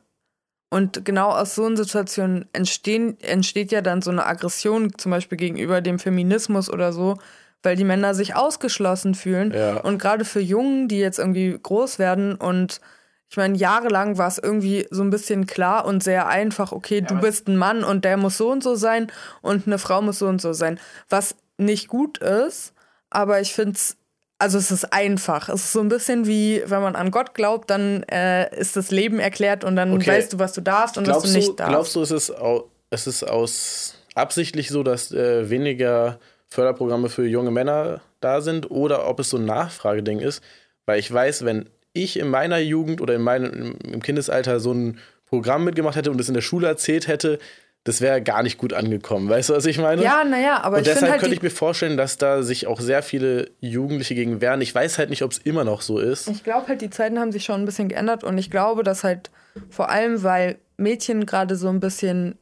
und 0.70 1.05
genau 1.05 1.31
aus 1.31 1.55
so 1.55 1.66
einer 1.66 1.76
Situation 1.76 2.46
entstehen, 2.53 3.18
entsteht 3.20 3.72
ja 3.72 3.83
dann 3.83 4.03
so 4.03 4.11
eine 4.11 4.24
Aggression, 4.24 4.96
zum 4.96 5.11
Beispiel 5.11 5.37
gegenüber 5.37 5.81
dem 5.81 5.98
Feminismus 5.98 6.70
oder 6.70 6.92
so, 6.92 7.18
weil 7.62 7.76
die 7.76 7.85
Männer 7.85 8.14
sich 8.14 8.37
ausgeschlossen 8.37 9.14
fühlen. 9.14 9.53
Ja. 9.53 9.81
Und 9.81 9.98
gerade 10.00 10.24
für 10.24 10.40
Jungen, 10.40 10.88
die 10.88 10.98
jetzt 10.98 11.18
irgendwie 11.18 11.59
groß 11.62 11.98
werden 11.98 12.37
und 12.37 12.81
ich 13.30 13.36
meine, 13.36 13.56
jahrelang 13.56 14.18
war 14.18 14.26
es 14.26 14.38
irgendwie 14.38 14.88
so 14.90 15.02
ein 15.02 15.10
bisschen 15.10 15.46
klar 15.46 15.84
und 15.84 16.02
sehr 16.02 16.26
einfach, 16.26 16.72
okay, 16.72 17.00
du 17.00 17.14
bist 17.20 17.46
ein 17.46 17.56
Mann 17.56 17.84
und 17.84 18.04
der 18.04 18.16
muss 18.16 18.36
so 18.36 18.50
und 18.50 18.60
so 18.62 18.74
sein 18.74 19.10
und 19.40 19.68
eine 19.68 19.78
Frau 19.78 20.02
muss 20.02 20.18
so 20.18 20.26
und 20.26 20.40
so 20.40 20.52
sein. 20.52 20.80
Was 21.08 21.36
nicht 21.56 21.86
gut 21.86 22.18
ist, 22.18 22.72
aber 23.08 23.40
ich 23.40 23.54
finde 23.54 23.72
es, 23.76 23.96
also 24.40 24.58
es 24.58 24.72
ist 24.72 24.92
einfach. 24.92 25.48
Es 25.48 25.64
ist 25.66 25.72
so 25.72 25.80
ein 25.80 25.88
bisschen 25.88 26.26
wie, 26.26 26.62
wenn 26.66 26.82
man 26.82 26.96
an 26.96 27.12
Gott 27.12 27.34
glaubt, 27.34 27.70
dann 27.70 28.02
äh, 28.04 28.52
ist 28.58 28.74
das 28.74 28.90
Leben 28.90 29.20
erklärt 29.20 29.62
und 29.62 29.76
dann 29.76 29.92
Okay. 29.92 30.10
weißt 30.10 30.32
du, 30.32 30.38
was 30.40 30.52
du 30.52 30.60
darfst 30.60 30.98
und 30.98 31.04
was 31.04 31.12
glaubst, 31.12 31.32
du 31.32 31.38
nicht 31.38 31.48
du, 31.50 31.52
darfst. 31.52 31.72
glaubst 31.72 31.96
du, 31.96 32.02
es 32.02 32.10
ist, 32.10 32.36
au, 32.36 32.64
es 32.90 33.06
ist 33.06 33.22
aus 33.22 33.94
absichtlich 34.16 34.70
so, 34.70 34.82
dass 34.82 35.12
äh, 35.12 35.48
weniger 35.48 36.18
Förderprogramme 36.48 37.08
für 37.08 37.26
junge 37.26 37.52
Männer 37.52 38.00
da 38.20 38.40
sind 38.40 38.72
oder 38.72 39.06
ob 39.06 39.20
es 39.20 39.30
so 39.30 39.36
ein 39.36 39.44
Nachfrageding 39.44 40.18
ist? 40.18 40.42
Weil 40.84 40.98
ich 40.98 41.12
weiß, 41.12 41.44
wenn 41.44 41.70
ich 41.92 42.18
in 42.18 42.29
meiner 42.29 42.59
Jugend 42.59 43.00
oder 43.00 43.14
in 43.14 43.22
meinem, 43.22 43.76
im 43.83 44.03
Kindesalter 44.03 44.61
so 44.61 44.72
ein 44.72 44.98
Programm 45.26 45.64
mitgemacht 45.64 45.96
hätte 45.96 46.11
und 46.11 46.20
es 46.20 46.29
in 46.29 46.35
der 46.35 46.40
Schule 46.40 46.66
erzählt 46.66 47.07
hätte, 47.09 47.38
das 47.85 48.00
wäre 48.00 48.20
gar 48.20 48.42
nicht 48.42 48.59
gut 48.59 48.72
angekommen. 48.72 49.29
Weißt 49.29 49.48
du, 49.48 49.55
was 49.55 49.64
ich 49.64 49.79
meine? 49.79 50.03
ja, 50.03 50.22
naja, 50.24 50.62
aber 50.62 50.79
Und 50.79 50.83
ich 50.83 50.92
deshalb 50.92 51.12
halt 51.12 51.20
könnte 51.20 51.35
ich 51.35 51.42
mir 51.42 51.50
vorstellen, 51.50 51.96
dass 51.96 52.18
da 52.18 52.42
sich 52.42 52.66
auch 52.66 52.81
sehr 52.81 53.03
viele 53.03 53.50
Jugendliche 53.61 54.14
gegen 54.14 54.40
wehren. 54.40 54.61
Ich 54.61 54.74
weiß 54.74 54.98
halt 54.98 55.09
nicht, 55.09 55.22
ob 55.22 55.33
es 55.33 55.38
immer 55.38 55.64
noch 55.64 55.81
so 55.81 55.98
ist. 55.98 56.29
Ich 56.29 56.44
glaube 56.44 56.68
halt, 56.68 56.83
die 56.83 56.90
Zeiten 56.90 57.18
haben 57.18 57.33
sich 57.33 57.44
schon 57.44 57.62
ein 57.62 57.64
bisschen 57.64 57.88
geändert 57.88 58.22
und 58.22 58.37
ich 58.37 58.50
glaube, 58.50 58.83
dass 58.83 59.03
halt 59.03 59.31
vor 59.70 59.88
allem, 59.88 60.22
weil 60.22 60.59
Mädchen 60.76 61.24
gerade 61.24 61.57
so 61.57 61.68
ein 61.68 61.81
bisschen 61.81 62.37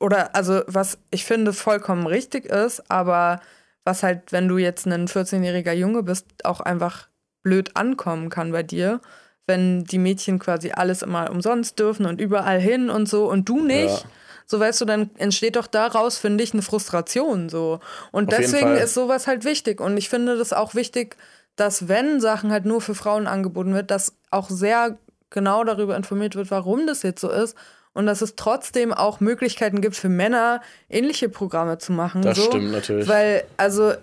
oder 0.00 0.34
also 0.34 0.62
was 0.66 0.98
ich 1.10 1.24
finde 1.24 1.52
vollkommen 1.52 2.06
richtig 2.06 2.46
ist, 2.46 2.90
aber 2.90 3.40
was 3.84 4.02
halt, 4.02 4.32
wenn 4.32 4.48
du 4.48 4.58
jetzt 4.58 4.86
ein 4.86 5.08
14-jähriger 5.08 5.72
Junge 5.72 6.02
bist, 6.02 6.26
auch 6.44 6.60
einfach 6.60 7.08
blöd 7.42 7.76
ankommen 7.76 8.30
kann 8.30 8.52
bei 8.52 8.62
dir, 8.62 9.00
wenn 9.46 9.84
die 9.84 9.98
Mädchen 9.98 10.38
quasi 10.38 10.72
alles 10.72 11.02
immer 11.02 11.30
umsonst 11.30 11.78
dürfen 11.78 12.06
und 12.06 12.20
überall 12.20 12.60
hin 12.60 12.90
und 12.90 13.08
so 13.08 13.28
und 13.28 13.48
du 13.48 13.60
nicht. 13.60 14.02
Ja. 14.04 14.10
so 14.46 14.60
weißt 14.60 14.80
du, 14.80 14.84
dann 14.84 15.10
entsteht 15.16 15.56
doch 15.56 15.66
daraus, 15.66 16.18
finde 16.18 16.44
ich, 16.44 16.52
eine 16.52 16.62
Frustration 16.62 17.48
so. 17.48 17.80
Und 18.12 18.32
Auf 18.32 18.38
deswegen 18.38 18.76
ist 18.76 18.94
sowas 18.94 19.26
halt 19.26 19.44
wichtig. 19.44 19.80
Und 19.80 19.96
ich 19.96 20.08
finde 20.08 20.36
das 20.36 20.52
auch 20.52 20.74
wichtig, 20.74 21.16
dass 21.56 21.88
wenn 21.88 22.20
Sachen 22.20 22.52
halt 22.52 22.64
nur 22.64 22.80
für 22.80 22.94
Frauen 22.94 23.26
angeboten 23.26 23.74
wird, 23.74 23.90
dass 23.90 24.14
auch 24.30 24.48
sehr 24.48 24.96
genau 25.30 25.64
darüber 25.64 25.96
informiert 25.96 26.36
wird, 26.36 26.50
warum 26.50 26.86
das 26.86 27.02
jetzt 27.02 27.20
so 27.20 27.30
ist. 27.30 27.56
Und 27.94 28.06
dass 28.06 28.20
es 28.20 28.36
trotzdem 28.36 28.92
auch 28.92 29.18
Möglichkeiten 29.18 29.80
gibt 29.80 29.96
für 29.96 30.08
Männer, 30.08 30.60
ähnliche 30.88 31.28
Programme 31.28 31.78
zu 31.78 31.92
machen. 31.92 32.22
Das 32.22 32.36
so. 32.36 32.44
stimmt 32.44 32.70
natürlich. 32.70 33.08
Weil, 33.08 33.44
also, 33.56 33.94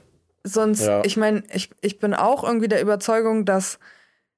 sonst, 0.46 0.86
Ja. 0.86 1.04
ich 1.04 1.18
meine, 1.18 1.44
ich, 1.54 1.70
ich 1.82 2.00
bin 2.00 2.14
auch 2.14 2.44
irgendwie 2.44 2.68
der 2.70 2.82
Überzeugung, 2.82 3.44
dass 3.46 3.80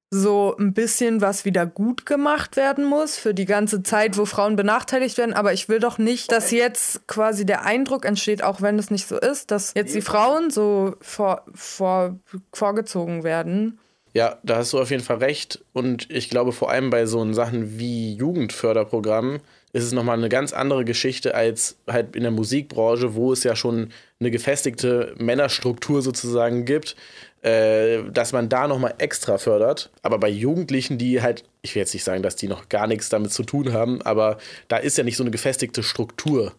so 0.09 0.55
ein 0.57 0.73
bisschen 0.73 1.19
was 1.19 1.43
wieder 1.43 1.65
gut 1.65 2.05
gemacht 2.05 2.55
werden 2.55 2.85
muss 2.85 3.17
für 3.17 3.33
die 3.33 3.43
ganze 3.45 3.83
Zeit, 3.83 4.17
wo 4.17 4.23
Frauen 4.23 4.55
benachteiligt 4.55 5.17
werden. 5.17 5.33
Aber 5.33 5.51
ich 5.51 5.67
will 5.67 5.79
doch 5.79 5.97
nicht, 5.97 6.31
dass 6.31 6.51
jetzt 6.51 7.05
quasi 7.07 7.45
der 7.45 7.65
Eindruck 7.65 8.05
entsteht, 8.05 8.41
auch 8.41 8.61
wenn 8.61 8.79
es 8.79 8.89
nicht 8.89 9.05
so 9.05 9.17
ist, 9.19 9.51
dass 9.51 9.73
jetzt 9.75 9.93
die 9.93 10.01
Frauen 10.01 10.49
so 10.49 10.95
vor, 11.01 11.43
vor, 11.53 12.17
vorgezogen 12.53 13.23
werden. 13.25 13.79
Ja, 14.13 14.37
da 14.43 14.55
hast 14.55 14.71
du 14.71 14.79
auf 14.79 14.89
jeden 14.91 15.03
Fall 15.03 15.17
recht. 15.17 15.63
Und 15.73 16.09
ich 16.09 16.29
glaube, 16.29 16.53
vor 16.53 16.71
allem 16.71 16.89
bei 16.89 17.05
so 17.05 17.33
Sachen 17.33 17.77
wie 17.77 18.13
Jugendförderprogrammen 18.15 19.41
ist 19.73 19.83
es 19.83 19.91
nochmal 19.91 20.17
eine 20.17 20.29
ganz 20.29 20.53
andere 20.53 20.85
Geschichte 20.85 21.35
als 21.35 21.77
halt 21.87 22.15
in 22.15 22.23
der 22.23 22.31
Musikbranche, 22.31 23.15
wo 23.15 23.33
es 23.33 23.43
ja 23.43 23.55
schon 23.55 23.91
eine 24.19 24.31
gefestigte 24.31 25.13
Männerstruktur 25.17 26.01
sozusagen 26.01 26.65
gibt, 26.65 26.95
äh, 27.41 28.03
dass 28.11 28.33
man 28.33 28.49
da 28.49 28.67
nochmal 28.67 28.95
extra 28.97 29.37
fördert. 29.37 29.91
Aber 30.01 30.17
bei 30.17 30.29
Jugendlichen, 30.29 30.97
die 30.97 31.21
halt, 31.21 31.43
ich 31.61 31.75
will 31.75 31.81
jetzt 31.81 31.93
nicht 31.93 32.03
sagen, 32.03 32.23
dass 32.23 32.35
die 32.35 32.47
noch 32.47 32.69
gar 32.69 32.87
nichts 32.87 33.09
damit 33.09 33.31
zu 33.31 33.43
tun 33.43 33.73
haben, 33.73 34.01
aber 34.01 34.37
da 34.67 34.77
ist 34.77 34.97
ja 34.97 35.03
nicht 35.03 35.17
so 35.17 35.23
eine 35.23 35.31
gefestigte 35.31 35.83
Struktur. 35.83 36.53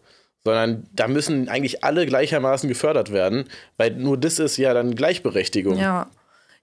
Sondern 0.45 0.87
da 0.93 1.09
müssen 1.09 1.49
eigentlich 1.49 1.83
alle 1.83 2.05
gleichermaßen 2.05 2.69
gefördert 2.69 3.11
werden, 3.11 3.49
weil 3.75 3.91
nur 3.91 4.17
das 4.17 4.39
ist 4.39 4.55
ja 4.55 4.73
dann 4.73 4.95
Gleichberechtigung. 4.95 5.77
Ja. 5.77 6.09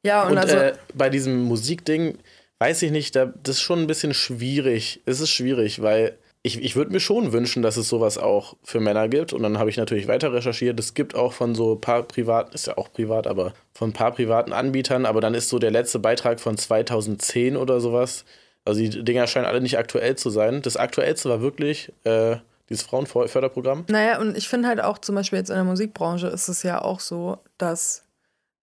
Ja, 0.03 0.23
und, 0.23 0.33
Und 0.33 0.39
also. 0.39 0.57
äh, 0.57 0.73
bei 0.95 1.11
diesem 1.11 1.43
Musikding 1.43 2.17
weiß 2.59 2.81
ich 2.83 2.91
nicht, 2.91 3.17
da, 3.17 3.27
das 3.43 3.57
ist 3.57 3.63
schon 3.63 3.81
ein 3.81 3.87
bisschen 3.87 4.15
schwierig. 4.15 5.03
Es 5.05 5.21
ist 5.21 5.31
schwierig, 5.31 5.83
weil 5.83 6.17
ich, 6.47 6.63
ich 6.63 6.77
würde 6.77 6.93
mir 6.93 7.01
schon 7.01 7.33
wünschen, 7.33 7.63
dass 7.63 7.77
es 7.77 7.89
sowas 7.89 8.19
auch 8.19 8.57
für 8.63 8.79
Männer 8.79 9.09
gibt. 9.09 9.33
Und 9.33 9.43
dann 9.43 9.59
habe 9.59 9.69
ich 9.69 9.77
natürlich 9.77 10.07
weiter 10.07 10.33
recherchiert. 10.33 10.79
Es 10.79 10.95
gibt 10.95 11.17
auch 11.17 11.33
von 11.33 11.57
so 11.57 11.75
ein 11.75 11.81
paar 11.81 12.05
privaten, 12.05 12.55
ist 12.55 12.69
ja 12.69 12.79
auch 12.79 12.93
privat, 12.93 13.27
aber 13.27 13.53
von 13.75 13.91
ein 13.91 13.93
paar 13.93 14.13
privaten 14.13 14.53
Anbietern. 14.53 15.07
Aber 15.07 15.21
dann 15.21 15.35
ist 15.35 15.49
so 15.49 15.59
der 15.59 15.73
letzte 15.73 15.99
Beitrag 15.99 16.39
von 16.39 16.57
2010 16.57 17.57
oder 17.57 17.81
sowas. 17.81 18.25
Also 18.65 18.81
die 18.81 19.05
Dinger 19.05 19.27
scheinen 19.27 19.47
alle 19.47 19.61
nicht 19.61 19.77
aktuell 19.77 20.17
zu 20.17 20.31
sein. 20.31 20.63
Das 20.63 20.77
aktuellste 20.77 21.29
war 21.29 21.41
wirklich 21.41 21.93
äh, 22.05 22.37
dieses 22.69 22.85
Frauenförderprogramm. 22.85 23.85
Naja, 23.89 24.21
und 24.21 24.37
ich 24.37 24.49
finde 24.49 24.69
halt 24.69 24.81
auch 24.81 24.99
zum 24.99 25.17
Beispiel 25.17 25.41
jetzt 25.41 25.51
in 25.51 25.57
der 25.57 25.65
Musikbranche 25.65 26.29
ist 26.29 26.49
es 26.49 26.63
ja 26.63 26.81
auch 26.81 27.01
so, 27.01 27.39
dass, 27.59 28.05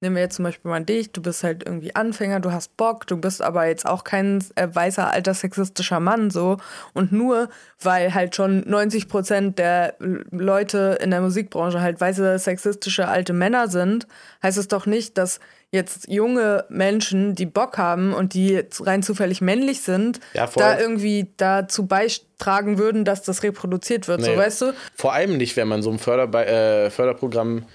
nehmen 0.03 0.15
wir 0.15 0.21
jetzt 0.21 0.35
zum 0.35 0.43
Beispiel 0.43 0.69
mal 0.69 0.83
dich, 0.83 1.11
du 1.11 1.21
bist 1.21 1.43
halt 1.43 1.63
irgendwie 1.65 1.95
Anfänger, 1.95 2.39
du 2.39 2.51
hast 2.51 2.77
Bock, 2.77 3.07
du 3.07 3.17
bist 3.17 3.41
aber 3.41 3.65
jetzt 3.65 3.87
auch 3.87 4.03
kein 4.03 4.43
äh, 4.55 4.67
weißer, 4.71 5.09
alter, 5.09 5.33
sexistischer 5.33 5.99
Mann 5.99 6.29
so. 6.29 6.57
Und 6.93 7.11
nur 7.11 7.49
weil 7.81 8.13
halt 8.13 8.35
schon 8.35 8.63
90 8.69 9.07
Prozent 9.09 9.57
der 9.57 9.95
Leute 9.99 10.99
in 11.01 11.09
der 11.11 11.21
Musikbranche 11.21 11.81
halt 11.81 11.99
weiße, 11.99 12.37
sexistische, 12.37 13.07
alte 13.07 13.33
Männer 13.33 13.67
sind, 13.67 14.07
heißt 14.43 14.57
es 14.57 14.67
doch 14.67 14.85
nicht, 14.85 15.17
dass 15.17 15.39
jetzt 15.71 16.07
junge 16.07 16.65
Menschen, 16.69 17.33
die 17.33 17.47
Bock 17.47 17.79
haben 17.79 18.13
und 18.13 18.35
die 18.35 18.63
rein 18.81 19.01
zufällig 19.01 19.41
männlich 19.41 19.81
sind, 19.81 20.19
Ja, 20.33 20.47
da 20.55 20.79
irgendwie 20.79 21.33
dazu 21.37 21.87
beitragen 21.87 22.77
würden, 22.77 23.05
dass 23.05 23.23
das 23.23 23.41
reproduziert 23.41 24.07
wird. 24.07 24.21
So, 24.21 24.29
Nee. 24.31 24.37
weißt 24.37 24.61
du? 24.61 24.73
Vor 24.95 25.13
allem 25.13 25.37
nicht, 25.37 25.57
wenn 25.57 25.67
man 25.67 25.81
so 25.81 25.89
ein 25.89 25.97
Förderbe 25.97 26.45
äh, 26.45 26.89
Förderprogramm 26.91 27.65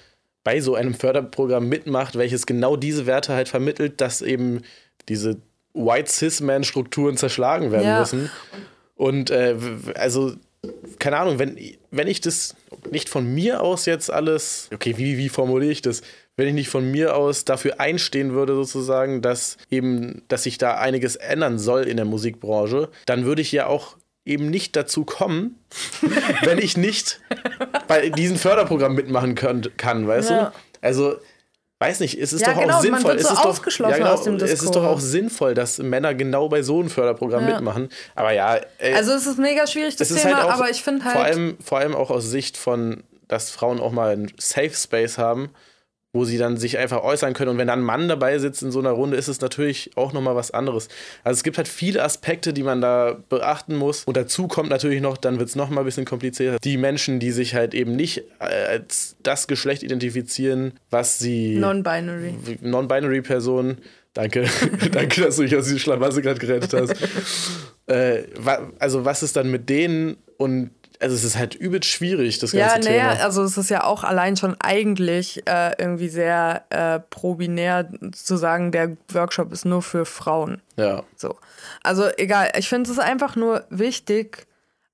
bei 0.49 0.61
so 0.61 0.73
einem 0.73 0.95
Förderprogramm 0.95 1.69
mitmacht, 1.69 2.17
welches 2.17 2.47
genau 2.47 2.75
diese 2.75 3.05
Werte 3.05 3.33
halt 3.33 3.49
vermittelt, 3.49 4.01
dass 4.01 4.23
eben 4.23 4.61
diese 5.07 5.37
White 5.75 6.09
Cis-Man-Strukturen 6.11 7.17
zerschlagen 7.17 7.71
werden 7.71 7.85
Ja. 7.85 7.99
müssen. 7.99 8.31
Und 8.95 9.29
äh, 9.29 9.55
also, 9.93 10.33
keine 10.97 11.17
Ahnung, 11.17 11.37
wenn, 11.37 11.55
wenn 11.91 12.07
ich 12.07 12.19
das 12.19 12.55
nicht 12.89 13.09
von 13.09 13.31
mir 13.31 13.61
aus 13.61 13.85
jetzt 13.85 14.11
alles, 14.11 14.69
okay, 14.73 14.97
wie, 14.97 15.19
wie 15.19 15.29
formuliere 15.29 15.71
ich 15.71 15.83
das? 15.83 16.01
Wenn 16.35 16.47
ich 16.47 16.55
nicht 16.55 16.69
von 16.69 16.89
mir 16.89 17.15
aus 17.15 17.45
dafür 17.45 17.79
einstehen 17.79 18.33
würde, 18.33 18.55
sozusagen, 18.55 19.21
dass 19.21 19.57
eben, 19.69 20.23
dass 20.29 20.43
sich 20.43 20.57
da 20.57 20.79
einiges 20.79 21.15
ändern 21.15 21.59
soll 21.59 21.83
in 21.83 21.97
der 21.97 22.07
Musikbranche, 22.07 22.89
dann 23.05 23.23
würde 23.25 23.43
ich 23.43 23.51
ja 23.51 23.67
auch 23.67 23.97
eben 24.29 24.49
nicht 24.49 24.75
dazu 24.75 25.03
kommen, 25.05 25.59
wenn 26.43 26.57
ich 26.59 26.77
nicht 26.77 27.19
bei 27.87 28.09
diesem 28.09 28.37
Förderprogramm 28.37 28.95
mitmachen 28.95 29.35
könnt, 29.35 29.77
kann, 29.77 30.07
weißt 30.07 30.29
Ja. 30.29 30.45
du? 30.45 30.51
Also, 30.81 31.15
weiß 31.79 31.99
nicht, 32.01 32.19
es 32.19 32.33
ist 32.33 32.41
Ja, 32.41 32.53
doch 32.53 32.61
genau, 32.61 32.77
auch 32.77 32.81
sinnvoll. 32.81 33.11
wird 33.11 33.21
es 33.21 33.27
so 33.27 33.33
ist 33.33 33.43
doch, 33.79 33.89
ja, 33.89 33.97
genau, 33.97 34.13
Es 34.43 34.63
ist 34.63 34.75
doch 34.75 34.83
auch 34.83 34.99
sinnvoll, 34.99 35.53
dass 35.53 35.77
Männer 35.79 36.13
genau 36.13 36.47
bei 36.49 36.61
so 36.61 36.79
einem 36.79 36.89
Förderprogramm 36.89 37.45
mitmachen. 37.45 37.89
Aber 38.15 38.31
ja, 38.31 38.59
ey, 38.77 38.93
Also 38.93 39.13
es 39.13 39.25
ist 39.25 39.39
mega 39.39 39.65
schwierig, 39.67 39.95
das 39.95 40.11
es 40.11 40.21
Thema, 40.21 40.37
halt 40.37 40.45
auch, 40.45 40.51
aber 40.51 40.69
ich 40.69 40.83
finde 40.83 41.05
halt. 41.05 41.15
vor 41.15 41.23
allem, 41.23 41.57
vor 41.63 41.77
allem 41.79 41.95
auch 41.95 42.09
aus 42.11 42.25
Sicht 42.25 42.57
von, 42.57 43.03
dass 43.27 43.49
Frauen 43.49 43.79
auch 43.79 43.91
mal 43.91 44.11
einen 44.11 44.31
Safe 44.37 44.71
Space 44.73 45.17
haben, 45.17 45.49
wo 46.11 46.25
sie 46.25 46.37
dann 46.37 46.57
sich 46.57 46.77
einfach 46.77 47.03
äußern 47.03 47.33
können. 47.33 47.51
Und 47.51 47.57
wenn 47.59 47.67
dann 47.67 47.79
ein 47.79 47.85
Mann 47.85 48.07
dabei 48.07 48.39
sitzt 48.39 48.63
in 48.63 48.71
so 48.71 48.79
einer 48.79 48.91
Runde, 48.91 49.15
ist 49.15 49.27
es 49.27 49.41
natürlich 49.41 49.91
auch 49.95 50.11
nochmal 50.11 50.35
was 50.35 50.51
anderes. 50.51 50.89
Also 51.23 51.37
es 51.37 51.43
gibt 51.43 51.57
halt 51.57 51.67
viele 51.67 52.03
Aspekte, 52.03 52.51
die 52.51 52.63
man 52.63 52.81
da 52.81 53.17
beachten 53.29 53.75
muss. 53.75 54.05
Und 54.05 54.17
dazu 54.17 54.47
kommt 54.47 54.69
natürlich 54.69 55.01
noch, 55.01 55.17
dann 55.17 55.37
wird 55.37 55.49
es 55.49 55.55
nochmal 55.55 55.83
ein 55.83 55.85
bisschen 55.85 56.05
komplizierter, 56.05 56.57
die 56.63 56.77
Menschen, 56.77 57.19
die 57.19 57.31
sich 57.31 57.53
halt 57.53 57.75
eben 57.75 57.95
nicht 57.95 58.23
äh, 58.39 58.45
als 58.69 59.17
das 59.21 59.47
Geschlecht 59.47 59.83
identifizieren, 59.83 60.73
was 60.89 61.19
sie 61.19 61.55
Non-binary. 61.57 62.33
Non-Binary-Personen. 62.61 63.77
Danke, 64.13 64.47
danke, 64.91 65.21
dass 65.21 65.35
du 65.35 65.43
mich 65.43 65.55
aus 65.55 65.65
diesem 65.65 65.79
Schlamassel 65.79 66.23
gerade 66.23 66.39
gerettet 66.39 66.73
hast. 66.73 66.95
äh, 67.85 68.23
also 68.79 69.05
was 69.05 69.21
ist 69.21 69.35
dann 69.35 69.51
mit 69.51 69.69
denen 69.69 70.17
und 70.37 70.71
also 70.99 71.15
es 71.15 71.23
ist 71.23 71.37
halt 71.37 71.55
übelst 71.55 71.89
schwierig, 71.89 72.39
das 72.39 72.51
Ja, 72.51 72.73
ganze 72.73 72.89
naja, 72.89 73.13
Thema. 73.13 73.23
also 73.23 73.43
es 73.43 73.57
ist 73.57 73.69
ja 73.69 73.83
auch 73.83 74.03
allein 74.03 74.35
schon 74.37 74.55
eigentlich 74.59 75.47
äh, 75.47 75.71
irgendwie 75.77 76.09
sehr 76.09 76.63
äh, 76.69 76.99
probinär 77.09 77.89
zu 78.11 78.35
sagen, 78.37 78.71
der 78.71 78.97
Workshop 79.13 79.51
ist 79.53 79.65
nur 79.65 79.81
für 79.81 80.05
Frauen. 80.05 80.61
Ja, 80.77 81.03
So. 81.15 81.35
Also 81.83 82.07
egal, 82.17 82.51
ich 82.57 82.67
finde 82.69 82.91
es 82.91 82.99
einfach 82.99 83.35
nur 83.35 83.65
wichtig, 83.69 84.45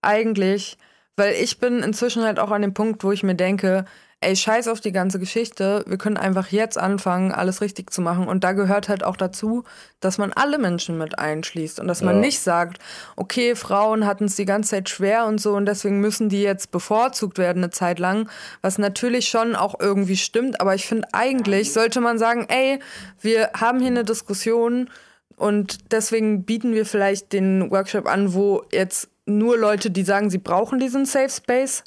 eigentlich, 0.02 0.78
weil 1.16 1.34
ich 1.34 1.60
bin 1.60 1.82
inzwischen 1.82 2.24
halt 2.24 2.40
auch 2.40 2.52
an 2.52 2.62
dem 2.62 2.74
Punkt, 2.74 3.04
wo 3.04 3.12
ich 3.12 3.24
mir 3.24 3.36
denke, 3.36 3.86
ey, 4.26 4.36
scheiß 4.36 4.68
auf 4.68 4.82
die 4.82 4.92
ganze 4.92 5.20
Geschichte, 5.20 5.84
wir 5.88 5.98
können 5.98 6.18
einfach 6.18 6.48
jetzt 6.48 6.78
anfangen, 6.78 7.32
alles 7.32 7.62
richtig 7.62 7.92
zu 7.92 8.02
machen. 8.02 8.28
Und 8.28 8.44
da 8.44 8.54
gehört 8.54 8.90
halt 8.90 9.04
auch 9.04 9.18
dazu, 9.18 9.64
dass 10.00 10.18
man 10.18 10.34
alle 10.34 10.58
Menschen 10.58 10.98
mit 10.98 11.20
einschließt 11.20 11.80
und 11.80 11.88
dass 11.88 12.02
man 12.02 12.16
Ja. 12.16 12.22
nicht 12.22 12.40
sagt, 12.40 12.80
okay, 13.16 13.56
Frauen 13.56 14.06
hatten 14.06 14.26
es 14.26 14.36
die 14.36 14.46
ganze 14.46 14.72
Zeit 14.72 14.90
schwer 14.90 15.26
und 15.26 15.40
so 15.40 15.54
und 15.56 15.66
deswegen 15.68 16.00
müssen 16.02 16.30
die 16.30 16.42
jetzt 16.42 16.72
bevorzugt 16.72 17.38
werden 17.38 17.64
eine 17.64 17.70
Zeit 17.72 18.00
lang, 18.00 18.30
was 18.62 18.78
natürlich 18.78 19.28
schon 19.28 19.56
auch 19.56 19.76
irgendwie 19.80 20.18
stimmt, 20.18 20.60
aber 20.60 20.76
ich 20.76 20.88
finde 20.88 21.08
eigentlich 21.14 21.72
sollte 21.72 22.02
man 22.02 22.18
sagen, 22.18 22.46
ey, 22.50 22.80
wir 23.22 23.52
haben 23.54 23.80
hier 23.80 23.90
eine 23.90 24.04
Diskussion 24.04 24.90
und 25.36 25.92
deswegen 25.92 26.44
bieten 26.46 26.74
wir 26.74 26.86
vielleicht 26.86 27.34
den 27.34 27.70
Workshop 27.70 28.08
an, 28.08 28.34
wo 28.34 28.64
jetzt 28.72 29.10
nur 29.26 29.58
Leute, 29.58 29.92
die 29.92 30.04
sagen, 30.04 30.30
sie 30.30 30.38
brauchen 30.38 30.80
diesen 30.80 31.06
Safe 31.06 31.30
Space, 31.30 31.84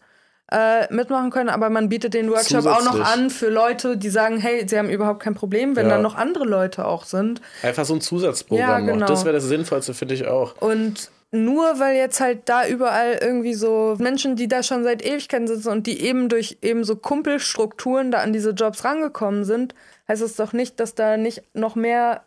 äh, 0.50 0.92
mitmachen 0.92 1.30
können, 1.30 1.48
aber 1.50 1.68
man 1.70 1.88
bietet 1.88 2.14
den 2.14 2.30
Workshop 2.30 2.64
auch 2.66 2.82
noch 2.84 2.92
Zusätzlich. 2.92 3.06
an 3.24 3.30
für 3.30 3.48
Leute, 3.50 3.96
die 3.96 4.08
sagen, 4.08 4.38
hey, 4.38 4.66
sie 4.66 4.78
haben 4.78 4.88
überhaupt 4.88 5.20
kein 5.22 5.34
Problem, 5.34 5.76
wenn 5.76 5.86
Ja. 5.86 5.92
dann 5.94 6.02
noch 6.02 6.14
andere 6.14 6.44
Leute 6.44 6.86
auch 6.86 7.04
sind. 7.04 7.40
einfach 7.62 7.84
so 7.84 7.94
ein 7.94 8.00
Zusatzprogramm 8.00 8.86
Ja, 8.86 8.92
genau. 8.94 9.06
Das 9.06 9.24
wäre 9.24 9.34
das 9.34 9.44
Sinnvollste, 9.44 9.92
finde 9.94 10.14
ich 10.14 10.26
auch. 10.26 10.54
Und 10.60 11.10
nur 11.30 11.78
weil 11.78 11.96
jetzt 11.96 12.20
halt 12.20 12.48
da 12.48 12.66
überall 12.66 13.18
irgendwie 13.20 13.52
so 13.52 13.96
Menschen, 13.98 14.34
die 14.36 14.48
da 14.48 14.62
schon 14.62 14.84
seit 14.84 15.04
Ewigkeiten 15.04 15.46
sitzen 15.46 15.68
und 15.68 15.86
die 15.86 16.00
eben 16.02 16.30
durch 16.30 16.56
eben 16.62 16.82
so 16.84 16.96
Kumpelstrukturen 16.96 18.10
da 18.10 18.18
an 18.20 18.32
diese 18.32 18.50
Jobs 18.50 18.84
rangekommen 18.84 19.44
sind, 19.44 19.74
heißt 20.08 20.22
es 20.22 20.36
doch 20.36 20.54
nicht, 20.54 20.80
dass 20.80 20.94
da 20.94 21.18
nicht 21.18 21.42
noch 21.52 21.74
mehr, 21.76 22.22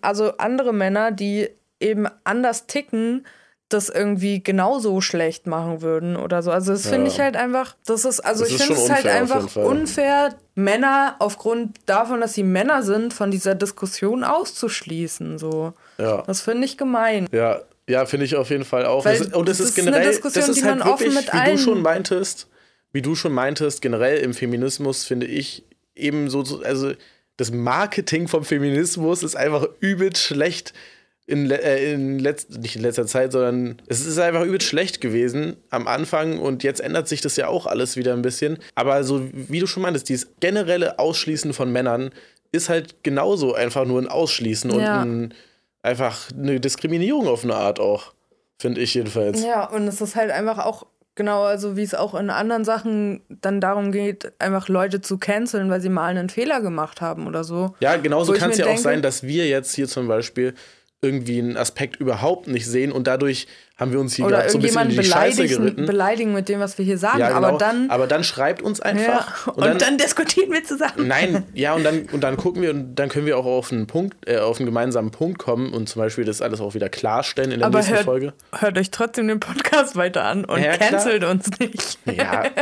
also 0.00 0.32
andere 0.38 0.72
Männer, 0.72 1.10
die 1.12 1.50
eben 1.80 2.06
anders 2.24 2.66
ticken, 2.66 3.26
das 3.68 3.88
irgendwie 3.90 4.42
genauso 4.42 5.00
schlecht 5.02 5.46
machen 5.46 5.82
würden 5.82 6.16
oder 6.16 6.42
so. 6.42 6.50
Also 6.50 6.72
das 6.72 6.84
Ja. 6.84 6.90
finde 6.90 7.08
ich 7.08 7.20
halt 7.20 7.36
einfach, 7.36 7.76
das 7.84 8.04
ist, 8.06 8.20
also 8.20 8.44
Das 8.44 8.52
ich 8.52 8.62
finde 8.62 8.80
es 8.80 8.90
halt 8.90 9.06
einfach 9.06 9.56
unfair, 9.56 10.34
Männer 10.54 11.16
aufgrund 11.18 11.76
davon, 11.86 12.20
dass 12.20 12.34
sie 12.34 12.42
Männer 12.44 12.82
sind, 12.82 13.12
von 13.12 13.30
dieser 13.30 13.54
Diskussion 13.54 14.24
auszuschließen. 14.24 15.38
So. 15.38 15.72
Ja. 15.98 16.22
Das 16.26 16.40
finde 16.40 16.64
ich 16.64 16.76
gemein. 16.78 17.28
Ja, 17.32 17.60
ja, 17.88 18.06
finde 18.06 18.26
ich 18.26 18.36
auf 18.36 18.50
jeden 18.50 18.64
Fall 18.64 18.86
auch. 18.86 19.04
Weil 19.04 19.34
und 19.34 19.48
es 19.48 19.60
ist 19.60 19.70
ist 19.70 19.74
generell, 19.76 20.04
das 20.04 20.18
ist 20.48 20.64
halt 20.64 20.84
wirklich, 20.84 21.16
wie 21.32 21.50
du 21.52 21.58
schon 21.58 21.82
meintest, 21.82 22.48
wie 22.92 23.02
du 23.02 23.14
schon 23.14 23.32
meintest, 23.32 23.82
generell 23.82 24.18
im 24.18 24.34
Feminismus 24.34 25.04
finde 25.04 25.26
ich 25.26 25.64
eben 25.94 26.30
so, 26.30 26.44
so- 26.44 26.62
also 26.62 26.92
das 27.36 27.50
Marketing 27.52 28.28
vom 28.28 28.44
Feminismus 28.44 29.22
ist 29.22 29.36
einfach 29.36 29.68
übelst 29.80 30.22
schlecht 30.22 30.72
in, 31.28 31.50
äh, 31.50 31.92
in 31.92 32.18
letz 32.18 32.48
nicht 32.48 32.74
in 32.74 32.82
letzter 32.82 33.06
Zeit, 33.06 33.32
sondern 33.32 33.76
es 33.86 34.04
ist 34.04 34.18
einfach 34.18 34.44
übelst 34.44 34.66
schlecht 34.66 35.02
gewesen 35.02 35.56
am 35.68 35.86
Anfang 35.86 36.38
und 36.38 36.62
jetzt 36.62 36.80
ändert 36.80 37.06
sich 37.06 37.20
das 37.20 37.36
ja 37.36 37.48
auch 37.48 37.66
alles 37.66 37.96
wieder 37.96 38.14
ein 38.14 38.22
bisschen. 38.22 38.58
Aber 38.74 39.04
so 39.04 39.28
wie 39.32 39.60
du 39.60 39.66
schon 39.66 39.82
meintest, 39.82 40.08
dieses 40.08 40.28
generelle 40.40 40.98
Ausschließen 40.98 41.52
von 41.52 41.70
Männern 41.70 42.10
ist 42.50 42.70
halt 42.70 43.04
genauso 43.04 43.54
einfach 43.54 43.84
nur 43.84 44.00
ein 44.00 44.08
Ausschließen 44.08 44.70
ja. 44.70 45.02
und 45.02 45.10
ein, 45.10 45.34
einfach 45.82 46.30
eine 46.32 46.60
Diskriminierung 46.60 47.28
auf 47.28 47.44
eine 47.44 47.56
Art 47.56 47.78
auch, 47.78 48.14
finde 48.58 48.80
ich 48.80 48.94
jedenfalls. 48.94 49.44
Ja, 49.44 49.66
und 49.66 49.86
es 49.86 50.00
ist 50.00 50.16
halt 50.16 50.30
einfach 50.30 50.64
auch 50.64 50.86
Genau, 51.18 51.42
also 51.42 51.76
wie 51.76 51.82
es 51.82 51.96
auch 51.96 52.14
in 52.14 52.30
anderen 52.30 52.64
Sachen 52.64 53.22
dann 53.28 53.60
darum 53.60 53.90
geht, 53.90 54.32
einfach 54.38 54.68
Leute 54.68 55.00
zu 55.00 55.18
canceln, 55.18 55.68
weil 55.68 55.80
sie 55.80 55.88
mal 55.88 56.06
einen 56.06 56.28
Fehler 56.28 56.60
gemacht 56.60 57.00
haben 57.00 57.26
oder 57.26 57.42
so. 57.42 57.74
Ja, 57.80 57.96
genauso 57.96 58.34
kann 58.34 58.52
es 58.52 58.58
ja 58.58 58.66
denke, 58.66 58.78
auch 58.78 58.82
sein, 58.84 59.02
dass 59.02 59.24
wir 59.24 59.48
jetzt 59.48 59.74
hier 59.74 59.88
zum 59.88 60.06
Beispiel 60.06 60.54
irgendwie 61.00 61.38
einen 61.38 61.56
Aspekt 61.56 61.96
überhaupt 61.96 62.48
nicht 62.48 62.66
sehen 62.66 62.90
und 62.90 63.06
dadurch 63.06 63.46
haben 63.76 63.92
wir 63.92 64.00
uns 64.00 64.14
hier 64.14 64.26
gerade 64.26 64.50
so 64.50 64.58
ein 64.58 64.62
bisschen 64.62 64.90
in 64.90 64.96
die 64.96 65.04
Scheiße 65.04 65.46
geritten. 65.46 65.86
beleidigen 65.86 66.32
mit 66.32 66.48
dem, 66.48 66.58
was 66.58 66.76
wir 66.76 66.84
hier 66.84 66.98
sagen, 66.98 67.20
ja, 67.20 67.28
genau. 67.28 67.46
aber 67.46 67.58
dann 67.58 67.88
aber 67.88 68.08
dann 68.08 68.24
schreibt 68.24 68.62
uns 68.62 68.80
einfach 68.80 69.46
ja. 69.46 69.52
und, 69.52 69.58
und 69.58 69.64
dann, 69.64 69.78
dann, 69.78 69.98
diskutieren 69.98 70.50
wir 70.50 70.64
zusammen. 70.64 71.06
Nein, 71.06 71.44
ja 71.54 71.74
und 71.74 71.84
dann 71.84 72.08
und 72.10 72.22
dann 72.22 72.36
gucken 72.36 72.62
wir 72.62 72.70
und 72.70 72.96
dann 72.96 73.08
können 73.10 73.26
wir 73.26 73.38
auch 73.38 73.46
auf 73.46 73.70
einen 73.70 73.86
Punkt 73.86 74.28
äh, 74.28 74.38
auf 74.38 74.58
einen 74.58 74.66
gemeinsamen 74.66 75.12
Punkt 75.12 75.38
kommen 75.38 75.72
und 75.72 75.88
zum 75.88 76.02
Beispiel 76.02 76.24
das 76.24 76.42
alles 76.42 76.60
auch 76.60 76.74
wieder 76.74 76.88
klarstellen 76.88 77.52
in 77.52 77.60
der 77.60 77.68
aber 77.68 77.78
nächsten 77.78 77.94
hört, 77.94 78.04
Folge. 78.04 78.32
Hört 78.58 78.76
euch 78.76 78.90
trotzdem 78.90 79.28
den 79.28 79.38
Podcast 79.38 79.94
weiter 79.94 80.24
an 80.24 80.44
und 80.44 80.60
ja, 80.60 80.76
cancelt 80.76 81.22
uns 81.22 81.48
nicht. 81.60 81.98
Ja. 82.06 82.44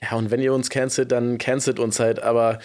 Ja, 0.00 0.16
und 0.16 0.30
wenn 0.30 0.40
ihr 0.40 0.54
uns 0.54 0.70
cancelt, 0.70 1.10
dann 1.10 1.38
cancelt 1.38 1.80
uns 1.80 1.98
halt, 1.98 2.22
aber 2.22 2.60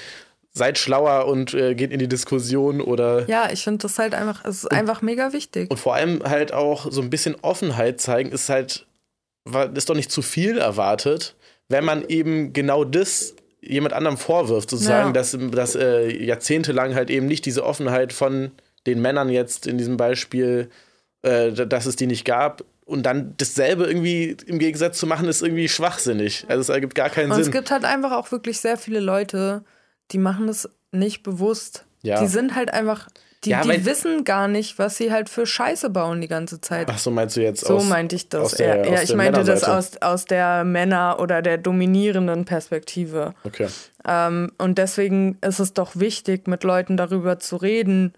seid 0.54 0.78
schlauer 0.78 1.26
und 1.26 1.54
äh, 1.54 1.74
geht 1.76 1.92
in 1.92 2.00
die 2.00 2.08
Diskussion 2.08 2.80
oder. 2.80 3.28
Ja, 3.28 3.50
ich 3.52 3.64
finde 3.64 3.80
das 3.80 3.98
halt 3.98 4.14
einfach, 4.14 4.46
es 4.46 4.58
ist 4.58 4.66
und, 4.66 4.74
einfach 4.74 5.02
mega 5.02 5.34
wichtig. 5.34 5.70
Und 5.72 5.78
vor 5.78 5.96
allem 5.96 6.22
halt 6.24 6.54
auch 6.54 6.92
so 6.92 7.02
ein 7.02 7.10
bisschen 7.10 7.36
Offenheit 7.42 8.00
zeigen, 8.00 8.32
ist 8.32 8.50
halt, 8.50 8.86
ist 9.74 9.90
doch 9.90 9.96
nicht 9.96 10.12
zu 10.12 10.22
viel 10.22 10.58
erwartet, 10.58 11.36
wenn 11.70 11.84
man 11.84 12.08
eben 12.08 12.54
genau 12.54 12.84
das 12.84 13.36
jemand 13.62 13.94
anderem 13.94 14.18
vorwirft, 14.18 14.70
sozusagen, 14.70 15.08
ja. 15.08 15.14
dass, 15.14 15.38
dass 15.52 15.76
äh, 15.76 16.10
jahrzehntelang 16.24 16.96
halt 16.96 17.10
eben 17.10 17.26
nicht 17.26 17.46
diese 17.46 17.66
Offenheit 17.66 18.14
von 18.14 18.52
den 18.86 19.02
Männern 19.02 19.30
jetzt 19.30 19.66
in 19.68 19.78
diesem 19.78 19.98
Beispiel, 19.98 20.70
äh, 21.22 21.52
dass 21.52 21.86
es 21.86 21.96
die 21.96 22.08
nicht 22.08 22.26
gab, 22.26 22.64
und 22.86 23.04
dann 23.04 23.34
dasselbe 23.38 23.86
irgendwie 23.86 24.36
im 24.46 24.60
Gegensatz 24.60 25.00
zu 25.00 25.08
machen, 25.08 25.28
ist 25.30 25.42
irgendwie 25.42 25.70
schwachsinnig. 25.70 26.46
Also 26.50 26.62
es 26.62 26.70
ergibt 26.70 26.96
gar 26.96 27.10
keinen 27.10 27.32
und 27.32 27.36
Sinn. 27.36 27.46
Es 27.46 27.52
gibt 27.52 27.72
halt 27.72 27.86
einfach 27.86 28.12
auch 28.12 28.32
wirklich 28.32 28.60
sehr 28.60 28.78
viele 28.78 29.00
Leute, 29.00 29.64
die 30.14 30.20
machen 30.20 30.48
das 30.48 30.70
nicht 30.92 31.24
bewusst. 31.24 31.86
Ja. 32.04 32.22
Die 32.22 32.28
sind 32.28 32.56
halt 32.56 32.72
einfach, 32.74 33.08
die, 33.44 33.50
ja, 33.50 33.62
die 33.62 33.86
wissen 33.86 34.24
gar 34.24 34.48
nicht, 34.48 34.78
was 34.78 34.98
sie 34.98 35.12
halt 35.12 35.30
für 35.30 35.46
Scheiße 35.46 35.90
bauen 35.90 36.22
die 36.22 36.28
ganze 36.28 36.62
Zeit. 36.62 36.88
Ach 36.90 36.98
so, 36.98 37.12
meinst 37.12 37.36
du 37.36 37.42
jetzt 37.42 37.66
So 37.66 37.78
aus, 37.78 37.86
meinte 37.86 38.16
ich 38.16 38.30
das. 38.30 38.52
Der, 38.52 38.86
ja, 38.86 39.02
ich 39.02 39.16
meinte 39.16 39.44
das 39.44 39.64
aus, 39.64 39.98
aus 40.02 40.26
der 40.26 40.64
Männer- 40.64 41.20
oder 41.20 41.42
der 41.42 41.58
dominierenden 41.58 42.46
Perspektive. 42.46 43.34
Okay. 43.44 43.68
Ähm, 44.08 44.52
und 44.58 44.78
deswegen 44.78 45.38
ist 45.42 45.60
es 45.60 45.74
doch 45.74 45.96
wichtig, 45.96 46.48
mit 46.48 46.64
Leuten 46.64 46.96
darüber 46.96 47.40
zu 47.40 47.56
reden 47.56 48.14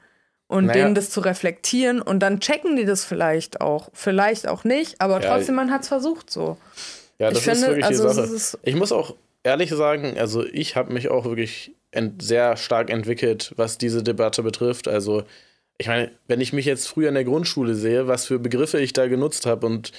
und 0.47 0.65
naja. 0.65 0.83
denen 0.83 0.95
das 0.95 1.09
zu 1.09 1.21
reflektieren 1.21 2.01
und 2.01 2.19
dann 2.19 2.39
checken 2.39 2.75
die 2.75 2.85
das 2.85 3.05
vielleicht 3.05 3.61
auch. 3.61 3.89
Vielleicht 3.93 4.47
auch 4.47 4.63
nicht, 4.63 5.01
aber 5.01 5.21
trotzdem, 5.21 5.55
man 5.55 5.71
hat 5.71 5.83
es 5.83 5.87
versucht 5.87 6.29
so. 6.29 6.57
Ja, 7.17 7.29
das 7.29 7.39
ich 7.39 7.47
ist 7.47 7.53
finde, 7.53 7.67
wirklich 7.67 7.85
also 7.85 8.07
die 8.07 8.37
Sache. 8.37 8.59
Ich 8.63 8.75
muss 8.75 8.91
auch 8.91 9.15
ehrlich 9.43 9.69
sagen, 9.69 10.15
also 10.19 10.45
ich 10.45 10.75
habe 10.75 10.91
mich 10.91 11.09
auch 11.09 11.25
wirklich 11.25 11.73
sehr 12.19 12.57
stark 12.57 12.89
entwickelt, 12.89 13.53
was 13.55 13.77
diese 13.77 14.03
Debatte 14.03 14.43
betrifft. 14.43 14.87
Also 14.87 15.23
ich 15.77 15.87
meine, 15.87 16.11
wenn 16.27 16.41
ich 16.41 16.53
mich 16.53 16.65
jetzt 16.65 16.87
früher 16.87 17.09
in 17.09 17.15
der 17.15 17.25
Grundschule 17.25 17.75
sehe, 17.75 18.07
was 18.07 18.25
für 18.25 18.39
Begriffe 18.39 18.79
ich 18.79 18.93
da 18.93 19.07
genutzt 19.07 19.45
habe 19.45 19.65
und 19.65 19.91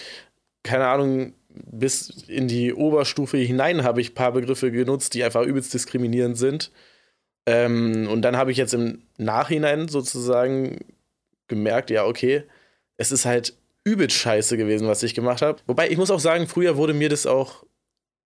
keine 0.63 0.87
Ahnung, 0.87 1.35
bis 1.49 2.09
in 2.29 2.49
die 2.49 2.75
Oberstufe 2.75 3.39
hinein 3.39 3.83
habe 3.83 4.01
ich 4.01 4.11
ein 4.11 4.15
paar 4.15 4.33
Begriffe 4.33 4.71
genutzt, 4.71 5.15
die 5.15 5.25
einfach 5.25 5.43
übelst 5.43 5.73
diskriminierend 5.73 6.37
sind. 6.37 6.71
Ähm, 7.47 8.09
und 8.11 8.23
dann 8.23 8.37
habe 8.37 8.51
ich 8.51 8.59
jetzt 8.59 8.75
im 8.75 9.03
Nachhinein 9.17 9.89
sozusagen 9.89 10.81
gemerkt, 11.49 11.91
ja, 11.91 12.05
okay, 12.05 12.43
es 12.97 13.13
ist 13.13 13.25
halt 13.25 13.57
übelst 13.85 14.17
scheiße 14.17 14.57
gewesen, 14.57 14.89
was 14.89 15.03
ich 15.03 15.15
gemacht 15.15 15.43
habe. 15.43 15.61
Wobei 15.67 15.89
ich 15.89 15.97
muss 15.97 16.11
auch 16.11 16.21
sagen, 16.21 16.49
früher 16.49 16.77
wurde 16.77 16.93
mir 16.93 17.09
das 17.09 17.27
auch 17.27 17.65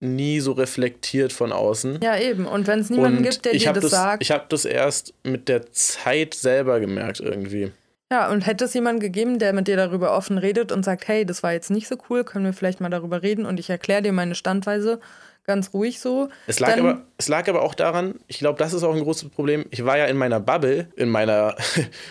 nie 0.00 0.40
so 0.40 0.52
reflektiert 0.52 1.32
von 1.32 1.52
außen. 1.52 2.00
Ja, 2.02 2.18
eben. 2.18 2.46
Und 2.46 2.66
wenn 2.66 2.80
es 2.80 2.90
niemanden 2.90 3.18
und 3.18 3.22
gibt, 3.24 3.44
der 3.44 3.52
dir 3.52 3.72
das, 3.72 3.82
das, 3.82 3.90
sagt. 3.90 4.22
Ich 4.22 4.30
habe 4.30 4.44
das 4.48 4.64
erst 4.64 5.14
mit 5.22 5.48
der 5.48 5.70
Zeit 5.72 6.34
selber 6.34 6.80
gemerkt 6.80 7.20
irgendwie. 7.20 7.70
Ja, 8.10 8.30
und 8.30 8.44
hätte 8.46 8.64
es 8.64 8.74
jemanden 8.74 9.00
gegeben, 9.00 9.38
der 9.38 9.52
mit 9.52 9.68
dir 9.68 9.76
darüber 9.76 10.16
offen 10.16 10.36
redet 10.36 10.72
und 10.72 10.84
sagt, 10.84 11.06
hey, 11.06 11.24
das 11.24 11.44
war 11.44 11.52
jetzt 11.52 11.70
nicht 11.70 11.86
so 11.86 11.96
cool, 12.08 12.24
können 12.24 12.44
wir 12.44 12.52
vielleicht 12.52 12.80
mal 12.80 12.88
darüber 12.88 13.22
reden 13.22 13.46
und 13.46 13.60
ich 13.60 13.70
erkläre 13.70 14.02
dir 14.02 14.12
meine 14.12 14.34
Standweise 14.34 14.98
ganz 15.46 15.72
ruhig 15.72 16.00
so. 16.00 16.28
Es 16.46 16.58
lag, 16.58 16.76
aber, 16.76 17.02
es 17.18 17.28
lag 17.28 17.48
aber 17.48 17.62
auch 17.62 17.74
daran, 17.74 18.16
ich 18.26 18.38
glaube, 18.38 18.58
das 18.58 18.72
ist 18.72 18.82
auch 18.82 18.94
ein 18.94 19.02
großes 19.02 19.28
Problem. 19.28 19.64
Ich 19.70 19.84
war 19.84 19.96
ja 19.96 20.06
in 20.06 20.16
meiner 20.16 20.40
Bubble, 20.40 20.88
in 20.96 21.08
meiner, 21.08 21.54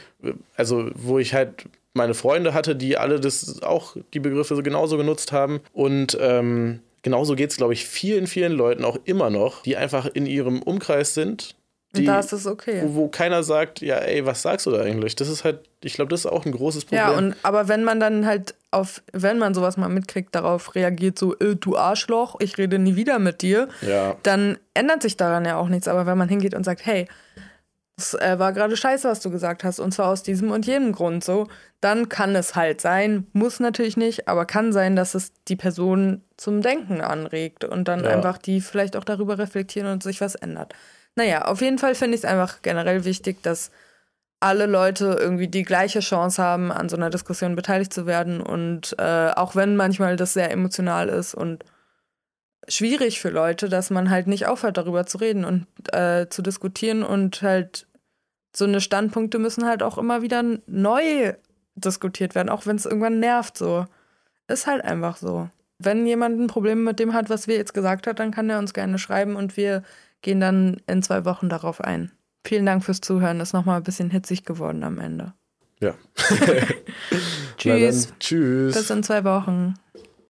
also 0.55 0.89
wo 0.95 1.19
ich 1.19 1.33
halt 1.33 1.65
meine 1.93 2.13
Freunde 2.13 2.53
hatte, 2.53 2.75
die 2.75 2.97
alle 2.97 3.19
das 3.19 3.61
auch 3.61 3.97
die 4.13 4.19
Begriffe 4.19 4.55
so 4.55 4.63
genauso 4.63 4.95
genutzt 4.95 5.31
haben 5.33 5.59
und 5.73 6.17
ähm, 6.21 6.79
genauso 7.01 7.35
geht 7.35 7.51
es, 7.51 7.57
glaube 7.57 7.73
ich, 7.73 7.85
vielen, 7.85 8.27
vielen 8.27 8.53
Leuten 8.53 8.85
auch 8.85 8.97
immer 9.05 9.29
noch, 9.29 9.63
die 9.63 9.77
einfach 9.77 10.05
in 10.05 10.25
ihrem 10.25 10.61
Umkreis 10.61 11.13
sind. 11.13 11.55
Die, 11.95 12.01
und 12.01 12.05
da 12.05 12.19
ist 12.19 12.33
es 12.33 12.45
okay. 12.45 12.81
Wo, 12.83 12.95
wo, 12.95 13.07
keiner 13.07 13.41
sagt, 13.41 13.81
ja, 13.81 13.95
ey, 13.95 14.23
was 14.23 14.43
sagst 14.43 14.67
du 14.67 14.71
da 14.71 14.81
eigentlich? 14.81 15.15
Das 15.15 15.27
ist 15.27 15.43
halt, 15.43 15.61
ich 15.83 15.93
glaube, 15.93 16.09
das 16.09 16.19
ist 16.19 16.25
auch 16.27 16.45
ein 16.45 16.51
großes 16.51 16.85
Problem. 16.85 16.99
Ja, 16.99 17.17
und 17.17 17.35
aber 17.41 17.67
wenn 17.67 17.83
man 17.83 17.99
dann 17.99 18.27
halt 18.27 18.53
auf, 18.69 19.01
wenn 19.11 19.39
man 19.39 19.55
sowas 19.55 19.75
mal 19.75 19.89
mitkriegt, 19.89 20.35
darauf 20.35 20.75
reagiert, 20.75 21.17
so, 21.17 21.35
äh, 21.39 21.55
du 21.55 21.77
Arschloch, 21.77 22.35
ich 22.41 22.59
rede 22.59 22.77
nie 22.77 22.95
wieder 22.95 23.17
mit 23.17 23.41
dir, 23.41 23.69
ja. 23.81 24.15
dann 24.21 24.59
ändert 24.75 25.01
sich 25.01 25.17
daran 25.17 25.45
ja 25.45 25.57
auch 25.57 25.67
nichts. 25.67 25.87
Aber 25.87 26.05
wenn 26.05 26.17
man 26.17 26.29
hingeht 26.29 26.53
und 26.53 26.63
sagt, 26.63 26.85
hey, 26.85 27.07
es 27.99 28.13
äh, 28.13 28.39
war 28.39 28.53
gerade 28.53 28.75
scheiße, 28.75 29.07
was 29.07 29.19
du 29.19 29.29
gesagt 29.29 29.63
hast, 29.63 29.79
und 29.79 29.93
zwar 29.93 30.07
aus 30.07 30.23
diesem 30.23 30.51
und 30.51 30.65
jenem 30.65 30.91
Grund 30.91 31.23
so, 31.23 31.47
dann 31.81 32.09
kann 32.09 32.35
es 32.35 32.55
halt 32.55 32.81
sein, 32.81 33.27
muss 33.33 33.59
natürlich 33.59 33.97
nicht, 33.97 34.27
aber 34.27 34.45
kann 34.45 34.73
sein, 34.73 34.95
dass 34.95 35.15
es 35.15 35.31
die 35.47 35.55
Person 35.55 36.23
zum 36.37 36.61
Denken 36.61 37.01
anregt 37.01 37.63
und 37.63 37.87
dann 37.87 38.03
ja. 38.03 38.09
einfach 38.09 38.37
die 38.37 38.61
vielleicht 38.61 38.95
auch 38.95 39.03
darüber 39.03 39.37
reflektieren 39.37 39.91
und 39.91 40.03
sich 40.03 40.21
was 40.21 40.35
ändert. 40.35 40.73
Naja, 41.15 41.45
auf 41.45 41.61
jeden 41.61 41.77
Fall 41.77 41.95
finde 41.95 42.15
ich 42.15 42.23
es 42.23 42.29
einfach 42.29 42.61
generell 42.61 43.05
wichtig, 43.05 43.43
dass 43.43 43.71
alle 44.39 44.65
Leute 44.65 45.17
irgendwie 45.19 45.47
die 45.47 45.63
gleiche 45.63 45.99
Chance 45.99 46.41
haben, 46.41 46.71
an 46.71 46.87
so 46.87 46.95
einer 46.95 47.09
Diskussion 47.09 47.55
beteiligt 47.55 47.93
zu 47.93 48.05
werden. 48.05 48.41
Und 48.41 48.95
äh, 48.97 49.31
auch 49.35 49.55
wenn 49.55 49.75
manchmal 49.75 50.15
das 50.15 50.33
sehr 50.33 50.51
emotional 50.51 51.09
ist 51.09 51.35
und 51.35 51.65
schwierig 52.69 53.19
für 53.19 53.29
Leute, 53.29 53.67
dass 53.67 53.89
man 53.89 54.09
halt 54.09 54.27
nicht 54.27 54.47
aufhört, 54.47 54.77
darüber 54.77 55.05
zu 55.05 55.17
reden 55.17 55.43
und 55.43 55.65
äh, 55.93 56.29
zu 56.29 56.41
diskutieren 56.41 57.03
und 57.03 57.41
halt 57.41 57.87
so 58.55 58.65
eine 58.65 58.81
Standpunkte 58.81 59.39
müssen 59.39 59.65
halt 59.65 59.83
auch 59.83 59.97
immer 59.97 60.21
wieder 60.21 60.43
neu 60.65 61.33
diskutiert 61.75 62.35
werden, 62.35 62.49
auch 62.49 62.65
wenn 62.65 62.75
es 62.75 62.85
irgendwann 62.85 63.19
nervt 63.19 63.57
so. 63.57 63.85
Ist 64.47 64.67
halt 64.67 64.83
einfach 64.83 65.17
so. 65.17 65.49
Wenn 65.77 66.05
jemand 66.05 66.39
ein 66.39 66.47
Problem 66.47 66.83
mit 66.83 66.99
dem 66.99 67.13
hat, 67.13 67.29
was 67.29 67.47
wir 67.47 67.55
jetzt 67.55 67.73
gesagt 67.73 68.07
haben, 68.07 68.15
dann 68.15 68.31
kann 68.31 68.49
er 68.49 68.59
uns 68.59 68.73
gerne 68.73 68.97
schreiben 68.97 69.35
und 69.35 69.55
wir 69.55 69.83
gehen 70.21 70.41
dann 70.41 70.81
in 70.87 71.03
zwei 71.03 71.23
Wochen 71.25 71.47
darauf 71.47 71.81
ein. 71.81 72.11
Vielen 72.45 72.65
Dank 72.65 72.83
fürs 72.83 73.01
Zuhören. 73.01 73.39
Ist 73.39 73.53
nochmal 73.53 73.77
ein 73.77 73.83
bisschen 73.83 74.09
hitzig 74.09 74.43
geworden 74.43 74.83
am 74.83 74.99
Ende. 74.99 75.33
Ja. 75.79 75.93
tschüss. 77.57 78.13
tschüss. 78.19 78.75
Bis 78.75 78.89
in 78.89 79.03
zwei 79.03 79.23
Wochen. 79.23 79.75